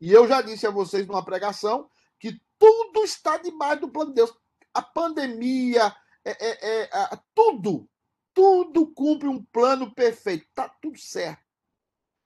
E 0.00 0.12
eu 0.12 0.26
já 0.26 0.40
disse 0.42 0.66
a 0.66 0.70
vocês 0.70 1.06
numa 1.06 1.24
pregação 1.24 1.90
que 2.18 2.40
tudo 2.58 3.04
está 3.04 3.36
debaixo 3.36 3.82
do 3.82 3.90
plano 3.90 4.10
de 4.10 4.16
Deus. 4.16 4.34
A 4.72 4.82
pandemia, 4.82 5.94
é, 6.24 6.30
é, 6.30 6.82
é, 6.82 7.20
tudo, 7.34 7.88
tudo 8.32 8.92
cumpre 8.92 9.28
um 9.28 9.42
plano 9.44 9.94
perfeito. 9.94 10.46
Está 10.48 10.68
tudo 10.68 10.98
certo. 10.98 11.45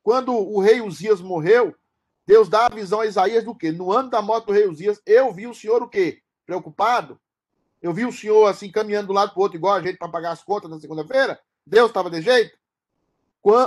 Quando 0.02 0.34
o 0.34 0.60
rei 0.60 0.80
Uzias 0.80 1.20
morreu, 1.20 1.74
Deus 2.26 2.48
dá 2.48 2.66
a 2.66 2.74
visão 2.74 3.00
a 3.00 3.06
Isaías 3.06 3.44
do 3.44 3.54
quê? 3.54 3.72
No 3.72 3.92
ano 3.92 4.10
da 4.10 4.22
morte 4.22 4.46
do 4.46 4.52
rei 4.52 4.66
Uzias, 4.66 5.00
eu 5.04 5.32
vi 5.32 5.46
o 5.46 5.54
senhor 5.54 5.82
o 5.82 5.88
quê? 5.88 6.22
Preocupado? 6.46 7.20
Eu 7.82 7.92
vi 7.92 8.04
o 8.04 8.12
senhor 8.12 8.46
assim 8.46 8.70
caminhando 8.70 9.10
um 9.10 9.14
lado 9.14 9.32
para 9.32 9.40
o 9.40 9.42
outro, 9.42 9.56
igual 9.56 9.74
a 9.74 9.82
gente 9.82 9.98
para 9.98 10.08
pagar 10.08 10.32
as 10.32 10.42
contas 10.42 10.70
na 10.70 10.78
segunda-feira? 10.78 11.40
Deus 11.66 11.88
estava 11.88 12.10
de 12.10 12.20
jeito? 12.20 12.58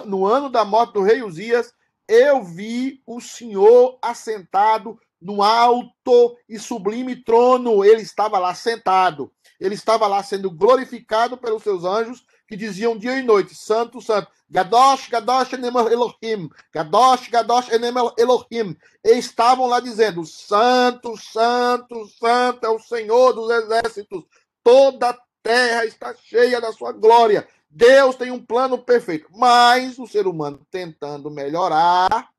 no 0.06 0.26
ano 0.26 0.50
da 0.50 0.64
morte 0.64 0.94
do 0.94 1.02
rei 1.02 1.24
Uzias, 1.24 1.74
eu 2.08 2.44
vi 2.44 3.02
o 3.08 3.20
Senhor 3.20 3.98
assentado 4.02 5.00
no 5.22 5.42
alto 5.42 6.38
e 6.48 6.60
sublime 6.60 7.16
trono. 7.16 7.84
Ele 7.84 8.02
estava 8.02 8.38
lá 8.38 8.54
sentado. 8.54 9.32
Ele 9.60 9.74
estava 9.74 10.06
lá 10.06 10.22
sendo 10.22 10.52
glorificado 10.52 11.38
pelos 11.38 11.64
seus 11.64 11.86
anjos, 11.86 12.26
que 12.48 12.58
diziam 12.58 12.98
dia 12.98 13.18
e 13.18 13.24
noite: 13.24 13.56
Santo, 13.56 14.02
Santo. 14.02 14.30
Gadosh, 14.54 15.10
Gadosh, 15.10 15.54
Enem 15.54 15.74
Elohim. 15.76 16.48
Gadosh, 16.72 17.28
Gadosh, 17.28 17.70
Enem 17.72 17.92
Elohim. 18.20 18.78
E 19.04 19.18
estavam 19.18 19.66
lá 19.66 19.80
dizendo: 19.80 20.24
Santo, 20.28 21.18
Santo, 21.18 22.08
Santo 22.08 22.64
é 22.64 22.70
o 22.70 22.78
Senhor 22.78 23.34
dos 23.34 23.50
exércitos. 23.50 24.24
Toda 24.64 25.10
a 25.10 25.18
terra 25.42 25.86
está 25.86 26.14
cheia 26.14 26.62
da 26.62 26.72
sua 26.72 26.92
glória. 26.92 27.48
Deus 27.68 28.16
tem 28.16 28.30
um 28.30 28.46
plano 28.46 28.78
perfeito. 28.78 29.28
Mas 29.36 29.98
o 29.98 30.06
ser 30.06 30.28
humano 30.28 30.64
tentando 30.70 31.32
melhorar, 31.32 32.30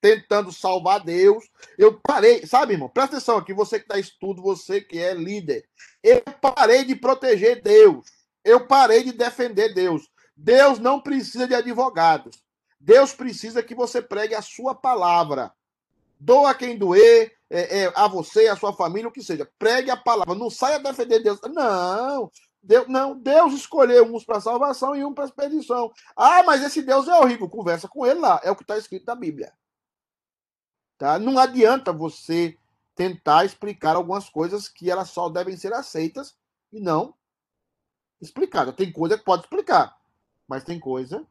tentando 0.00 0.50
salvar 0.50 0.98
Deus. 0.98 1.44
Eu 1.78 2.00
parei, 2.00 2.44
sabe, 2.44 2.72
irmão? 2.72 2.88
Presta 2.88 3.18
atenção 3.18 3.36
aqui, 3.36 3.54
você 3.54 3.78
que 3.78 3.86
dá 3.86 4.00
estudo, 4.00 4.42
você 4.42 4.80
que 4.80 4.98
é 4.98 5.14
líder. 5.14 5.64
Eu 6.02 6.22
parei 6.40 6.84
de 6.84 6.96
proteger 6.96 7.62
Deus. 7.62 8.04
Eu 8.44 8.66
parei 8.66 9.04
de 9.04 9.12
defender 9.12 9.72
Deus. 9.72 10.10
Deus 10.36 10.78
não 10.78 11.00
precisa 11.00 11.46
de 11.46 11.54
advogados. 11.54 12.42
Deus 12.78 13.14
precisa 13.14 13.62
que 13.62 13.74
você 13.74 14.02
pregue 14.02 14.34
a 14.34 14.42
sua 14.42 14.74
palavra. 14.74 15.52
Doa 16.20 16.54
quem 16.54 16.76
doer, 16.76 17.36
é, 17.48 17.80
é, 17.80 17.92
a 17.94 18.06
você, 18.06 18.48
a 18.48 18.56
sua 18.56 18.72
família, 18.72 19.08
o 19.08 19.12
que 19.12 19.22
seja. 19.22 19.50
Pregue 19.58 19.90
a 19.90 19.96
palavra. 19.96 20.34
Não 20.34 20.50
saia 20.50 20.78
defender 20.78 21.22
Deus. 21.22 21.40
Não. 21.52 22.30
Deus, 22.62 22.88
não, 22.88 23.16
Deus 23.16 23.54
escolheu 23.54 24.04
uns 24.04 24.24
para 24.24 24.40
salvação 24.40 24.94
e 24.94 25.04
um 25.04 25.14
para 25.14 25.24
expedição. 25.24 25.92
Ah, 26.16 26.42
mas 26.42 26.62
esse 26.62 26.82
Deus 26.82 27.08
é 27.08 27.14
horrível. 27.14 27.48
Conversa 27.48 27.88
com 27.88 28.04
ele 28.04 28.20
lá. 28.20 28.40
É 28.42 28.50
o 28.50 28.56
que 28.56 28.62
está 28.62 28.76
escrito 28.76 29.06
na 29.06 29.14
Bíblia. 29.14 29.52
Tá? 30.98 31.18
Não 31.18 31.38
adianta 31.38 31.92
você 31.92 32.58
tentar 32.94 33.44
explicar 33.44 33.94
algumas 33.94 34.28
coisas 34.28 34.68
que 34.68 34.90
elas 34.90 35.10
só 35.10 35.28
devem 35.28 35.56
ser 35.56 35.72
aceitas 35.72 36.34
e 36.72 36.80
não 36.80 37.14
explicadas. 38.20 38.74
Tem 38.74 38.90
coisa 38.90 39.18
que 39.18 39.24
pode 39.24 39.42
explicar, 39.42 39.96
mas 40.48 40.64
tem 40.64 40.78
coisa. 40.78 41.26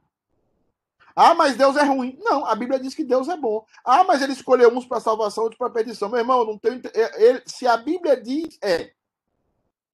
Ah, 1.16 1.34
mas 1.34 1.56
Deus 1.56 1.78
é 1.78 1.84
ruim. 1.84 2.20
Não, 2.22 2.46
a 2.46 2.54
Bíblia 2.56 2.78
diz 2.78 2.94
que 2.94 3.04
Deus 3.04 3.30
é 3.30 3.38
bom. 3.38 3.66
Ah, 3.86 4.04
mas 4.04 4.22
ele 4.22 4.34
escolheu 4.34 4.70
uns 4.70 4.86
para 4.86 5.00
salvação, 5.00 5.44
outros 5.46 5.58
para 5.58 5.70
perdição. 5.70 6.10
Meu 6.10 6.20
irmão, 6.20 6.46
não 6.46 6.58
tenho. 6.58 6.82
Ele, 6.94 7.42
se 7.46 7.66
a 7.66 7.78
Bíblia 7.78 8.22
diz, 8.22 8.58
é. 8.62 8.92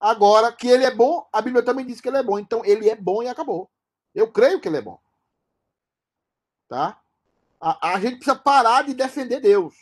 Agora, 0.00 0.50
que 0.50 0.66
ele 0.66 0.84
é 0.84 0.92
bom, 0.92 1.28
a 1.32 1.40
Bíblia 1.40 1.64
também 1.64 1.86
diz 1.86 2.00
que 2.00 2.08
ele 2.08 2.16
é 2.16 2.22
bom. 2.24 2.40
Então, 2.40 2.64
ele 2.64 2.90
é 2.90 2.96
bom 2.96 3.22
e 3.22 3.28
acabou. 3.28 3.70
Eu 4.12 4.32
creio 4.32 4.60
que 4.60 4.66
ele 4.66 4.78
é 4.78 4.82
bom. 4.82 4.98
Tá? 6.68 7.00
A, 7.60 7.92
a 7.92 8.00
gente 8.00 8.16
precisa 8.16 8.34
parar 8.34 8.82
de 8.82 8.92
defender 8.92 9.38
Deus. 9.38 9.74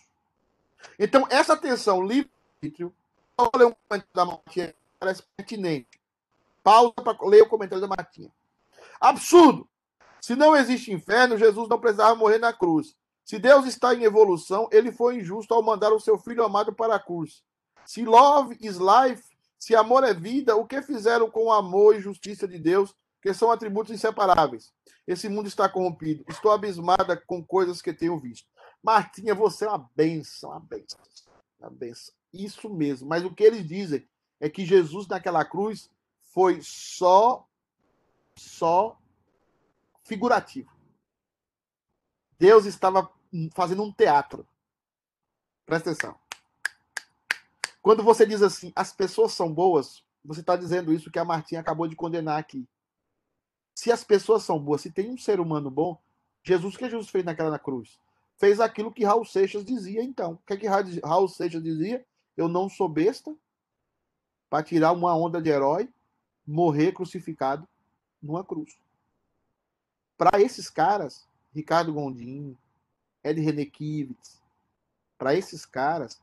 Então, 0.98 1.26
essa 1.30 1.56
tensão 1.56 2.02
livre-arbítrio. 2.02 2.94
Vou 3.38 3.50
ler 3.56 3.64
um 3.64 3.72
comentário 3.72 4.06
da 4.12 4.24
Martinha, 4.26 4.74
parece 4.98 5.22
pertinente. 5.34 5.98
Pausa 6.62 6.92
para 6.92 7.16
ler 7.26 7.42
o 7.42 7.48
comentário 7.48 7.80
da 7.80 7.88
Martinha. 7.88 8.30
Absurdo! 9.00 9.68
Se 10.20 10.36
não 10.36 10.54
existe 10.54 10.92
inferno, 10.92 11.38
Jesus 11.38 11.68
não 11.68 11.80
precisava 11.80 12.14
morrer 12.14 12.38
na 12.38 12.52
cruz. 12.52 12.94
Se 13.24 13.38
Deus 13.38 13.64
está 13.64 13.94
em 13.94 14.04
evolução, 14.04 14.68
ele 14.70 14.92
foi 14.92 15.16
injusto 15.16 15.54
ao 15.54 15.62
mandar 15.62 15.92
o 15.92 16.00
seu 16.00 16.18
filho 16.18 16.44
amado 16.44 16.74
para 16.74 16.96
a 16.96 17.00
cruz. 17.00 17.42
Se 17.86 18.04
love 18.04 18.56
is 18.60 18.76
life, 18.76 19.22
se 19.58 19.74
amor 19.74 20.04
é 20.04 20.12
vida, 20.12 20.56
o 20.56 20.66
que 20.66 20.82
fizeram 20.82 21.30
com 21.30 21.44
o 21.44 21.52
amor 21.52 21.96
e 21.96 22.00
justiça 22.00 22.46
de 22.46 22.58
Deus, 22.58 22.94
que 23.22 23.32
são 23.32 23.50
atributos 23.50 23.92
inseparáveis? 23.92 24.72
Esse 25.06 25.28
mundo 25.28 25.46
está 25.46 25.68
corrompido. 25.68 26.24
Estou 26.28 26.52
abismada 26.52 27.16
com 27.16 27.44
coisas 27.44 27.80
que 27.82 27.92
tenho 27.92 28.18
visto. 28.18 28.48
Martinha, 28.82 29.34
você 29.34 29.64
é 29.64 29.68
uma 29.68 29.90
benção, 29.94 30.50
uma 30.50 30.60
benção, 30.60 31.00
uma 31.58 31.70
benção. 31.70 32.14
Isso 32.32 32.70
mesmo. 32.70 33.08
Mas 33.08 33.24
o 33.24 33.34
que 33.34 33.44
eles 33.44 33.66
dizem 33.66 34.06
é 34.38 34.48
que 34.48 34.64
Jesus 34.64 35.06
naquela 35.06 35.44
cruz 35.44 35.90
foi 36.32 36.60
só, 36.62 37.46
só 38.40 38.98
figurativo. 40.02 40.70
Deus 42.38 42.64
estava 42.64 43.12
fazendo 43.54 43.82
um 43.82 43.92
teatro. 43.92 44.46
Presta 45.66 45.90
atenção. 45.90 46.18
Quando 47.82 48.02
você 48.02 48.24
diz 48.24 48.42
assim, 48.42 48.72
as 48.74 48.92
pessoas 48.92 49.32
são 49.32 49.52
boas, 49.52 50.02
você 50.24 50.40
está 50.40 50.56
dizendo 50.56 50.92
isso 50.92 51.10
que 51.10 51.18
a 51.18 51.24
Martinha 51.24 51.60
acabou 51.60 51.86
de 51.86 51.94
condenar 51.94 52.38
aqui. 52.38 52.66
Se 53.74 53.92
as 53.92 54.02
pessoas 54.02 54.42
são 54.42 54.58
boas, 54.58 54.80
se 54.80 54.90
tem 54.90 55.10
um 55.10 55.18
ser 55.18 55.38
humano 55.38 55.70
bom, 55.70 56.00
Jesus, 56.42 56.74
o 56.74 56.78
que 56.78 56.88
Jesus 56.88 57.10
fez 57.10 57.24
naquela 57.24 57.50
na 57.50 57.58
cruz? 57.58 58.00
Fez 58.38 58.58
aquilo 58.58 58.92
que 58.92 59.04
Raul 59.04 59.24
Seixas 59.24 59.64
dizia, 59.64 60.02
então. 60.02 60.32
O 60.32 60.38
que, 60.46 60.54
é 60.54 60.56
que 60.56 60.66
Raul 60.66 61.28
Seixas 61.28 61.62
dizia? 61.62 62.04
Eu 62.36 62.48
não 62.48 62.70
sou 62.70 62.88
besta 62.88 63.36
para 64.48 64.64
tirar 64.64 64.92
uma 64.92 65.14
onda 65.14 65.40
de 65.42 65.50
herói, 65.50 65.92
morrer 66.46 66.92
crucificado 66.92 67.68
numa 68.22 68.44
cruz. 68.44 68.78
Para 70.16 70.40
esses 70.40 70.68
caras, 70.68 71.26
Ricardo 71.54 71.92
Gondim, 71.92 72.56
Ed 73.24 73.40
Renekiewicz, 73.40 74.40
para 75.18 75.34
esses 75.34 75.64
caras, 75.66 76.20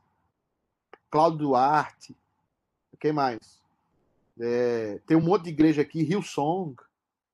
Cláudio 1.10 1.38
Duarte, 1.38 2.16
quem 2.98 3.12
mais? 3.12 3.62
É, 4.40 5.00
tem 5.06 5.16
um 5.16 5.22
monte 5.22 5.44
de 5.44 5.50
igreja 5.50 5.82
aqui, 5.82 6.00
Hillsong. 6.00 6.76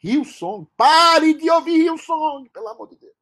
Hillsong, 0.03 0.67
pare 0.77 1.35
de 1.35 1.51
ouvir 1.51 1.85
Hillsong, 1.85 2.49
pelo 2.51 2.69
amor 2.69 2.89
de 2.89 2.97
Deus. 2.97 3.15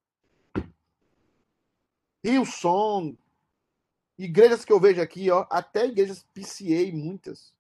Hillsong. 2.25 3.17
Igrejas 4.19 4.65
que 4.65 4.73
eu 4.73 4.79
vejo 4.79 5.01
aqui, 5.01 5.31
ó, 5.31 5.47
até 5.51 5.87
igrejas 5.87 6.25
PCA, 6.35 6.93
muitas, 6.93 7.53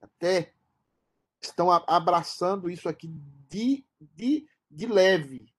até 0.00 0.52
estão 1.42 1.70
abraçando 1.70 2.70
isso 2.70 2.88
aqui 2.88 3.08
de, 3.48 3.84
de, 4.00 4.48
de 4.70 4.86
leve 4.86 5.52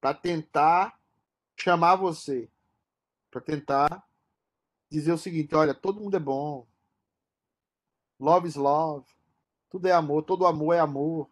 para 0.00 0.12
tentar 0.12 1.00
chamar 1.56 1.96
você, 1.96 2.50
para 3.30 3.40
tentar 3.40 4.06
dizer 4.90 5.12
o 5.12 5.18
seguinte: 5.18 5.54
olha, 5.54 5.74
todo 5.74 6.00
mundo 6.00 6.16
é 6.16 6.20
bom. 6.20 6.66
Love 8.20 8.48
is 8.48 8.56
love. 8.56 9.06
Tudo 9.70 9.88
é 9.88 9.92
amor, 9.92 10.22
todo 10.22 10.46
amor 10.46 10.74
é 10.74 10.80
amor. 10.80 11.28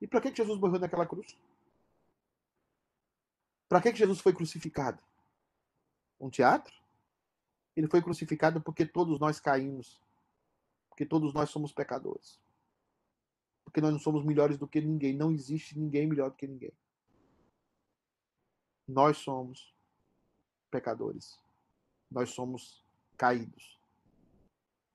E 0.00 0.06
para 0.06 0.20
que 0.20 0.34
Jesus 0.34 0.58
morreu 0.58 0.78
naquela 0.78 1.06
cruz? 1.06 1.36
Para 3.68 3.80
que 3.80 3.94
Jesus 3.94 4.20
foi 4.20 4.32
crucificado? 4.32 5.02
Um 6.20 6.28
teatro? 6.28 6.74
Ele 7.74 7.88
foi 7.88 8.02
crucificado 8.02 8.60
porque 8.60 8.84
todos 8.84 9.18
nós 9.18 9.40
caímos. 9.40 10.01
Porque 10.92 11.06
todos 11.06 11.34
nós 11.34 11.50
somos 11.50 11.72
pecadores. 11.72 12.38
Porque 13.64 13.80
nós 13.80 13.92
não 13.92 13.98
somos 13.98 14.24
melhores 14.24 14.58
do 14.58 14.68
que 14.68 14.80
ninguém. 14.80 15.16
Não 15.16 15.32
existe 15.32 15.78
ninguém 15.78 16.06
melhor 16.06 16.30
do 16.30 16.36
que 16.36 16.46
ninguém. 16.46 16.72
Nós 18.86 19.16
somos 19.18 19.74
pecadores 20.70 21.42
nós 22.12 22.30
somos 22.30 22.84
caídos. 23.16 23.78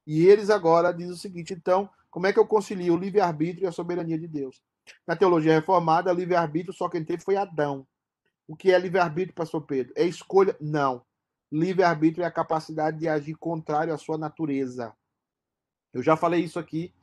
E 0.05 0.25
eles 0.25 0.49
agora 0.49 0.93
dizem 0.93 1.13
o 1.13 1.17
seguinte: 1.17 1.53
então, 1.53 1.89
como 2.09 2.27
é 2.27 2.33
que 2.33 2.39
eu 2.39 2.47
concilio 2.47 2.93
o 2.93 2.97
livre-arbítrio 2.97 3.65
e 3.65 3.67
a 3.67 3.71
soberania 3.71 4.17
de 4.17 4.27
Deus? 4.27 4.61
Na 5.05 5.15
teologia 5.15 5.53
reformada, 5.53 6.13
livre-arbítrio 6.13 6.73
só 6.73 6.87
quem 6.87 7.03
teve 7.03 7.23
foi 7.23 7.35
Adão. 7.35 7.85
O 8.47 8.55
que 8.55 8.71
é 8.71 8.79
livre-arbítrio, 8.79 9.35
pastor 9.35 9.61
Pedro? 9.63 9.93
É 9.97 10.05
escolha? 10.05 10.55
Não. 10.61 11.03
Livre-arbítrio 11.51 12.23
é 12.23 12.27
a 12.27 12.31
capacidade 12.31 12.99
de 12.99 13.07
agir 13.07 13.35
contrário 13.35 13.93
à 13.93 13.97
sua 13.97 14.17
natureza. 14.17 14.95
Eu 15.97 16.03
já 16.03 16.15
falei 16.15 16.43
isso 16.43 16.59
aqui, 16.59 16.93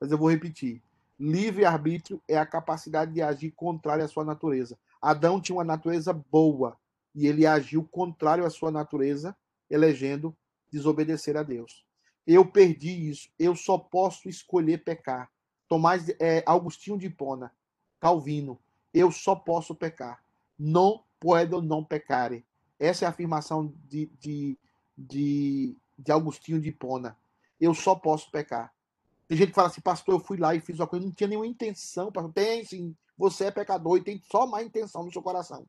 mas 0.00 0.10
eu 0.10 0.18
vou 0.18 0.28
repetir. 0.28 0.82
Livre-arbítrio 1.16 2.20
é 2.26 2.36
a 2.36 2.44
capacidade 2.44 3.12
de 3.12 3.22
agir 3.22 3.52
contrário 3.52 4.04
à 4.04 4.08
sua 4.08 4.24
natureza. 4.24 4.76
Adão 5.00 5.40
tinha 5.40 5.54
uma 5.54 5.62
natureza 5.62 6.12
boa 6.12 6.76
e 7.14 7.28
ele 7.28 7.46
agiu 7.46 7.84
contrário 7.84 8.44
à 8.44 8.50
sua 8.50 8.72
natureza 8.72 9.36
elegendo 9.70 10.36
desobedecer 10.68 11.36
a 11.36 11.44
Deus. 11.44 11.86
Eu 12.26 12.44
perdi 12.44 13.08
isso. 13.08 13.28
Eu 13.38 13.54
só 13.54 13.78
posso 13.78 14.28
escolher 14.28 14.82
pecar. 14.82 15.30
Tomás 15.68 16.08
é, 16.18 16.42
Augustinho 16.44 16.98
de 16.98 17.06
Hipona, 17.06 17.52
Calvino. 18.00 18.58
Eu 18.92 19.12
só 19.12 19.36
posso 19.36 19.76
pecar. 19.76 20.24
Não 20.58 21.04
puedo 21.20 21.62
não 21.62 21.84
pecare. 21.84 22.44
Essa 22.80 23.04
é 23.04 23.06
a 23.06 23.10
afirmação 23.10 23.72
de, 23.88 24.10
de, 24.18 24.58
de, 24.98 25.76
de 25.96 26.10
Augustinho 26.10 26.60
de 26.60 26.70
Hipona. 26.70 27.16
Eu 27.60 27.74
só 27.74 27.94
posso 27.94 28.30
pecar. 28.30 28.72
Tem 29.28 29.36
gente 29.36 29.50
que 29.50 29.54
fala 29.54 29.68
assim, 29.68 29.80
pastor, 29.80 30.14
eu 30.14 30.20
fui 30.20 30.36
lá 30.38 30.54
e 30.54 30.60
fiz 30.60 30.78
uma 30.80 30.86
coisa, 30.86 31.04
não 31.04 31.12
tinha 31.12 31.28
nenhuma 31.28 31.46
intenção. 31.46 32.10
Pastor. 32.10 32.32
Tem 32.32 32.64
sim, 32.64 32.96
você 33.16 33.44
é 33.44 33.50
pecador 33.50 33.98
e 33.98 34.02
tem 34.02 34.20
só 34.30 34.46
má 34.46 34.62
intenção 34.62 35.04
no 35.04 35.12
seu 35.12 35.22
coração. 35.22 35.66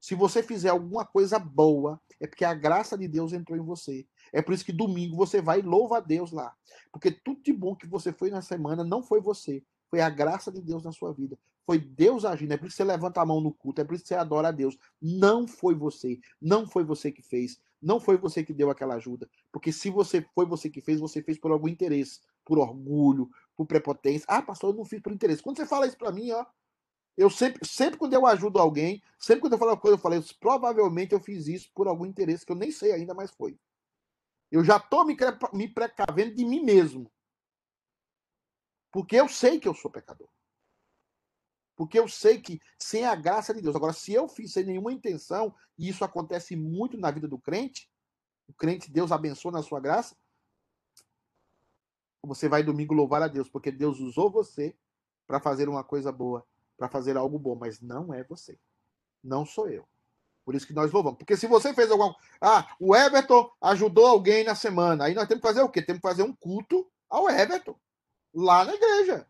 Se 0.00 0.14
você 0.14 0.42
fizer 0.42 0.70
alguma 0.70 1.04
coisa 1.04 1.38
boa, 1.38 2.00
é 2.20 2.26
porque 2.26 2.44
a 2.44 2.54
graça 2.54 2.96
de 2.96 3.06
Deus 3.08 3.32
entrou 3.32 3.58
em 3.58 3.62
você. 3.62 4.06
É 4.32 4.40
por 4.40 4.54
isso 4.54 4.64
que 4.64 4.72
domingo 4.72 5.16
você 5.16 5.40
vai 5.40 5.58
e 5.58 5.62
louva 5.62 5.98
a 5.98 6.00
Deus 6.00 6.32
lá. 6.32 6.54
Porque 6.92 7.10
tudo 7.10 7.42
de 7.42 7.52
bom 7.52 7.74
que 7.74 7.86
você 7.86 8.12
foi 8.12 8.30
na 8.30 8.42
semana 8.42 8.84
não 8.84 9.02
foi 9.02 9.20
você. 9.20 9.62
Foi 9.90 10.00
a 10.00 10.10
graça 10.10 10.52
de 10.52 10.60
Deus 10.60 10.84
na 10.84 10.92
sua 10.92 11.12
vida. 11.12 11.38
Foi 11.64 11.78
Deus 11.78 12.24
agindo. 12.24 12.52
É 12.52 12.56
por 12.56 12.66
isso 12.66 12.76
que 12.76 12.82
você 12.82 12.88
levanta 12.88 13.20
a 13.20 13.26
mão 13.26 13.40
no 13.40 13.52
culto. 13.52 13.80
É 13.80 13.84
por 13.84 13.94
isso 13.94 14.04
que 14.04 14.08
você 14.08 14.14
adora 14.14 14.48
a 14.48 14.52
Deus. 14.52 14.78
Não 15.00 15.46
foi 15.46 15.74
você. 15.74 16.20
Não 16.40 16.66
foi 16.66 16.84
você 16.84 17.10
que 17.10 17.22
fez. 17.22 17.60
Não 17.80 18.00
foi 18.00 18.16
você 18.16 18.44
que 18.44 18.52
deu 18.52 18.70
aquela 18.70 18.94
ajuda. 18.94 19.28
Porque 19.52 19.72
se 19.72 19.90
você 19.90 20.26
foi 20.34 20.46
você 20.46 20.68
que 20.68 20.80
fez, 20.80 20.98
você 20.98 21.22
fez 21.22 21.38
por 21.38 21.50
algum 21.50 21.68
interesse. 21.68 22.20
Por 22.44 22.58
orgulho, 22.58 23.30
por 23.56 23.66
prepotência. 23.66 24.26
Ah, 24.28 24.42
pastor, 24.42 24.70
eu 24.70 24.76
não 24.76 24.84
fiz 24.84 25.00
por 25.00 25.12
interesse. 25.12 25.42
Quando 25.42 25.56
você 25.56 25.66
fala 25.66 25.86
isso 25.86 25.96
para 25.96 26.12
mim, 26.12 26.30
ó, 26.32 26.44
eu 27.16 27.28
sempre, 27.28 27.66
sempre 27.66 27.98
quando 27.98 28.14
eu 28.14 28.26
ajudo 28.26 28.58
alguém, 28.58 29.02
sempre 29.18 29.40
quando 29.40 29.54
eu 29.54 29.58
falo 29.58 29.72
uma 29.72 29.80
coisa, 29.80 29.96
eu 29.96 30.00
falei, 30.00 30.22
provavelmente 30.38 31.12
eu 31.12 31.20
fiz 31.20 31.48
isso 31.48 31.70
por 31.74 31.88
algum 31.88 32.06
interesse 32.06 32.46
que 32.46 32.52
eu 32.52 32.56
nem 32.56 32.70
sei 32.70 32.92
ainda, 32.92 33.14
mas 33.14 33.30
foi. 33.30 33.58
Eu 34.50 34.64
já 34.64 34.76
estou 34.76 35.04
me, 35.04 35.16
me 35.52 35.68
precavendo 35.68 36.34
de 36.34 36.44
mim 36.44 36.62
mesmo. 36.62 37.10
Porque 38.90 39.16
eu 39.16 39.28
sei 39.28 39.60
que 39.60 39.68
eu 39.68 39.74
sou 39.74 39.90
pecador. 39.90 40.28
Porque 41.78 41.96
eu 41.96 42.08
sei 42.08 42.40
que 42.40 42.60
sem 42.76 43.04
a 43.04 43.14
graça 43.14 43.54
de 43.54 43.62
Deus. 43.62 43.76
Agora, 43.76 43.92
se 43.92 44.12
eu 44.12 44.28
fiz 44.28 44.52
sem 44.52 44.64
nenhuma 44.64 44.92
intenção, 44.92 45.54
e 45.78 45.88
isso 45.88 46.04
acontece 46.04 46.56
muito 46.56 46.98
na 46.98 47.08
vida 47.08 47.28
do 47.28 47.38
crente, 47.38 47.88
o 48.48 48.52
crente, 48.52 48.90
Deus 48.90 49.12
abençoa 49.12 49.52
na 49.52 49.62
sua 49.62 49.78
graça, 49.78 50.16
você 52.20 52.48
vai 52.48 52.64
domingo 52.64 52.92
louvar 52.92 53.22
a 53.22 53.28
Deus, 53.28 53.48
porque 53.48 53.70
Deus 53.70 54.00
usou 54.00 54.28
você 54.28 54.74
para 55.24 55.38
fazer 55.38 55.68
uma 55.68 55.84
coisa 55.84 56.10
boa, 56.10 56.44
para 56.76 56.88
fazer 56.88 57.16
algo 57.16 57.38
bom, 57.38 57.54
mas 57.54 57.80
não 57.80 58.12
é 58.12 58.24
você. 58.24 58.58
Não 59.22 59.46
sou 59.46 59.68
eu. 59.68 59.86
Por 60.44 60.56
isso 60.56 60.66
que 60.66 60.74
nós 60.74 60.90
louvamos. 60.90 61.18
Porque 61.18 61.36
se 61.36 61.46
você 61.46 61.72
fez 61.72 61.92
alguma. 61.92 62.16
Ah, 62.40 62.74
o 62.80 62.96
Everton 62.96 63.48
ajudou 63.60 64.06
alguém 64.06 64.42
na 64.42 64.56
semana. 64.56 65.04
Aí 65.04 65.14
nós 65.14 65.28
temos 65.28 65.42
que 65.42 65.48
fazer 65.48 65.62
o 65.62 65.68
quê? 65.68 65.80
Temos 65.80 66.00
que 66.00 66.08
fazer 66.08 66.24
um 66.24 66.34
culto 66.34 66.90
ao 67.08 67.30
Everton. 67.30 67.78
Lá 68.34 68.64
na 68.64 68.74
igreja. 68.74 69.28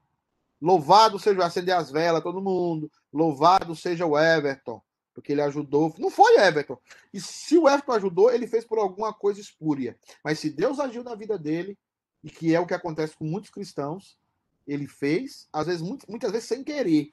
Louvado 0.61 1.19
seja 1.19 1.45
acender 1.45 1.75
as 1.75 1.91
velas, 1.91 2.23
todo 2.23 2.43
mundo. 2.43 2.91
Louvado 3.13 3.75
seja 3.77 4.05
o 4.07 4.19
Everton. 4.19 4.83
Porque 5.15 5.33
ele 5.33 5.43
ajudou. 5.43 5.95
Não 5.99 6.11
foi 6.11 6.39
Everton. 6.39 6.79
E 7.13 7.21
se 7.21 7.59
o 7.59 7.69
Everton 7.69 7.93
ajudou, 7.93 8.31
ele 8.33 8.47
fez 8.47 8.65
por 8.65 8.79
alguma 8.79 9.13
coisa 9.13 9.41
espúria. 9.41 9.99
Mas 10.23 10.39
se 10.39 10.51
Deus 10.51 10.79
agiu 10.79 11.03
na 11.03 11.15
vida 11.15 11.39
dele, 11.39 11.77
e 12.23 12.31
que 12.31 12.55
é 12.55 12.61
o 12.61 12.67
que 12.67 12.75
acontece 12.75 13.17
com 13.17 13.25
muitos 13.25 13.51
cristãos, 13.51 14.19
ele 14.67 14.87
fez, 14.87 15.49
às 15.53 15.67
vezes, 15.67 15.83
muitas 15.83 16.31
vezes 16.31 16.49
sem 16.49 16.63
querer. 16.63 17.13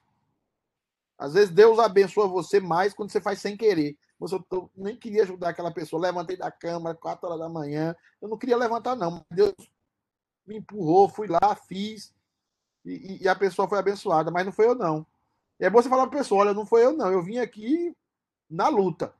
Às 1.17 1.33
vezes 1.33 1.49
Deus 1.49 1.79
abençoa 1.79 2.27
você 2.27 2.59
mais 2.59 2.93
quando 2.93 3.11
você 3.11 3.21
faz 3.21 3.39
sem 3.39 3.55
querer. 3.55 3.97
Você 4.19 4.35
eu 4.35 4.71
nem 4.75 4.95
queria 4.95 5.23
ajudar 5.23 5.49
aquela 5.49 5.71
pessoa, 5.71 6.01
levantei 6.01 6.37
da 6.37 6.51
cama, 6.51 6.95
quatro 6.95 7.27
horas 7.27 7.39
da 7.39 7.49
manhã. 7.49 7.95
Eu 8.21 8.27
não 8.27 8.37
queria 8.37 8.57
levantar, 8.57 8.95
não. 8.95 9.25
Deus 9.31 9.53
me 10.45 10.57
empurrou, 10.57 11.09
fui 11.09 11.27
lá, 11.27 11.55
fiz. 11.67 12.13
E, 12.85 13.23
e 13.23 13.27
a 13.27 13.35
pessoa 13.35 13.67
foi 13.67 13.79
abençoada, 13.79 14.29
mas 14.29 14.45
não 14.45 14.53
foi 14.53 14.67
eu, 14.67 14.75
não. 14.75 15.05
E 15.59 15.65
é 15.65 15.69
bom 15.69 15.81
você 15.81 15.89
falar 15.89 16.07
para 16.07 16.19
a 16.19 16.21
pessoa: 16.21 16.41
olha, 16.41 16.53
não 16.53 16.65
foi 16.65 16.85
eu, 16.85 16.93
não. 16.93 17.11
Eu 17.11 17.21
vim 17.21 17.37
aqui 17.37 17.95
na 18.49 18.67
luta. 18.67 19.13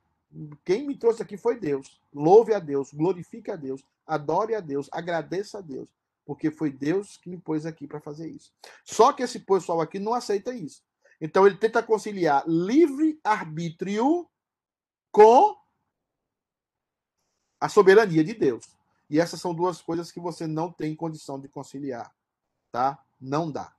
Quem 0.64 0.86
me 0.86 0.96
trouxe 0.96 1.22
aqui 1.22 1.36
foi 1.36 1.58
Deus. 1.58 2.00
Louve 2.12 2.54
a 2.54 2.58
Deus, 2.58 2.92
glorifique 2.92 3.50
a 3.50 3.56
Deus, 3.56 3.82
adore 4.06 4.54
a 4.54 4.60
Deus, 4.60 4.88
agradeça 4.92 5.58
a 5.58 5.60
Deus, 5.60 5.88
porque 6.24 6.50
foi 6.50 6.70
Deus 6.70 7.16
que 7.16 7.30
me 7.30 7.38
pôs 7.38 7.64
aqui 7.64 7.86
para 7.86 8.00
fazer 8.00 8.28
isso. 8.28 8.52
Só 8.84 9.12
que 9.12 9.22
esse 9.22 9.40
pessoal 9.40 9.80
aqui 9.80 9.98
não 9.98 10.14
aceita 10.14 10.54
isso. 10.54 10.82
Então 11.20 11.46
ele 11.46 11.56
tenta 11.56 11.82
conciliar 11.82 12.44
livre 12.46 13.18
arbítrio 13.24 14.28
com 15.10 15.56
a 17.58 17.68
soberania 17.68 18.22
de 18.22 18.34
Deus. 18.34 18.66
E 19.08 19.18
essas 19.20 19.40
são 19.40 19.54
duas 19.54 19.80
coisas 19.80 20.10
que 20.10 20.20
você 20.20 20.46
não 20.46 20.70
tem 20.70 20.94
condição 20.94 21.40
de 21.40 21.48
conciliar, 21.48 22.12
tá? 22.72 23.02
Não 23.20 23.50
dá. 23.50 23.72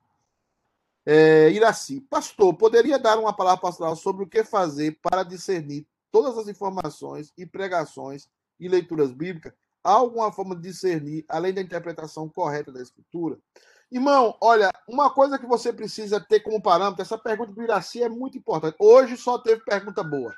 É, 1.06 1.50
Iraci, 1.52 2.02
pastor, 2.02 2.54
poderia 2.56 3.00
dar 3.00 3.18
uma 3.18 3.34
palavra 3.34 3.62
pastoral 3.62 3.96
sobre 3.96 4.24
o 4.24 4.28
que 4.28 4.44
fazer 4.44 5.00
para 5.02 5.24
discernir 5.24 5.88
todas 6.12 6.38
as 6.38 6.48
informações 6.48 7.32
e 7.38 7.46
pregações 7.46 8.28
e 8.60 8.68
leituras 8.68 9.12
bíblicas? 9.12 9.54
Há 9.84 9.92
alguma 9.92 10.32
forma 10.34 10.56
de 10.56 10.64
discernir, 10.64 11.24
além 11.30 11.54
da 11.54 11.62
interpretação 11.62 12.28
correta 12.28 12.74
da 12.74 12.82
Escritura? 12.82 13.38
Irmão, 13.90 14.36
olha, 14.42 14.70
uma 14.86 15.10
coisa 15.10 15.40
que 15.40 15.46
você 15.46 15.72
precisa 15.72 16.20
ter 16.20 16.42
como 16.42 16.62
parâmetro, 16.62 17.02
essa 17.02 17.18
pergunta 17.18 17.54
do 17.54 17.64
Iraci 17.64 18.04
é 18.04 18.10
muito 18.10 18.38
importante. 18.38 18.76
Hoje 18.78 19.16
só 19.16 19.40
teve 19.40 19.64
pergunta 19.64 20.04
boa. 20.04 20.36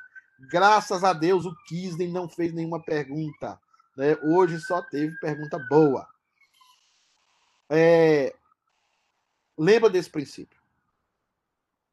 Graças 0.52 1.04
a 1.04 1.14
Deus 1.14 1.46
o 1.46 1.56
Kisney 1.68 2.12
não 2.12 2.30
fez 2.30 2.54
nenhuma 2.54 2.82
pergunta. 2.82 3.60
Né? 3.98 4.16
Hoje 4.22 4.60
só 4.60 4.84
teve 4.84 5.18
pergunta 5.20 5.58
boa. 5.68 6.08
É... 7.70 8.36
Lembra 9.60 9.90
desse 9.90 10.10
princípio. 10.10 10.62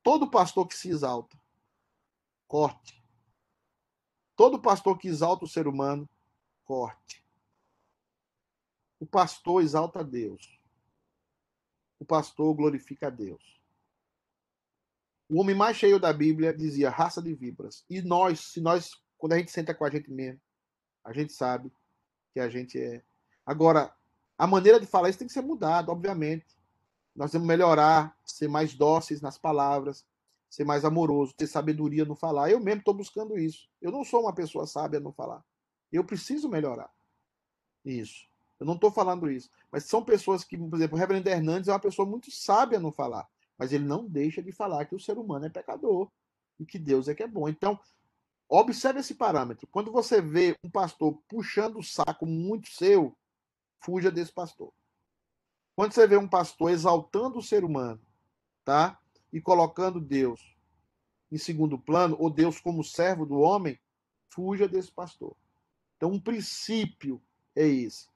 Todo 0.03 0.31
pastor 0.31 0.69
que 0.69 0.77
se 0.77 0.89
exalta, 0.89 1.37
corte. 2.47 3.05
Todo 4.37 4.63
pastor 4.63 4.97
que 4.97 5.09
exalta 5.09 5.45
o 5.45 5.49
ser 5.49 5.67
humano, 5.67 6.09
corte. 6.65 7.25
O 9.01 9.07
pastor 9.07 9.63
exalta 9.63 10.01
a 10.01 10.03
Deus 10.03 10.57
o 11.99 12.05
pastor 12.05 12.55
glorifica 12.55 13.09
a 13.09 13.11
Deus. 13.11 13.61
O 15.29 15.41
homem 15.41 15.57
mais 15.57 15.77
cheio 15.77 15.99
da 15.99 16.13
Bíblia 16.13 16.55
dizia 16.55 16.91
raça 16.91 17.21
de 17.21 17.35
víboras. 17.35 17.85
E 17.91 18.01
nós, 18.01 18.41
se 18.41 18.61
nós, 18.61 18.91
quando 19.19 19.33
a 19.33 19.39
gente 19.39 19.51
senta 19.51 19.75
com 19.75 19.85
a 19.85 19.91
gente 19.91 20.11
mesmo, 20.11 20.41
a 21.05 21.13
gente 21.13 21.33
sabe 21.33 21.73
que 22.33 22.39
a 22.39 22.49
gente 22.49 22.81
é. 22.81 23.03
Agora, 23.45 23.95
a 24.39 24.47
maneira 24.47 24.79
de 24.79 24.87
falar 24.87 25.09
isso 25.09 25.19
tem 25.19 25.27
que 25.27 25.33
ser 25.33 25.43
mudada, 25.43 25.91
obviamente. 25.91 26.56
Nós 27.17 27.31
temos 27.31 27.47
que 27.47 27.49
melhorar, 27.49 28.17
ser 28.25 28.47
mais 28.47 28.75
dóceis 28.75 29.21
nas 29.21 29.39
palavras, 29.39 30.05
ser 30.51 30.65
mais 30.65 30.85
amoroso, 30.85 31.35
ter 31.35 31.47
sabedoria 31.47 32.05
no 32.05 32.15
falar. 32.15 32.51
Eu 32.51 32.61
mesmo 32.61 32.81
estou 32.81 32.95
buscando 32.95 33.39
isso. 33.39 33.69
Eu 33.81 33.91
não 33.91 34.05
sou 34.05 34.23
uma 34.23 34.35
pessoa 34.35 34.67
sábia 34.67 35.01
no 35.01 35.13
falar. 35.13 35.43
Eu 35.91 36.05
preciso 36.05 36.49
melhorar 36.49 36.93
isso. 37.85 38.27
Eu 38.59 38.67
não 38.67 38.75
estou 38.75 38.91
falando 38.91 39.31
isso. 39.31 39.51
Mas 39.71 39.85
são 39.85 40.05
pessoas 40.05 40.45
que, 40.45 40.57
por 40.57 40.77
exemplo, 40.77 40.97
o 40.97 40.99
Reverendo 40.99 41.29
Hernandes 41.29 41.69
é 41.69 41.73
uma 41.73 41.81
pessoa 41.81 42.07
muito 42.07 42.31
sábia 42.31 42.79
no 42.79 42.93
falar. 42.93 43.27
Mas 43.59 43.73
ele 43.73 43.85
não 43.85 44.07
deixa 44.07 44.43
de 44.43 44.53
falar 44.53 44.85
que 44.85 44.95
o 44.95 45.01
ser 45.01 45.19
humano 45.19 45.47
é 45.47 45.51
pecador 45.51 46.11
e 46.59 46.67
que 46.67 46.79
Deus 46.79 47.09
é 47.09 47.15
que 47.15 47.23
é 47.23 47.27
bom. 47.27 47.49
Então, 47.49 47.79
observe 48.49 49.01
esse 49.01 49.15
parâmetro. 49.15 49.67
Quando 49.69 49.91
você 49.91 50.21
vê 50.21 50.57
um 50.65 50.71
pastor 50.71 51.19
puxando 51.29 51.79
o 51.79 51.83
saco 51.83 52.27
muito 52.27 52.69
seu, 52.71 53.17
fuja 53.81 54.11
desse 54.11 54.33
pastor. 54.33 54.73
Quando 55.77 55.93
você 55.93 56.07
vê 56.07 56.17
um 56.17 56.27
pastor 56.27 56.73
exaltando 56.73 57.39
o 57.39 57.43
ser 57.43 57.63
humano, 57.63 58.01
tá? 58.65 58.99
E 59.33 59.41
colocando 59.41 60.01
Deus 60.01 60.57
em 61.31 61.39
segundo 61.39 61.79
plano, 61.79 62.17
ou 62.19 62.31
Deus 62.31 62.59
como 62.59 62.83
servo 62.83 63.25
do 63.25 63.39
homem, 63.39 63.79
fuja 64.31 64.67
desse 64.67 64.91
pastor. 64.91 65.37
Então, 65.97 66.11
um 66.11 66.21
princípio 66.21 67.23
é 67.55 67.67
esse 67.67 68.09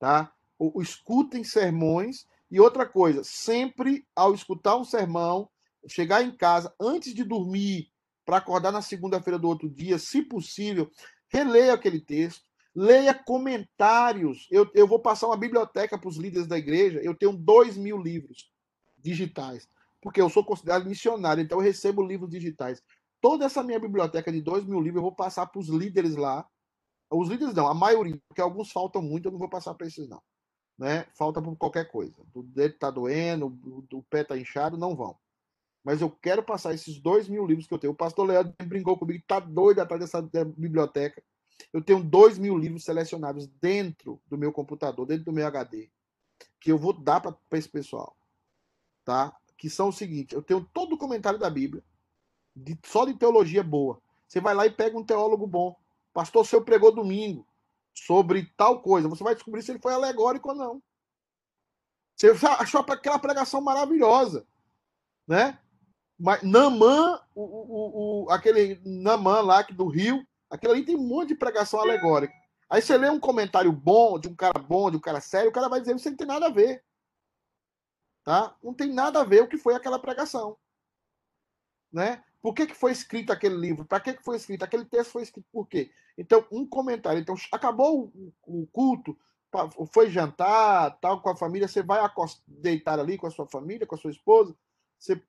tá? 0.00 0.32
O, 0.58 0.78
o, 0.78 0.82
escutem 0.82 1.44
sermões 1.44 2.26
e 2.50 2.58
outra 2.58 2.88
coisa, 2.88 3.22
sempre 3.22 4.04
ao 4.16 4.34
escutar 4.34 4.76
um 4.76 4.84
sermão, 4.84 5.48
chegar 5.86 6.22
em 6.22 6.34
casa 6.34 6.74
antes 6.80 7.14
de 7.14 7.22
dormir 7.22 7.92
para 8.24 8.38
acordar 8.38 8.72
na 8.72 8.82
segunda-feira 8.82 9.38
do 9.38 9.46
outro 9.46 9.68
dia, 9.68 9.98
se 9.98 10.22
possível, 10.22 10.90
releia 11.28 11.74
aquele 11.74 12.00
texto, 12.00 12.49
leia 12.74 13.14
comentários. 13.14 14.46
Eu, 14.50 14.70
eu 14.74 14.86
vou 14.86 14.98
passar 14.98 15.26
uma 15.26 15.36
biblioteca 15.36 15.98
para 15.98 16.08
os 16.08 16.16
líderes 16.16 16.46
da 16.46 16.58
igreja. 16.58 17.00
Eu 17.02 17.14
tenho 17.14 17.32
dois 17.32 17.76
mil 17.76 17.98
livros 17.98 18.50
digitais, 18.98 19.68
porque 20.00 20.20
eu 20.20 20.28
sou 20.28 20.44
considerado 20.44 20.88
missionário, 20.88 21.42
então 21.42 21.58
eu 21.58 21.64
recebo 21.64 22.02
livros 22.02 22.30
digitais. 22.30 22.82
Toda 23.20 23.44
essa 23.44 23.62
minha 23.62 23.78
biblioteca 23.78 24.30
de 24.32 24.40
dois 24.40 24.64
mil 24.64 24.80
livros 24.80 24.96
eu 24.96 25.02
vou 25.02 25.14
passar 25.14 25.46
para 25.46 25.60
os 25.60 25.68
líderes 25.68 26.16
lá 26.16 26.46
os 27.10 27.28
líderes 27.28 27.54
não, 27.54 27.66
a 27.66 27.74
maioria, 27.74 28.20
porque 28.28 28.40
alguns 28.40 28.70
faltam 28.70 29.02
muito, 29.02 29.26
eu 29.26 29.32
não 29.32 29.38
vou 29.38 29.48
passar 29.48 29.74
para 29.74 29.86
esses 29.86 30.08
não. 30.08 30.22
Né? 30.78 31.04
Falta 31.14 31.42
por 31.42 31.56
qualquer 31.56 31.90
coisa. 31.90 32.14
O 32.32 32.42
dedo 32.42 32.74
está 32.74 32.90
doendo, 32.90 33.58
o 33.92 34.02
pé 34.04 34.22
está 34.22 34.38
inchado, 34.38 34.78
não 34.78 34.94
vão. 34.94 35.18
Mas 35.84 36.00
eu 36.00 36.10
quero 36.10 36.42
passar 36.42 36.72
esses 36.72 37.00
dois 37.00 37.28
mil 37.28 37.44
livros 37.46 37.66
que 37.66 37.74
eu 37.74 37.78
tenho. 37.78 37.92
O 37.92 37.96
pastor 37.96 38.26
Leandro 38.26 38.54
brincou 38.64 38.96
comigo, 38.96 39.18
está 39.18 39.40
doido 39.40 39.80
atrás 39.80 40.00
dessa 40.00 40.22
biblioteca. 40.22 41.22
Eu 41.72 41.82
tenho 41.82 42.02
dois 42.02 42.38
mil 42.38 42.56
livros 42.56 42.84
selecionados 42.84 43.46
dentro 43.46 44.20
do 44.26 44.38
meu 44.38 44.52
computador, 44.52 45.06
dentro 45.06 45.24
do 45.24 45.32
meu 45.32 45.46
HD, 45.46 45.90
que 46.60 46.70
eu 46.72 46.78
vou 46.78 46.92
dar 46.92 47.20
para 47.20 47.36
esse 47.52 47.68
pessoal. 47.68 48.16
Tá? 49.04 49.36
Que 49.56 49.68
são 49.68 49.88
o 49.88 49.92
seguinte: 49.92 50.34
eu 50.34 50.42
tenho 50.42 50.64
todo 50.72 50.94
o 50.94 50.98
comentário 50.98 51.38
da 51.38 51.50
Bíblia, 51.50 51.82
de, 52.54 52.78
só 52.84 53.04
de 53.04 53.14
teologia 53.14 53.62
boa. 53.62 54.00
Você 54.28 54.40
vai 54.40 54.54
lá 54.54 54.66
e 54.66 54.70
pega 54.70 54.96
um 54.96 55.04
teólogo 55.04 55.46
bom. 55.46 55.76
Pastor, 56.12 56.46
seu 56.46 56.62
pregou 56.62 56.94
domingo 56.94 57.46
sobre 57.92 58.50
tal 58.56 58.80
coisa. 58.80 59.08
Você 59.08 59.24
vai 59.24 59.34
descobrir 59.34 59.62
se 59.62 59.72
ele 59.72 59.80
foi 59.80 59.92
alegórico 59.92 60.50
ou 60.50 60.54
não. 60.54 60.82
Você 62.14 62.46
achou 62.46 62.80
aquela 62.82 63.18
pregação 63.18 63.60
maravilhosa, 63.60 64.46
né? 65.26 65.58
Mas 66.18 66.42
Namã, 66.42 67.18
o, 67.34 67.42
o, 67.42 68.24
o, 68.24 68.30
aquele 68.30 68.78
Namã 68.84 69.40
lá 69.40 69.62
do 69.62 69.88
Rio, 69.88 70.22
aquele 70.50 70.72
ali 70.72 70.84
tem 70.84 70.96
um 70.96 71.06
monte 71.06 71.28
de 71.28 71.34
pregação 71.36 71.80
alegórica. 71.80 72.34
Aí 72.68 72.82
você 72.82 72.96
lê 72.96 73.08
um 73.08 73.18
comentário 73.20 73.72
bom, 73.72 74.18
de 74.18 74.28
um 74.28 74.34
cara 74.34 74.58
bom, 74.58 74.90
de 74.90 74.96
um 74.96 75.00
cara 75.00 75.20
sério, 75.20 75.50
o 75.50 75.52
cara 75.52 75.68
vai 75.68 75.80
dizer 75.80 75.92
que 75.92 76.00
isso 76.00 76.10
não 76.10 76.16
tem 76.16 76.26
nada 76.26 76.46
a 76.46 76.50
ver. 76.50 76.84
Tá? 78.24 78.56
Não 78.62 78.74
tem 78.74 78.92
nada 78.92 79.20
a 79.20 79.24
ver 79.24 79.42
o 79.42 79.48
que 79.48 79.56
foi 79.56 79.74
aquela 79.74 79.98
pregação. 79.98 80.56
Né? 81.92 82.22
Por 82.40 82.54
que, 82.54 82.66
que 82.66 82.74
foi 82.74 82.92
escrito 82.92 83.32
aquele 83.32 83.56
livro? 83.56 83.84
Para 83.84 84.00
que, 84.00 84.14
que 84.14 84.22
foi 84.22 84.36
escrito? 84.36 84.62
Aquele 84.62 84.84
texto 84.84 85.10
foi 85.10 85.22
escrito 85.22 85.48
por 85.52 85.66
quê? 85.66 85.90
Então, 86.16 86.46
um 86.50 86.66
comentário. 86.66 87.20
Então, 87.20 87.34
acabou 87.52 88.12
o, 88.14 88.32
o 88.46 88.66
culto, 88.68 89.18
foi 89.92 90.10
jantar, 90.10 90.96
tal, 91.00 91.20
com 91.20 91.30
a 91.30 91.36
família, 91.36 91.66
você 91.66 91.82
vai 91.82 92.00
deitar 92.46 93.00
ali 93.00 93.18
com 93.18 93.26
a 93.26 93.30
sua 93.30 93.46
família, 93.46 93.86
com 93.86 93.94
a 93.94 93.98
sua 93.98 94.10
esposa, 94.10 94.56
você, 94.98 95.20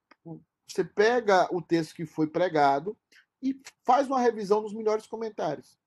você 0.67 0.83
pega 0.83 1.47
o 1.51 1.61
texto 1.61 1.95
que 1.95 2.05
foi 2.05 2.27
pregado 2.27 2.95
e 3.41 3.59
faz 3.83 4.07
uma 4.07 4.19
revisão 4.19 4.61
dos 4.61 4.73
melhores 4.73 5.07
comentários. 5.07 5.77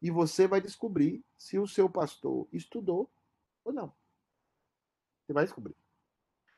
E 0.00 0.10
você 0.10 0.46
vai 0.46 0.60
descobrir 0.60 1.24
se 1.36 1.58
o 1.58 1.66
seu 1.66 1.88
pastor 1.88 2.46
estudou 2.52 3.10
ou 3.64 3.72
não. 3.72 3.92
Você 5.24 5.32
vai 5.32 5.44
descobrir. 5.44 5.74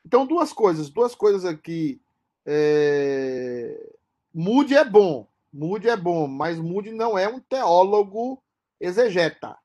Então, 0.05 0.25
duas 0.25 0.53
coisas, 0.53 0.89
duas 0.89 1.15
coisas 1.15 1.45
aqui. 1.45 2.01
É... 2.45 3.95
Mude 4.33 4.75
é 4.75 4.85
bom, 4.85 5.27
Mude 5.51 5.89
é 5.89 5.97
bom, 5.97 6.27
mas 6.27 6.57
Mude 6.57 6.91
não 6.91 7.17
é 7.17 7.27
um 7.27 7.39
teólogo 7.39 8.41
exegeta. 8.79 9.57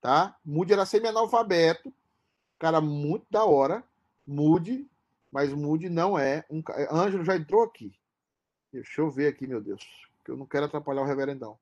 Tá? 0.00 0.36
Mude 0.44 0.72
era 0.72 0.84
semi-analfabeto, 0.84 1.92
cara 2.58 2.80
muito 2.80 3.26
da 3.30 3.44
hora. 3.44 3.84
Mude, 4.26 4.88
mas 5.30 5.52
Mude 5.52 5.88
não 5.88 6.18
é 6.18 6.44
um. 6.50 6.62
Ângelo 6.90 7.24
já 7.24 7.36
entrou 7.36 7.62
aqui. 7.62 7.96
Deixa 8.76 9.00
eu 9.00 9.10
ver 9.10 9.28
aqui, 9.28 9.46
meu 9.46 9.58
Deus, 9.58 9.82
que 10.22 10.30
eu 10.30 10.36
não 10.36 10.44
quero 10.44 10.66
atrapalhar 10.66 11.00
o 11.00 11.06
reverendão. 11.06 11.58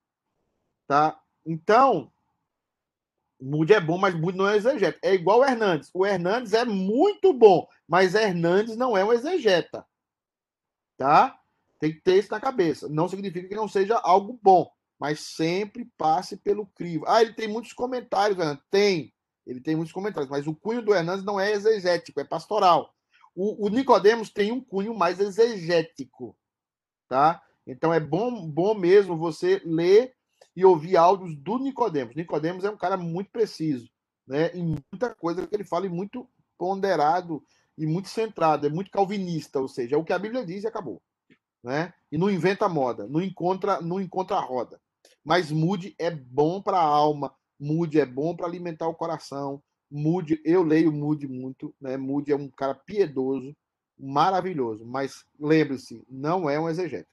Tá? 0.84 1.20
Então, 1.46 2.10
Mude 3.40 3.72
é 3.72 3.80
bom, 3.80 3.96
mas 3.96 4.16
Mude 4.16 4.36
não 4.36 4.48
é 4.48 4.56
exegeta. 4.56 4.98
É 5.00 5.14
igual 5.14 5.38
o 5.38 5.44
Hernandes. 5.44 5.90
O 5.94 6.04
Hernandes 6.04 6.52
é 6.52 6.64
muito 6.64 7.32
bom, 7.32 7.68
mas 7.86 8.16
Hernandes 8.16 8.76
não 8.76 8.96
é 8.96 9.04
um 9.04 9.12
exegeta. 9.12 9.86
Tá? 10.96 11.38
Tem 11.78 11.92
que 11.92 12.00
ter 12.00 12.18
isso 12.18 12.32
na 12.32 12.40
cabeça. 12.40 12.88
Não 12.88 13.08
significa 13.08 13.46
que 13.48 13.54
não 13.54 13.68
seja 13.68 13.96
algo 13.98 14.36
bom, 14.42 14.68
mas 14.98 15.20
sempre 15.20 15.84
passe 15.96 16.36
pelo 16.36 16.66
crivo. 16.66 17.04
Ah, 17.06 17.22
ele 17.22 17.32
tem 17.32 17.46
muitos 17.46 17.72
comentários, 17.72 18.36
Hernandes. 18.36 18.64
Tem. 18.72 19.14
Ele 19.46 19.60
tem 19.60 19.76
muitos 19.76 19.92
comentários, 19.92 20.30
mas 20.30 20.48
o 20.48 20.54
cunho 20.54 20.82
do 20.82 20.92
Hernandes 20.92 21.24
não 21.24 21.38
é 21.38 21.52
exegético, 21.52 22.18
é 22.18 22.24
pastoral. 22.24 22.92
O, 23.36 23.66
o 23.66 23.68
Nicodemos 23.68 24.30
tem 24.30 24.50
um 24.50 24.60
cunho 24.60 24.94
mais 24.94 25.20
exegético, 25.20 26.36
tá? 27.08 27.42
Então 27.66 27.92
é 27.92 28.00
bom, 28.00 28.48
bom 28.48 28.74
mesmo 28.74 29.16
você 29.16 29.60
ler 29.64 30.14
e 30.56 30.64
ouvir 30.64 30.96
áudios 30.96 31.36
do 31.36 31.58
Nicodemos. 31.58 32.14
Nicodemos 32.14 32.64
é 32.64 32.70
um 32.70 32.76
cara 32.76 32.96
muito 32.96 33.30
preciso, 33.30 33.88
né? 34.26 34.50
Em 34.54 34.76
muita 34.92 35.14
coisa 35.14 35.46
que 35.46 35.54
ele 35.54 35.64
fala 35.64 35.86
e 35.86 35.90
muito 35.90 36.28
ponderado 36.56 37.42
e 37.76 37.86
muito 37.86 38.08
centrado, 38.08 38.66
é 38.66 38.70
muito 38.70 38.90
calvinista, 38.90 39.60
ou 39.60 39.68
seja, 39.68 39.96
é 39.96 39.98
o 39.98 40.04
que 40.04 40.12
a 40.12 40.18
Bíblia 40.18 40.46
diz 40.46 40.62
e 40.62 40.66
acabou, 40.66 41.02
né? 41.62 41.92
E 42.10 42.16
não 42.16 42.30
inventa 42.30 42.68
moda, 42.68 43.06
não 43.08 43.20
encontra, 43.20 43.80
não 43.80 44.00
encontra 44.00 44.38
roda. 44.38 44.80
Mas 45.24 45.50
mude 45.50 45.94
é 45.98 46.10
bom 46.10 46.62
para 46.62 46.78
a 46.78 46.84
alma, 46.84 47.34
mude 47.58 47.98
é 47.98 48.06
bom 48.06 48.36
para 48.36 48.46
alimentar 48.46 48.88
o 48.88 48.94
coração. 48.94 49.62
Mude, 49.90 50.40
eu 50.44 50.62
leio 50.62 50.90
Mude 50.90 51.28
muito, 51.28 51.74
né? 51.80 51.96
Mude 51.96 52.32
é 52.32 52.36
um 52.36 52.50
cara 52.50 52.74
piedoso, 52.74 53.54
maravilhoso, 53.98 54.84
mas 54.84 55.24
lembre-se, 55.38 56.04
não 56.08 56.48
é 56.48 56.58
um 56.58 56.68
exegeta. 56.68 57.08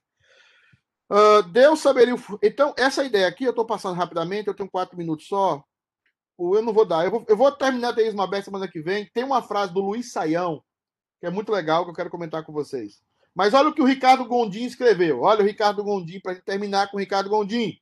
Ah, 1.14 1.42
Deus 1.42 1.80
saberia. 1.80 2.14
Então, 2.42 2.74
essa 2.74 3.04
ideia 3.04 3.28
aqui, 3.28 3.44
eu 3.44 3.50
estou 3.50 3.66
passando 3.66 3.96
rapidamente, 3.96 4.48
eu 4.48 4.54
tenho 4.54 4.70
quatro 4.70 4.96
minutos 4.96 5.26
só. 5.26 5.62
Eu 6.38 6.62
não 6.62 6.72
vou 6.72 6.86
dar. 6.86 7.04
Eu 7.04 7.10
vou, 7.10 7.24
eu 7.28 7.36
vou 7.36 7.52
terminar 7.52 7.90
a 7.90 7.92
Teísmo 7.92 8.22
Aberto 8.22 8.46
semana 8.46 8.66
que 8.66 8.80
vem. 8.80 9.08
Tem 9.12 9.22
uma 9.22 9.42
frase 9.42 9.74
do 9.74 9.80
Luiz 9.80 10.10
Saião, 10.10 10.64
que 11.20 11.26
é 11.26 11.30
muito 11.30 11.52
legal, 11.52 11.84
que 11.84 11.90
eu 11.90 11.94
quero 11.94 12.08
comentar 12.08 12.42
com 12.44 12.52
vocês. 12.52 13.02
Mas 13.34 13.52
olha 13.52 13.68
o 13.68 13.74
que 13.74 13.82
o 13.82 13.86
Ricardo 13.86 14.24
Gondim 14.24 14.64
escreveu. 14.64 15.20
Olha 15.20 15.42
o 15.42 15.46
Ricardo 15.46 15.84
Gondim, 15.84 16.18
para 16.18 16.34
terminar 16.40 16.90
com 16.90 16.96
o 16.96 17.00
Ricardo 17.00 17.28
Gondim. 17.28 17.78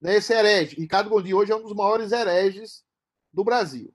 Né, 0.00 0.16
esse 0.16 0.34
herege. 0.34 0.76
Ricardo 0.76 1.08
Gondim 1.08 1.32
hoje 1.32 1.52
é 1.52 1.56
um 1.56 1.62
dos 1.62 1.74
maiores 1.74 2.12
hereges 2.12 2.84
do 3.32 3.42
Brasil. 3.42 3.94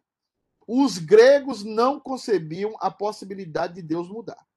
Os 0.68 0.97
gregos 0.97 1.64
não 1.64 1.99
concebiam 1.99 2.76
a 2.80 2.89
possibilidade 2.89 3.76
de 3.76 3.84
Deus 3.84 4.10
mudar. 4.10 4.49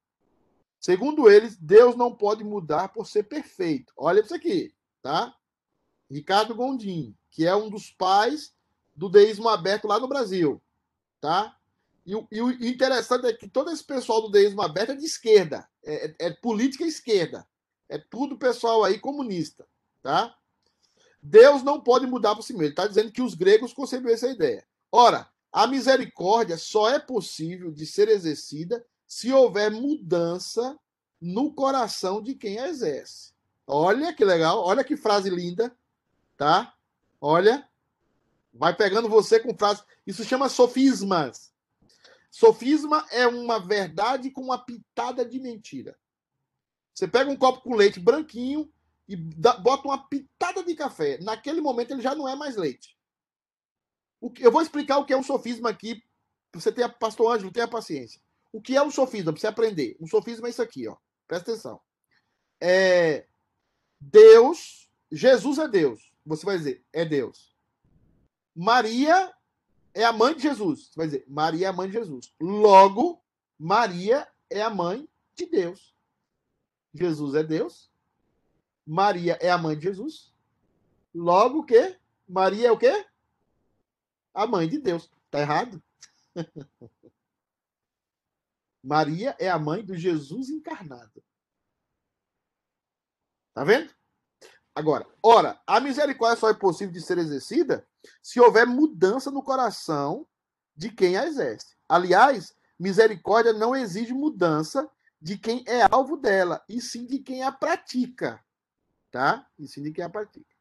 Segundo 0.83 1.29
eles, 1.29 1.55
Deus 1.55 1.95
não 1.95 2.13
pode 2.13 2.43
mudar 2.43 2.89
por 2.89 3.07
ser 3.07 3.23
perfeito. 3.23 3.93
Olha 3.95 4.19
isso 4.19 4.35
aqui, 4.35 4.73
tá? 5.01 5.33
Ricardo 6.11 6.53
Gondim, 6.53 7.15
que 7.31 7.47
é 7.47 7.55
um 7.55 7.69
dos 7.69 7.89
pais 7.89 8.53
do 8.93 9.07
deísmo 9.07 9.47
aberto 9.47 9.87
lá 9.87 9.97
no 9.97 10.09
Brasil, 10.09 10.61
tá? 11.21 11.57
E, 12.05 12.13
o- 12.13 12.27
e 12.29 12.41
o 12.41 12.51
interessante 12.65 13.25
é 13.25 13.33
que 13.33 13.47
todo 13.47 13.71
esse 13.71 13.83
pessoal 13.83 14.21
do 14.21 14.29
deísmo 14.29 14.61
aberto 14.61 14.91
é 14.91 14.95
de 14.95 15.05
esquerda, 15.05 15.65
é, 15.85 16.07
é- 16.07 16.15
é 16.27 16.29
política 16.31 16.83
esquerda, 16.83 17.47
é 17.87 17.97
tudo 17.97 18.37
pessoal 18.37 18.83
aí 18.83 18.99
comunista, 18.99 19.65
tá? 20.01 20.35
Deus 21.21 21.63
não 21.63 21.79
pode 21.79 22.05
mudar 22.05 22.35
por 22.35 22.41
si 22.43 22.51
mesmo. 22.51 22.63
Ele 22.63 22.71
está 22.71 22.85
dizendo 22.85 23.09
que 23.09 23.21
os 23.21 23.33
gregos 23.35 23.71
conceberam 23.71 24.13
essa 24.13 24.27
ideia. 24.27 24.67
Ora, 24.91 25.29
a 25.49 25.65
misericórdia 25.65 26.57
só 26.57 26.89
é 26.89 26.99
possível 26.99 27.71
de 27.71 27.85
ser 27.85 28.09
exercida 28.09 28.85
se 29.13 29.31
houver 29.31 29.69
mudança 29.69 30.75
no 31.21 31.53
coração 31.53 32.19
de 32.19 32.33
quem 32.33 32.57
a 32.57 32.67
exerce. 32.67 33.31
Olha 33.67 34.11
que 34.11 34.25
legal, 34.25 34.59
olha 34.59 34.83
que 34.83 34.97
frase 34.97 35.29
linda, 35.29 35.73
tá? 36.35 36.75
Olha, 37.21 37.69
vai 38.51 38.75
pegando 38.75 39.07
você 39.07 39.39
com 39.39 39.55
frase. 39.55 39.83
Isso 40.05 40.23
chama 40.23 40.49
sofismas. 40.49 41.53
Sofisma 42.31 43.05
é 43.11 43.27
uma 43.27 43.59
verdade 43.59 44.31
com 44.31 44.41
uma 44.41 44.57
pitada 44.57 45.23
de 45.23 45.39
mentira. 45.39 45.95
Você 46.91 47.07
pega 47.07 47.29
um 47.29 47.37
copo 47.37 47.61
com 47.61 47.75
leite 47.75 47.99
branquinho 47.99 48.67
e 49.07 49.15
bota 49.15 49.87
uma 49.87 50.07
pitada 50.07 50.63
de 50.63 50.73
café. 50.73 51.19
Naquele 51.21 51.61
momento 51.61 51.91
ele 51.91 52.01
já 52.01 52.15
não 52.15 52.27
é 52.27 52.35
mais 52.35 52.55
leite. 52.55 52.97
Eu 54.39 54.51
vou 54.51 54.63
explicar 54.63 54.97
o 54.97 55.05
que 55.05 55.13
é 55.13 55.17
um 55.17 55.23
sofisma 55.23 55.69
aqui. 55.69 56.03
Você 56.51 56.71
tem 56.71 56.83
a, 56.83 56.89
pastor 56.89 57.31
Ângelo, 57.31 57.51
tenha 57.51 57.67
paciência. 57.67 58.22
O 58.53 58.61
que 58.61 58.77
é 58.77 58.83
um 58.83 58.91
sofisma? 58.91 59.33
Para 59.33 59.41
você 59.41 59.47
aprender. 59.47 59.97
Um 59.99 60.05
sofisma 60.05 60.47
é 60.47 60.51
isso 60.51 60.61
aqui, 60.61 60.87
ó. 60.87 60.95
Presta 61.27 61.51
atenção. 61.51 61.81
É 62.61 63.25
Deus, 63.99 64.89
Jesus 65.11 65.57
é 65.57 65.67
Deus. 65.67 66.13
Você 66.23 66.45
vai 66.45 66.57
dizer, 66.57 66.85
é 66.93 67.03
Deus. 67.03 67.57
Maria 68.55 69.33
é 69.91 70.05
a 70.05 70.13
mãe 70.13 70.35
de 70.35 70.43
Jesus. 70.43 70.85
Você 70.85 70.93
vai 70.95 71.07
dizer, 71.07 71.25
Maria 71.27 71.65
é 71.65 71.69
a 71.69 71.73
mãe 71.73 71.87
de 71.87 71.93
Jesus. 71.93 72.31
Logo, 72.39 73.23
Maria 73.57 74.27
é 74.51 74.61
a 74.61 74.69
mãe 74.69 75.09
de 75.35 75.47
Deus. 75.47 75.95
Jesus 76.93 77.33
é 77.33 77.43
Deus. 77.43 77.91
Maria 78.85 79.37
é 79.41 79.49
a 79.49 79.57
mãe 79.57 79.75
de 79.75 79.83
Jesus. 79.83 80.31
Logo 81.13 81.59
o 81.59 81.65
quê? 81.65 81.97
Maria 82.27 82.67
é 82.67 82.71
o 82.71 82.77
quê? 82.77 83.03
A 84.31 84.45
mãe 84.45 84.69
de 84.69 84.77
Deus. 84.77 85.09
Tá 85.31 85.39
errado? 85.39 85.81
Maria 88.83 89.35
é 89.39 89.49
a 89.49 89.57
mãe 89.57 89.83
do 89.83 89.95
Jesus 89.95 90.49
encarnado. 90.49 91.23
Tá 93.53 93.63
vendo? 93.63 93.89
Agora, 94.75 95.07
ora, 95.21 95.61
a 95.65 95.79
misericórdia 95.79 96.39
só 96.39 96.49
é 96.49 96.53
possível 96.53 96.91
de 96.91 97.01
ser 97.01 97.17
exercida 97.17 97.87
se 98.21 98.39
houver 98.39 98.65
mudança 98.65 99.31
no 99.31 99.43
coração 99.43 100.27
de 100.75 100.91
quem 100.91 101.15
a 101.15 101.25
exerce. 101.25 101.75
Aliás, 101.87 102.55
misericórdia 102.77 103.53
não 103.53 103.75
exige 103.75 104.13
mudança 104.13 104.89
de 105.21 105.37
quem 105.37 105.63
é 105.67 105.83
alvo 105.89 106.17
dela, 106.17 106.61
e 106.67 106.81
sim 106.81 107.05
de 107.05 107.19
quem 107.19 107.43
a 107.43 107.51
pratica. 107.51 108.43
Tá? 109.09 109.47
E 109.57 109.67
sim 109.67 109.81
de 109.81 109.91
quem 109.91 110.03
a 110.03 110.09
pratica. 110.09 110.53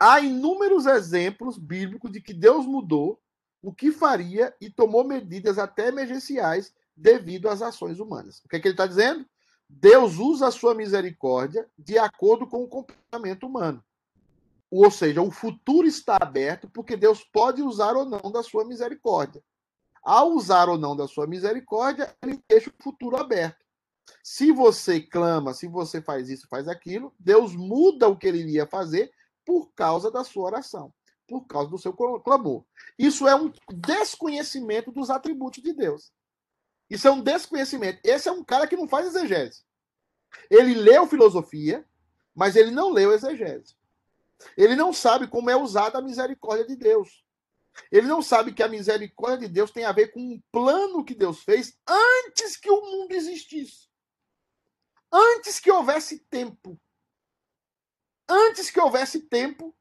Há 0.00 0.18
inúmeros 0.18 0.86
exemplos 0.86 1.56
bíblicos 1.56 2.10
de 2.10 2.20
que 2.20 2.34
Deus 2.34 2.66
mudou 2.66 3.21
o 3.62 3.72
que 3.72 3.92
faria 3.92 4.54
e 4.60 4.68
tomou 4.68 5.04
medidas 5.04 5.58
até 5.58 5.88
emergenciais 5.88 6.74
devido 6.96 7.48
às 7.48 7.62
ações 7.62 8.00
humanas. 8.00 8.40
O 8.44 8.48
que, 8.48 8.56
é 8.56 8.60
que 8.60 8.66
ele 8.68 8.74
está 8.74 8.86
dizendo? 8.86 9.24
Deus 9.68 10.18
usa 10.18 10.48
a 10.48 10.50
sua 10.50 10.74
misericórdia 10.74 11.66
de 11.78 11.96
acordo 11.98 12.46
com 12.46 12.62
o 12.62 12.68
comportamento 12.68 13.46
humano. 13.46 13.82
Ou 14.70 14.90
seja, 14.90 15.22
o 15.22 15.30
futuro 15.30 15.86
está 15.86 16.16
aberto 16.20 16.68
porque 16.68 16.96
Deus 16.96 17.24
pode 17.24 17.62
usar 17.62 17.94
ou 17.94 18.04
não 18.04 18.30
da 18.30 18.42
sua 18.42 18.64
misericórdia. 18.64 19.42
Ao 20.02 20.32
usar 20.32 20.68
ou 20.68 20.76
não 20.76 20.96
da 20.96 21.06
sua 21.06 21.26
misericórdia, 21.26 22.14
ele 22.22 22.42
deixa 22.48 22.70
o 22.70 22.82
futuro 22.82 23.16
aberto. 23.16 23.64
Se 24.22 24.50
você 24.50 25.00
clama, 25.00 25.54
se 25.54 25.68
você 25.68 26.00
faz 26.02 26.28
isso, 26.28 26.48
faz 26.48 26.68
aquilo, 26.68 27.14
Deus 27.18 27.54
muda 27.54 28.08
o 28.08 28.16
que 28.16 28.26
ele 28.26 28.38
iria 28.38 28.66
fazer 28.66 29.12
por 29.44 29.72
causa 29.74 30.10
da 30.10 30.24
sua 30.24 30.44
oração, 30.44 30.92
por 31.26 31.46
causa 31.46 31.70
do 31.70 31.78
seu 31.78 31.92
clamor. 31.92 32.64
Isso 32.98 33.26
é 33.26 33.34
um 33.34 33.52
desconhecimento 33.72 34.90
dos 34.92 35.10
atributos 35.10 35.62
de 35.62 35.72
Deus. 35.72 36.12
Isso 36.90 37.08
é 37.08 37.10
um 37.10 37.22
desconhecimento. 37.22 38.00
Esse 38.04 38.28
é 38.28 38.32
um 38.32 38.44
cara 38.44 38.66
que 38.66 38.76
não 38.76 38.86
faz 38.86 39.06
exegese. 39.06 39.64
Ele 40.50 40.74
leu 40.74 41.06
filosofia, 41.06 41.86
mas 42.34 42.56
ele 42.56 42.70
não 42.70 42.90
leu 42.90 43.12
exegese. 43.12 43.74
Ele 44.56 44.76
não 44.76 44.92
sabe 44.92 45.26
como 45.26 45.50
é 45.50 45.56
usada 45.56 45.98
a 45.98 46.02
misericórdia 46.02 46.66
de 46.66 46.76
Deus. 46.76 47.24
Ele 47.90 48.06
não 48.06 48.20
sabe 48.20 48.52
que 48.52 48.62
a 48.62 48.68
misericórdia 48.68 49.48
de 49.48 49.54
Deus 49.54 49.70
tem 49.70 49.84
a 49.84 49.92
ver 49.92 50.08
com 50.08 50.20
um 50.20 50.42
plano 50.50 51.04
que 51.04 51.14
Deus 51.14 51.42
fez 51.42 51.78
antes 51.88 52.56
que 52.56 52.70
o 52.70 52.80
mundo 52.80 53.12
existisse. 53.12 53.88
Antes 55.10 55.58
que 55.58 55.70
houvesse 55.70 56.18
tempo. 56.30 56.78
Antes 58.28 58.70
que 58.70 58.80
houvesse 58.80 59.20
tempo, 59.20 59.74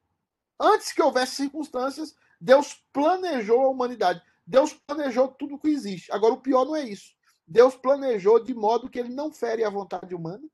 Antes 0.62 0.94
que 0.94 1.02
houvesse 1.02 1.36
circunstâncias, 1.36 2.16
Deus 2.40 2.84
planejou 2.94 3.62
a 3.62 3.70
humanidade. 3.70 4.22
Deus 4.46 4.74
planejou 4.74 5.28
tudo 5.28 5.58
que 5.58 5.70
existe. 5.70 6.12
Agora, 6.12 6.36
o 6.36 6.42
pior 6.42 6.66
não 6.66 6.76
é 6.76 6.88
isso. 6.88 7.16
Deus 7.48 7.76
planejou 7.76 8.42
de 8.44 8.54
modo 8.54 8.90
que 8.90 9.00
ele 9.00 9.10
não 9.10 9.34
fere 9.34 9.64
a 9.64 9.70
vontade 9.70 10.14
humana, 10.14 10.48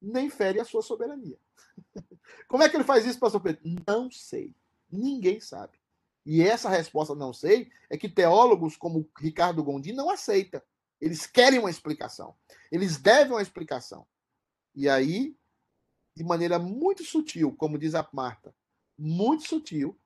nem 0.00 0.30
fere 0.30 0.60
a 0.60 0.64
sua 0.64 0.80
soberania. 0.80 1.36
Como 2.48 2.62
é 2.62 2.68
que 2.68 2.76
ele 2.76 2.84
faz 2.84 3.04
isso, 3.04 3.18
pastor 3.18 3.40
Pedro? 3.40 3.62
Não 3.84 4.08
sei. 4.10 4.54
Ninguém 4.90 5.40
sabe. 5.40 5.76
E 6.24 6.42
essa 6.42 6.68
resposta 6.68 7.14
não 7.14 7.32
sei 7.32 7.70
é 7.90 7.96
que 7.96 8.08
teólogos 8.08 8.76
como 8.76 9.08
Ricardo 9.18 9.62
Gondim 9.62 9.92
não 9.92 10.10
aceita. 10.10 10.64
Eles 11.00 11.26
querem 11.26 11.58
uma 11.58 11.70
explicação. 11.70 12.34
Eles 12.70 12.96
devem 12.96 13.32
uma 13.32 13.42
explicação. 13.42 14.06
E 14.74 14.88
aí, 14.88 15.36
de 16.16 16.24
maneira 16.24 16.58
muito 16.58 17.04
sutil, 17.04 17.54
como 17.56 17.78
diz 17.78 17.94
a 17.94 18.08
Marta, 18.12 18.54
muito 18.98 19.46
sutil, 19.46 19.98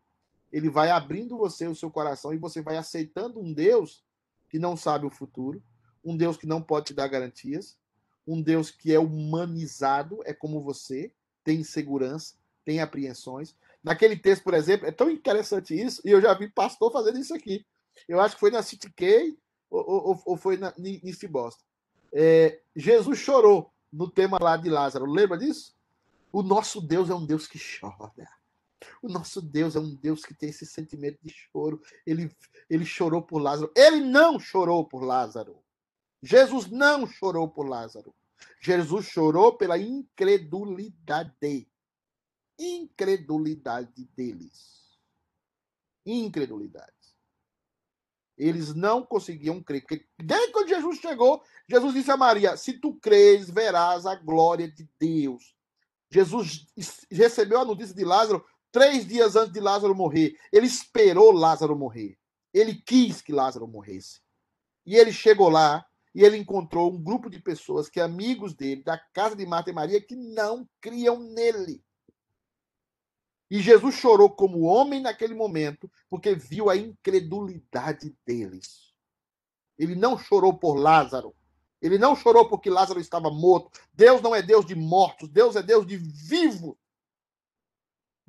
ele 0.52 0.68
vai 0.68 0.90
abrindo 0.90 1.38
você 1.38 1.66
o 1.66 1.74
seu 1.74 1.90
coração 1.90 2.34
e 2.34 2.38
você 2.38 2.60
vai 2.60 2.76
aceitando 2.76 3.40
um 3.40 3.52
Deus 3.52 4.04
que 4.48 4.58
não 4.58 4.76
sabe 4.76 5.06
o 5.06 5.10
futuro, 5.10 5.62
um 6.04 6.16
Deus 6.16 6.36
que 6.36 6.46
não 6.46 6.60
pode 6.60 6.86
te 6.86 6.94
dar 6.94 7.06
garantias, 7.08 7.78
um 8.26 8.42
Deus 8.42 8.70
que 8.70 8.92
é 8.92 8.98
humanizado, 8.98 10.20
é 10.24 10.32
como 10.32 10.60
você, 10.60 11.12
tem 11.44 11.60
insegurança, 11.60 12.34
tem 12.64 12.80
apreensões. 12.80 13.54
Naquele 13.82 14.16
texto, 14.16 14.42
por 14.42 14.54
exemplo, 14.54 14.86
é 14.86 14.92
tão 14.92 15.10
interessante 15.10 15.74
isso, 15.74 16.02
e 16.04 16.10
eu 16.10 16.20
já 16.20 16.34
vi 16.34 16.48
pastor 16.48 16.92
fazendo 16.92 17.18
isso 17.18 17.34
aqui. 17.34 17.64
Eu 18.08 18.20
acho 18.20 18.34
que 18.34 18.40
foi 18.40 18.50
na 18.50 18.62
City 18.62 18.90
Key 18.92 19.38
ou, 19.70 19.88
ou, 19.88 20.22
ou 20.26 20.36
foi 20.36 20.56
na, 20.56 20.74
em 20.76 21.28
Boston. 21.28 21.64
É, 22.12 22.60
Jesus 22.74 23.18
chorou 23.18 23.72
no 23.92 24.10
tema 24.10 24.38
lá 24.40 24.56
de 24.56 24.68
Lázaro. 24.68 25.06
Lembra 25.06 25.38
disso? 25.38 25.74
O 26.32 26.42
nosso 26.42 26.80
Deus 26.80 27.10
é 27.10 27.14
um 27.14 27.24
Deus 27.24 27.46
que 27.46 27.58
chora. 27.58 28.28
O 29.02 29.08
nosso 29.08 29.40
Deus 29.40 29.76
é 29.76 29.80
um 29.80 29.94
Deus 29.94 30.24
que 30.24 30.34
tem 30.34 30.48
esse 30.50 30.66
sentimento 30.66 31.18
de 31.22 31.32
choro. 31.32 31.80
Ele, 32.06 32.34
ele 32.68 32.84
chorou 32.84 33.22
por 33.22 33.38
Lázaro. 33.38 33.72
Ele 33.76 34.00
não 34.00 34.38
chorou 34.38 34.86
por 34.86 35.02
Lázaro. 35.02 35.62
Jesus 36.22 36.66
não 36.70 37.06
chorou 37.06 37.48
por 37.48 37.68
Lázaro. 37.68 38.14
Jesus 38.60 39.06
chorou 39.06 39.56
pela 39.56 39.78
incredulidade. 39.78 41.68
Incredulidade 42.58 44.04
deles. 44.16 44.98
Incredulidade. 46.04 46.92
Eles 48.36 48.74
não 48.74 49.04
conseguiam 49.04 49.62
crer. 49.62 49.82
Porque 49.82 50.06
desde 50.18 50.52
quando 50.52 50.68
Jesus 50.68 50.98
chegou, 50.98 51.42
Jesus 51.68 51.94
disse 51.94 52.10
a 52.10 52.16
Maria: 52.16 52.56
Se 52.56 52.74
tu 52.74 52.94
crês, 52.94 53.50
verás 53.50 54.06
a 54.06 54.14
glória 54.14 54.70
de 54.70 54.88
Deus. 54.98 55.54
Jesus 56.10 56.66
recebeu 57.10 57.60
a 57.60 57.64
notícia 57.64 57.94
de 57.94 58.04
Lázaro 58.04 58.44
três 58.72 59.06
dias 59.06 59.36
antes 59.36 59.52
de 59.52 59.60
Lázaro 59.60 59.94
morrer. 59.94 60.36
Ele 60.52 60.66
esperou 60.66 61.32
Lázaro 61.32 61.76
morrer. 61.76 62.16
Ele 62.52 62.74
quis 62.74 63.20
que 63.20 63.32
Lázaro 63.32 63.66
morresse. 63.66 64.20
E 64.84 64.96
ele 64.96 65.12
chegou 65.12 65.48
lá 65.48 65.84
e 66.14 66.24
ele 66.24 66.36
encontrou 66.36 66.92
um 66.92 67.00
grupo 67.00 67.30
de 67.30 67.38
pessoas 67.38 67.88
que 67.88 68.00
amigos 68.00 68.54
dele, 68.54 68.82
da 68.82 68.98
casa 68.98 69.36
de 69.36 69.46
Marta 69.46 69.70
e 69.70 69.72
Maria, 69.72 70.00
que 70.00 70.16
não 70.16 70.68
criam 70.80 71.20
nele. 71.20 71.82
E 73.50 73.60
Jesus 73.60 73.96
chorou 73.96 74.30
como 74.30 74.62
homem 74.62 75.00
naquele 75.00 75.34
momento, 75.34 75.90
porque 76.08 76.34
viu 76.34 76.70
a 76.70 76.76
incredulidade 76.76 78.14
deles. 78.24 78.92
Ele 79.78 79.94
não 79.94 80.18
chorou 80.18 80.56
por 80.56 80.74
Lázaro. 80.74 81.34
Ele 81.80 81.98
não 81.98 82.14
chorou 82.14 82.48
porque 82.48 82.68
Lázaro 82.68 83.00
estava 83.00 83.30
morto. 83.30 83.80
Deus 83.92 84.20
não 84.20 84.34
é 84.34 84.42
Deus 84.42 84.64
de 84.66 84.74
mortos, 84.74 85.28
Deus 85.28 85.56
é 85.56 85.62
Deus 85.62 85.86
de 85.86 85.96
vivos. 85.96 86.76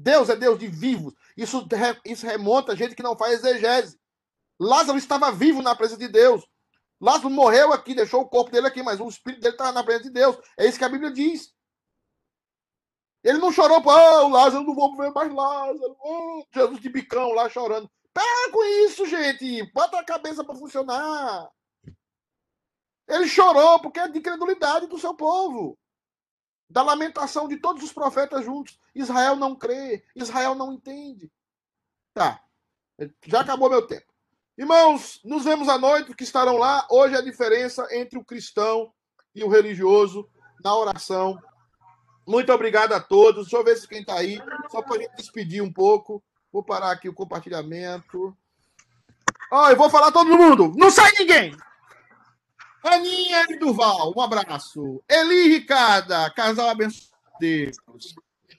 Deus 0.02 0.30
é 0.30 0.36
Deus 0.36 0.58
de 0.58 0.68
vivos. 0.68 1.14
Isso, 1.38 1.68
isso 2.04 2.26
remonta 2.26 2.72
a 2.72 2.76
gente 2.76 2.96
que 2.96 3.04
não 3.04 3.16
faz 3.16 3.34
exegese. 3.34 4.00
Lázaro 4.60 4.98
estava 4.98 5.32
vivo 5.32 5.62
na 5.62 5.76
presença 5.76 6.00
de 6.00 6.08
Deus. 6.08 6.44
Lázaro 7.00 7.30
morreu 7.30 7.72
aqui, 7.72 7.96
deixou 7.96 8.22
o 8.22 8.30
corpo 8.30 8.52
dele 8.52 8.68
aqui, 8.68 8.84
mas 8.84 9.00
o 9.00 9.08
espírito 9.08 9.42
dele 9.42 9.54
estava 9.54 9.72
na 9.72 9.84
presença 9.84 10.08
de 10.08 10.14
Deus. 10.14 10.38
É 10.58 10.68
isso 10.68 10.78
que 10.78 10.84
a 10.84 10.90
Bíblia 10.90 11.12
diz. 11.12 11.54
Ele 13.24 13.38
não 13.38 13.52
chorou, 13.52 13.78
ah, 13.90 14.24
o 14.24 14.30
Lázaro, 14.30 14.64
não 14.64 14.74
vou 14.74 14.96
ver 14.98 15.12
mais 15.12 15.32
Lázaro. 15.32 15.96
Oh, 16.00 16.44
Jesus 16.54 16.80
de 16.80 16.90
bicão 16.90 17.32
lá 17.34 17.48
chorando. 17.50 17.90
Para 18.14 18.52
com 18.52 18.64
isso, 18.86 19.06
gente. 19.06 19.72
Bota 19.72 20.00
a 20.00 20.06
cabeça 20.06 20.44
para 20.44 20.56
funcionar. 20.56 21.50
Ele 23.08 23.28
chorou 23.28 23.80
porque 23.80 24.00
é 24.00 24.08
de 24.08 24.20
incredulidade 24.20 24.88
do 24.88 24.98
seu 24.98 25.14
povo 25.14 25.78
da 26.72 26.82
lamentação 26.82 27.48
de 27.48 27.58
todos 27.58 27.84
os 27.84 27.92
profetas 27.92 28.46
juntos. 28.46 28.80
Israel 28.96 29.36
não 29.36 29.56
crê, 29.56 30.04
Israel 30.16 30.56
não 30.56 30.74
entende. 30.74 31.32
Tá, 32.14 32.42
já 33.26 33.42
acabou 33.42 33.70
meu 33.70 33.86
tempo. 33.86 34.12
Irmãos, 34.58 35.20
nos 35.24 35.44
vemos 35.44 35.68
à 35.68 35.78
noite, 35.78 36.14
que 36.14 36.24
estarão 36.24 36.58
lá. 36.58 36.86
Hoje 36.90 37.16
é 37.16 37.18
a 37.18 37.24
diferença 37.24 37.88
entre 37.92 38.18
o 38.18 38.24
cristão 38.24 38.94
e 39.34 39.44
o 39.44 39.50
religioso 39.50 40.30
na 40.64 40.76
oração. 40.76 41.38
Muito 42.28 42.52
obrigado 42.52 42.94
a 42.94 43.00
todos. 43.00 43.44
Deixa 43.44 43.58
eu 43.58 43.64
ver 43.64 43.78
se 43.78 43.88
quem 43.88 44.02
está 44.02 44.16
aí, 44.16 44.40
só 44.70 44.82
para 44.82 44.98
a 44.98 45.00
gente 45.00 45.16
despedir 45.16 45.64
um 45.64 45.72
pouco. 45.72 46.24
Vou 46.52 46.64
parar 46.64 46.92
aqui 46.92 47.10
o 47.10 47.14
compartilhamento. 47.14 48.36
Ó, 49.52 49.66
oh, 49.66 49.70
eu 49.70 49.76
vou 49.76 49.90
falar 49.90 50.12
todo 50.12 50.38
mundo. 50.38 50.72
Não 50.76 50.92
sai 50.92 51.12
ninguém! 51.18 51.56
Aninha 52.84 53.46
e 53.50 53.58
Duval, 53.58 54.14
um 54.16 54.22
abraço. 54.22 55.04
Eli 55.10 55.50
Ricarda, 55.50 56.30
casal 56.32 56.70
abençoado. 56.70 57.12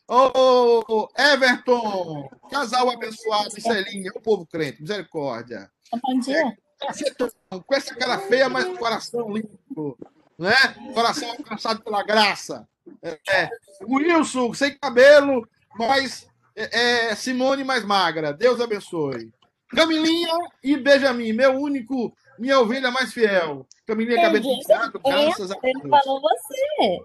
Ô, 0.08 0.82
oh, 0.88 1.08
Everton, 1.16 2.28
casal 2.50 2.90
abençoado. 2.90 3.60
Celinha, 3.60 4.10
o 4.14 4.20
povo 4.20 4.46
crente, 4.46 4.82
misericórdia. 4.82 5.70
Bom 6.02 6.18
dia. 6.18 6.56
É, 6.82 7.58
com 7.58 7.74
essa 7.74 7.94
cara 7.94 8.18
feia, 8.18 8.48
mas 8.48 8.64
com 8.64 8.76
coração 8.76 9.32
limpo. 9.32 9.96
Né? 10.38 10.54
Coração 10.92 11.30
alcançado 11.30 11.82
pela 11.82 12.02
graça. 12.02 12.66
É. 13.02 13.48
Wilson, 13.82 14.52
sem 14.54 14.76
cabelo, 14.76 15.48
mas 15.76 16.26
é, 16.56 17.10
é, 17.10 17.14
Simone 17.14 17.64
mais 17.64 17.84
magra. 17.84 18.32
Deus 18.32 18.60
abençoe. 18.60 19.32
Camilinha 19.68 20.36
e 20.62 20.76
Benjamin, 20.76 21.32
meu 21.32 21.52
único 21.52 22.14
minha 22.42 22.58
ovelha 22.58 22.90
mais 22.90 23.12
fiel. 23.12 23.64
Camilinha 23.86 24.20
cabelo 24.20 24.42
pinçado, 24.42 25.00
graças 25.00 25.52
a 25.52 25.54
Deus. 25.54 25.74
Ele 25.76 25.88
falou 25.88 26.20
você. 26.20 26.98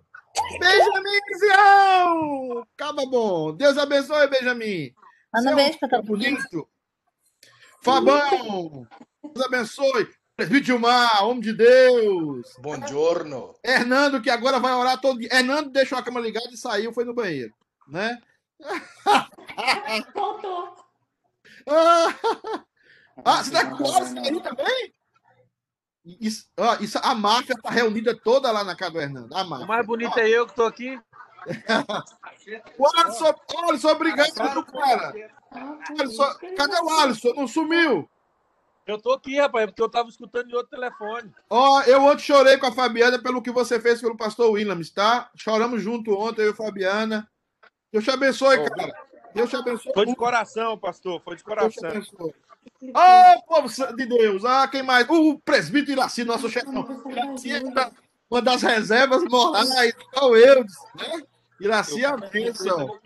Benjamin! 0.60 1.20
Acaba 2.74 3.06
bom. 3.06 3.54
Deus 3.54 3.78
abençoe, 3.78 4.28
Benjamin. 4.28 4.92
Manda 5.32 5.52
um 5.52 5.56
beijo 5.56 5.78
pra 5.78 5.90
todo 5.90 6.04
bonito. 6.04 6.68
Fabão, 7.84 8.88
Deus 9.24 9.46
abençoe. 9.46 10.10
Presbítero 10.36 10.80
Mar, 10.80 11.24
homem 11.24 11.42
de 11.42 11.54
Deus. 11.54 12.56
Bom 12.60 12.88
giorno. 12.88 13.54
Hernando, 13.64 14.22
que 14.22 14.32
agora 14.32 14.60
vai 14.60 14.74
orar 14.74 15.00
todo 15.00 15.20
dia. 15.20 15.30
Hernando 15.32 15.70
deixou 15.70 16.00
a 16.00 16.04
cama 16.04 16.20
ligada 16.20 16.50
e 16.52 16.58
saiu, 16.58 16.92
foi 16.92 17.06
no 17.06 17.14
banheiro. 17.14 17.54
Né? 17.88 18.20
Voltou. 20.16 20.76
ah, 23.24 23.44
você 23.44 23.52
tá 23.52 23.70
com 23.70 23.86
aí 23.86 24.42
também? 24.42 24.97
Isso, 26.22 26.48
ó, 26.58 26.76
isso, 26.80 26.98
a 27.04 27.14
máfia 27.14 27.54
está 27.54 27.70
reunida 27.70 28.16
toda 28.16 28.50
lá 28.52 28.64
na 28.64 28.76
casa 28.76 28.92
do 28.92 29.02
Hernando. 29.02 29.36
A 29.36 29.44
máfia. 29.44 29.66
O 29.66 29.68
mais 29.68 29.86
bonito 29.86 30.18
é 30.18 30.30
eu 30.30 30.46
que 30.46 30.54
estou 30.54 30.66
aqui. 30.66 30.98
o 32.78 33.00
Alisson, 33.00 33.36
Alisson, 33.68 33.90
obrigado, 33.90 34.66
cara. 34.66 35.14
Alisson, 36.00 36.34
cadê 36.56 36.80
o 36.80 36.90
Alisson? 37.00 37.34
Não 37.36 37.48
sumiu? 37.48 38.10
Eu 38.86 38.98
tô 38.98 39.12
aqui, 39.12 39.38
rapaz, 39.38 39.66
porque 39.66 39.82
eu 39.82 39.90
tava 39.90 40.08
escutando 40.08 40.48
de 40.48 40.56
outro 40.56 40.70
telefone. 40.70 41.30
Ó, 41.50 41.82
eu 41.82 42.02
ontem 42.04 42.24
chorei 42.24 42.58
com 42.58 42.68
a 42.68 42.72
Fabiana 42.72 43.22
pelo 43.22 43.42
que 43.42 43.52
você 43.52 43.82
fez 43.82 44.00
pelo 44.00 44.16
pastor 44.16 44.52
Williams, 44.52 44.90
tá? 44.92 45.30
Choramos 45.36 45.82
junto 45.82 46.18
ontem, 46.18 46.44
eu 46.44 46.48
e 46.48 46.52
a 46.52 46.56
Fabiana. 46.56 47.30
Deus 47.92 48.06
te 48.06 48.12
abençoe, 48.12 48.58
cara. 48.70 48.94
Deus 49.34 49.50
te 49.50 49.58
abençoe. 49.58 49.94
Foi 49.94 50.06
de 50.06 50.16
coração, 50.16 50.78
pastor, 50.78 51.22
foi 51.22 51.36
de 51.36 51.44
coração. 51.44 51.70
Deus 51.70 52.08
te 52.08 52.16
abençoe. 52.16 52.34
Ah, 52.94 53.36
povo 53.48 53.68
de 53.96 54.06
Deus! 54.06 54.46
Ah, 54.46 54.68
quem 54.68 54.84
mais? 54.84 55.08
O 55.10 55.40
presbítero 55.40 56.00
Iraci, 56.00 56.24
nosso 56.24 56.50
chefão. 56.50 57.04
Iraci 57.10 57.52
é 57.52 57.62
uma 58.30 58.42
das 58.42 58.62
reservas 58.62 59.24
morais, 59.24 59.94
igual 60.12 60.36
eu, 60.36 60.64
né? 60.64 61.24
Iraci 61.60 62.04
é 62.04 62.08
a 62.08 62.18
bênção. 62.18 63.00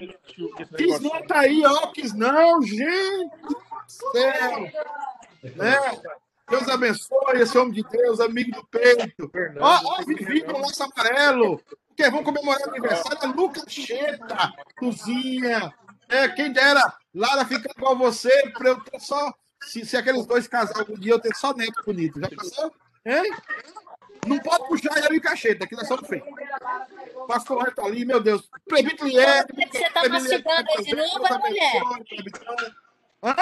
Quis 0.77 0.99
não 0.99 1.25
tá 1.25 1.39
aí, 1.39 1.63
ó. 1.65 1.87
Quis 1.87 2.13
não, 2.13 2.61
gente 2.61 3.37
do 3.41 3.57
céu. 3.87 4.71
Né? 5.55 5.77
Deus 6.49 6.67
abençoe 6.67 7.41
esse 7.41 7.57
homem 7.57 7.73
de 7.73 7.83
Deus, 7.83 8.19
amigo 8.19 8.51
do 8.51 8.65
peito. 8.67 9.31
Ó, 9.59 9.79
ó, 9.85 10.03
Vivi 10.03 10.41
com 10.41 10.53
o 10.53 10.61
laço 10.61 10.83
amarelo. 10.83 11.61
Porque 11.87 12.09
vão 12.09 12.23
comemorar 12.23 12.67
o 12.67 12.69
aniversário. 12.69 13.19
É 13.23 13.27
Lucas 13.27 13.63
Cheta, 13.67 14.51
cozinha. 14.77 15.73
É, 16.09 16.27
quem 16.27 16.51
dera, 16.51 16.93
Lara 17.15 17.45
fica 17.45 17.73
com 17.73 17.95
você, 17.95 18.49
para 18.51 18.71
eu 18.71 18.99
só 18.99 19.33
se, 19.63 19.85
se 19.85 19.97
aqueles 19.97 20.25
dois 20.25 20.47
casarem 20.47 20.81
algum 20.81 20.99
dia, 20.99 21.13
eu 21.13 21.19
tenho 21.19 21.35
só 21.35 21.53
neto 21.53 21.83
bonito. 21.85 22.19
Já 22.19 22.29
pensou? 22.29 22.73
Hein? 23.05 23.31
Não 24.27 24.37
pode 24.39 24.67
puxar 24.67 24.97
ele 24.97 25.17
em 25.17 25.19
cacheta, 25.19 25.65
aqui 25.65 25.75
nós 25.75 25.87
somos 25.87 26.07
feitos. 26.07 26.29
Pastor 27.27 27.63
Roy 27.63 27.71
tá 27.71 27.85
ali, 27.85 28.05
meu 28.05 28.21
Deus. 28.21 28.47
Prebito 28.67 29.05
Lier. 29.05 29.45
Você 29.71 29.89
tá 29.89 30.07
mastigando 30.07 30.69
aí 30.77 30.83
de 30.83 30.95
novo, 30.95 31.25
é 31.25 31.37
mulher? 31.37 31.81
Hã? 33.23 33.35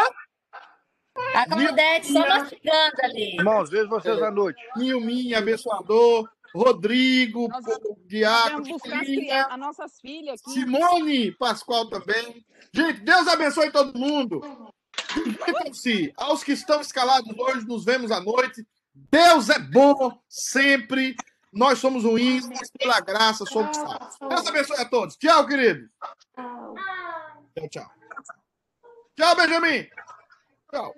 A 1.34 1.46
Claudete 1.46 2.14
só 2.14 2.28
mastigando 2.28 2.96
ali. 3.04 3.36
Irmãos, 3.36 3.70
vejo 3.70 3.90
vocês 3.90 4.22
à 4.22 4.32
noite. 4.32 4.62
Nilminha, 4.78 5.40
abençoador. 5.40 6.30
Rodrigo, 6.54 7.48
Filha, 9.06 9.46
as 9.46 9.60
nossas 9.60 10.00
filhas 10.00 10.42
aqui. 10.42 10.52
Simone 10.52 11.32
Pascoal 11.34 11.88
também. 11.90 12.44
Gente, 12.74 13.02
Deus 13.02 13.28
abençoe 13.28 13.72
todo 13.72 13.98
mundo. 13.98 14.42
Divirtam-se. 15.14 16.14
Aos 16.18 16.44
que 16.44 16.52
estão 16.52 16.82
escalados 16.82 17.38
hoje, 17.38 17.66
nos 17.66 17.86
vemos 17.86 18.12
à 18.12 18.20
noite. 18.20 18.66
Deus 18.94 19.50
é 19.50 19.60
bom 19.60 20.22
sempre. 20.28 21.16
Nós 21.52 21.80
somos 21.80 22.04
ruins, 22.04 22.48
mas 22.48 22.70
pela 22.72 23.00
graça 23.00 23.46
somos 23.46 23.76
salvos. 23.76 24.18
Deus 24.20 24.48
abençoe 24.48 24.78
a 24.78 24.86
todos. 24.86 25.16
Tchau, 25.18 25.48
querido. 25.48 25.90
Tchau, 27.56 27.70
tchau. 27.70 27.92
Tchau, 29.16 29.36
Benjamin. 29.36 29.88
Tchau. 30.72 30.96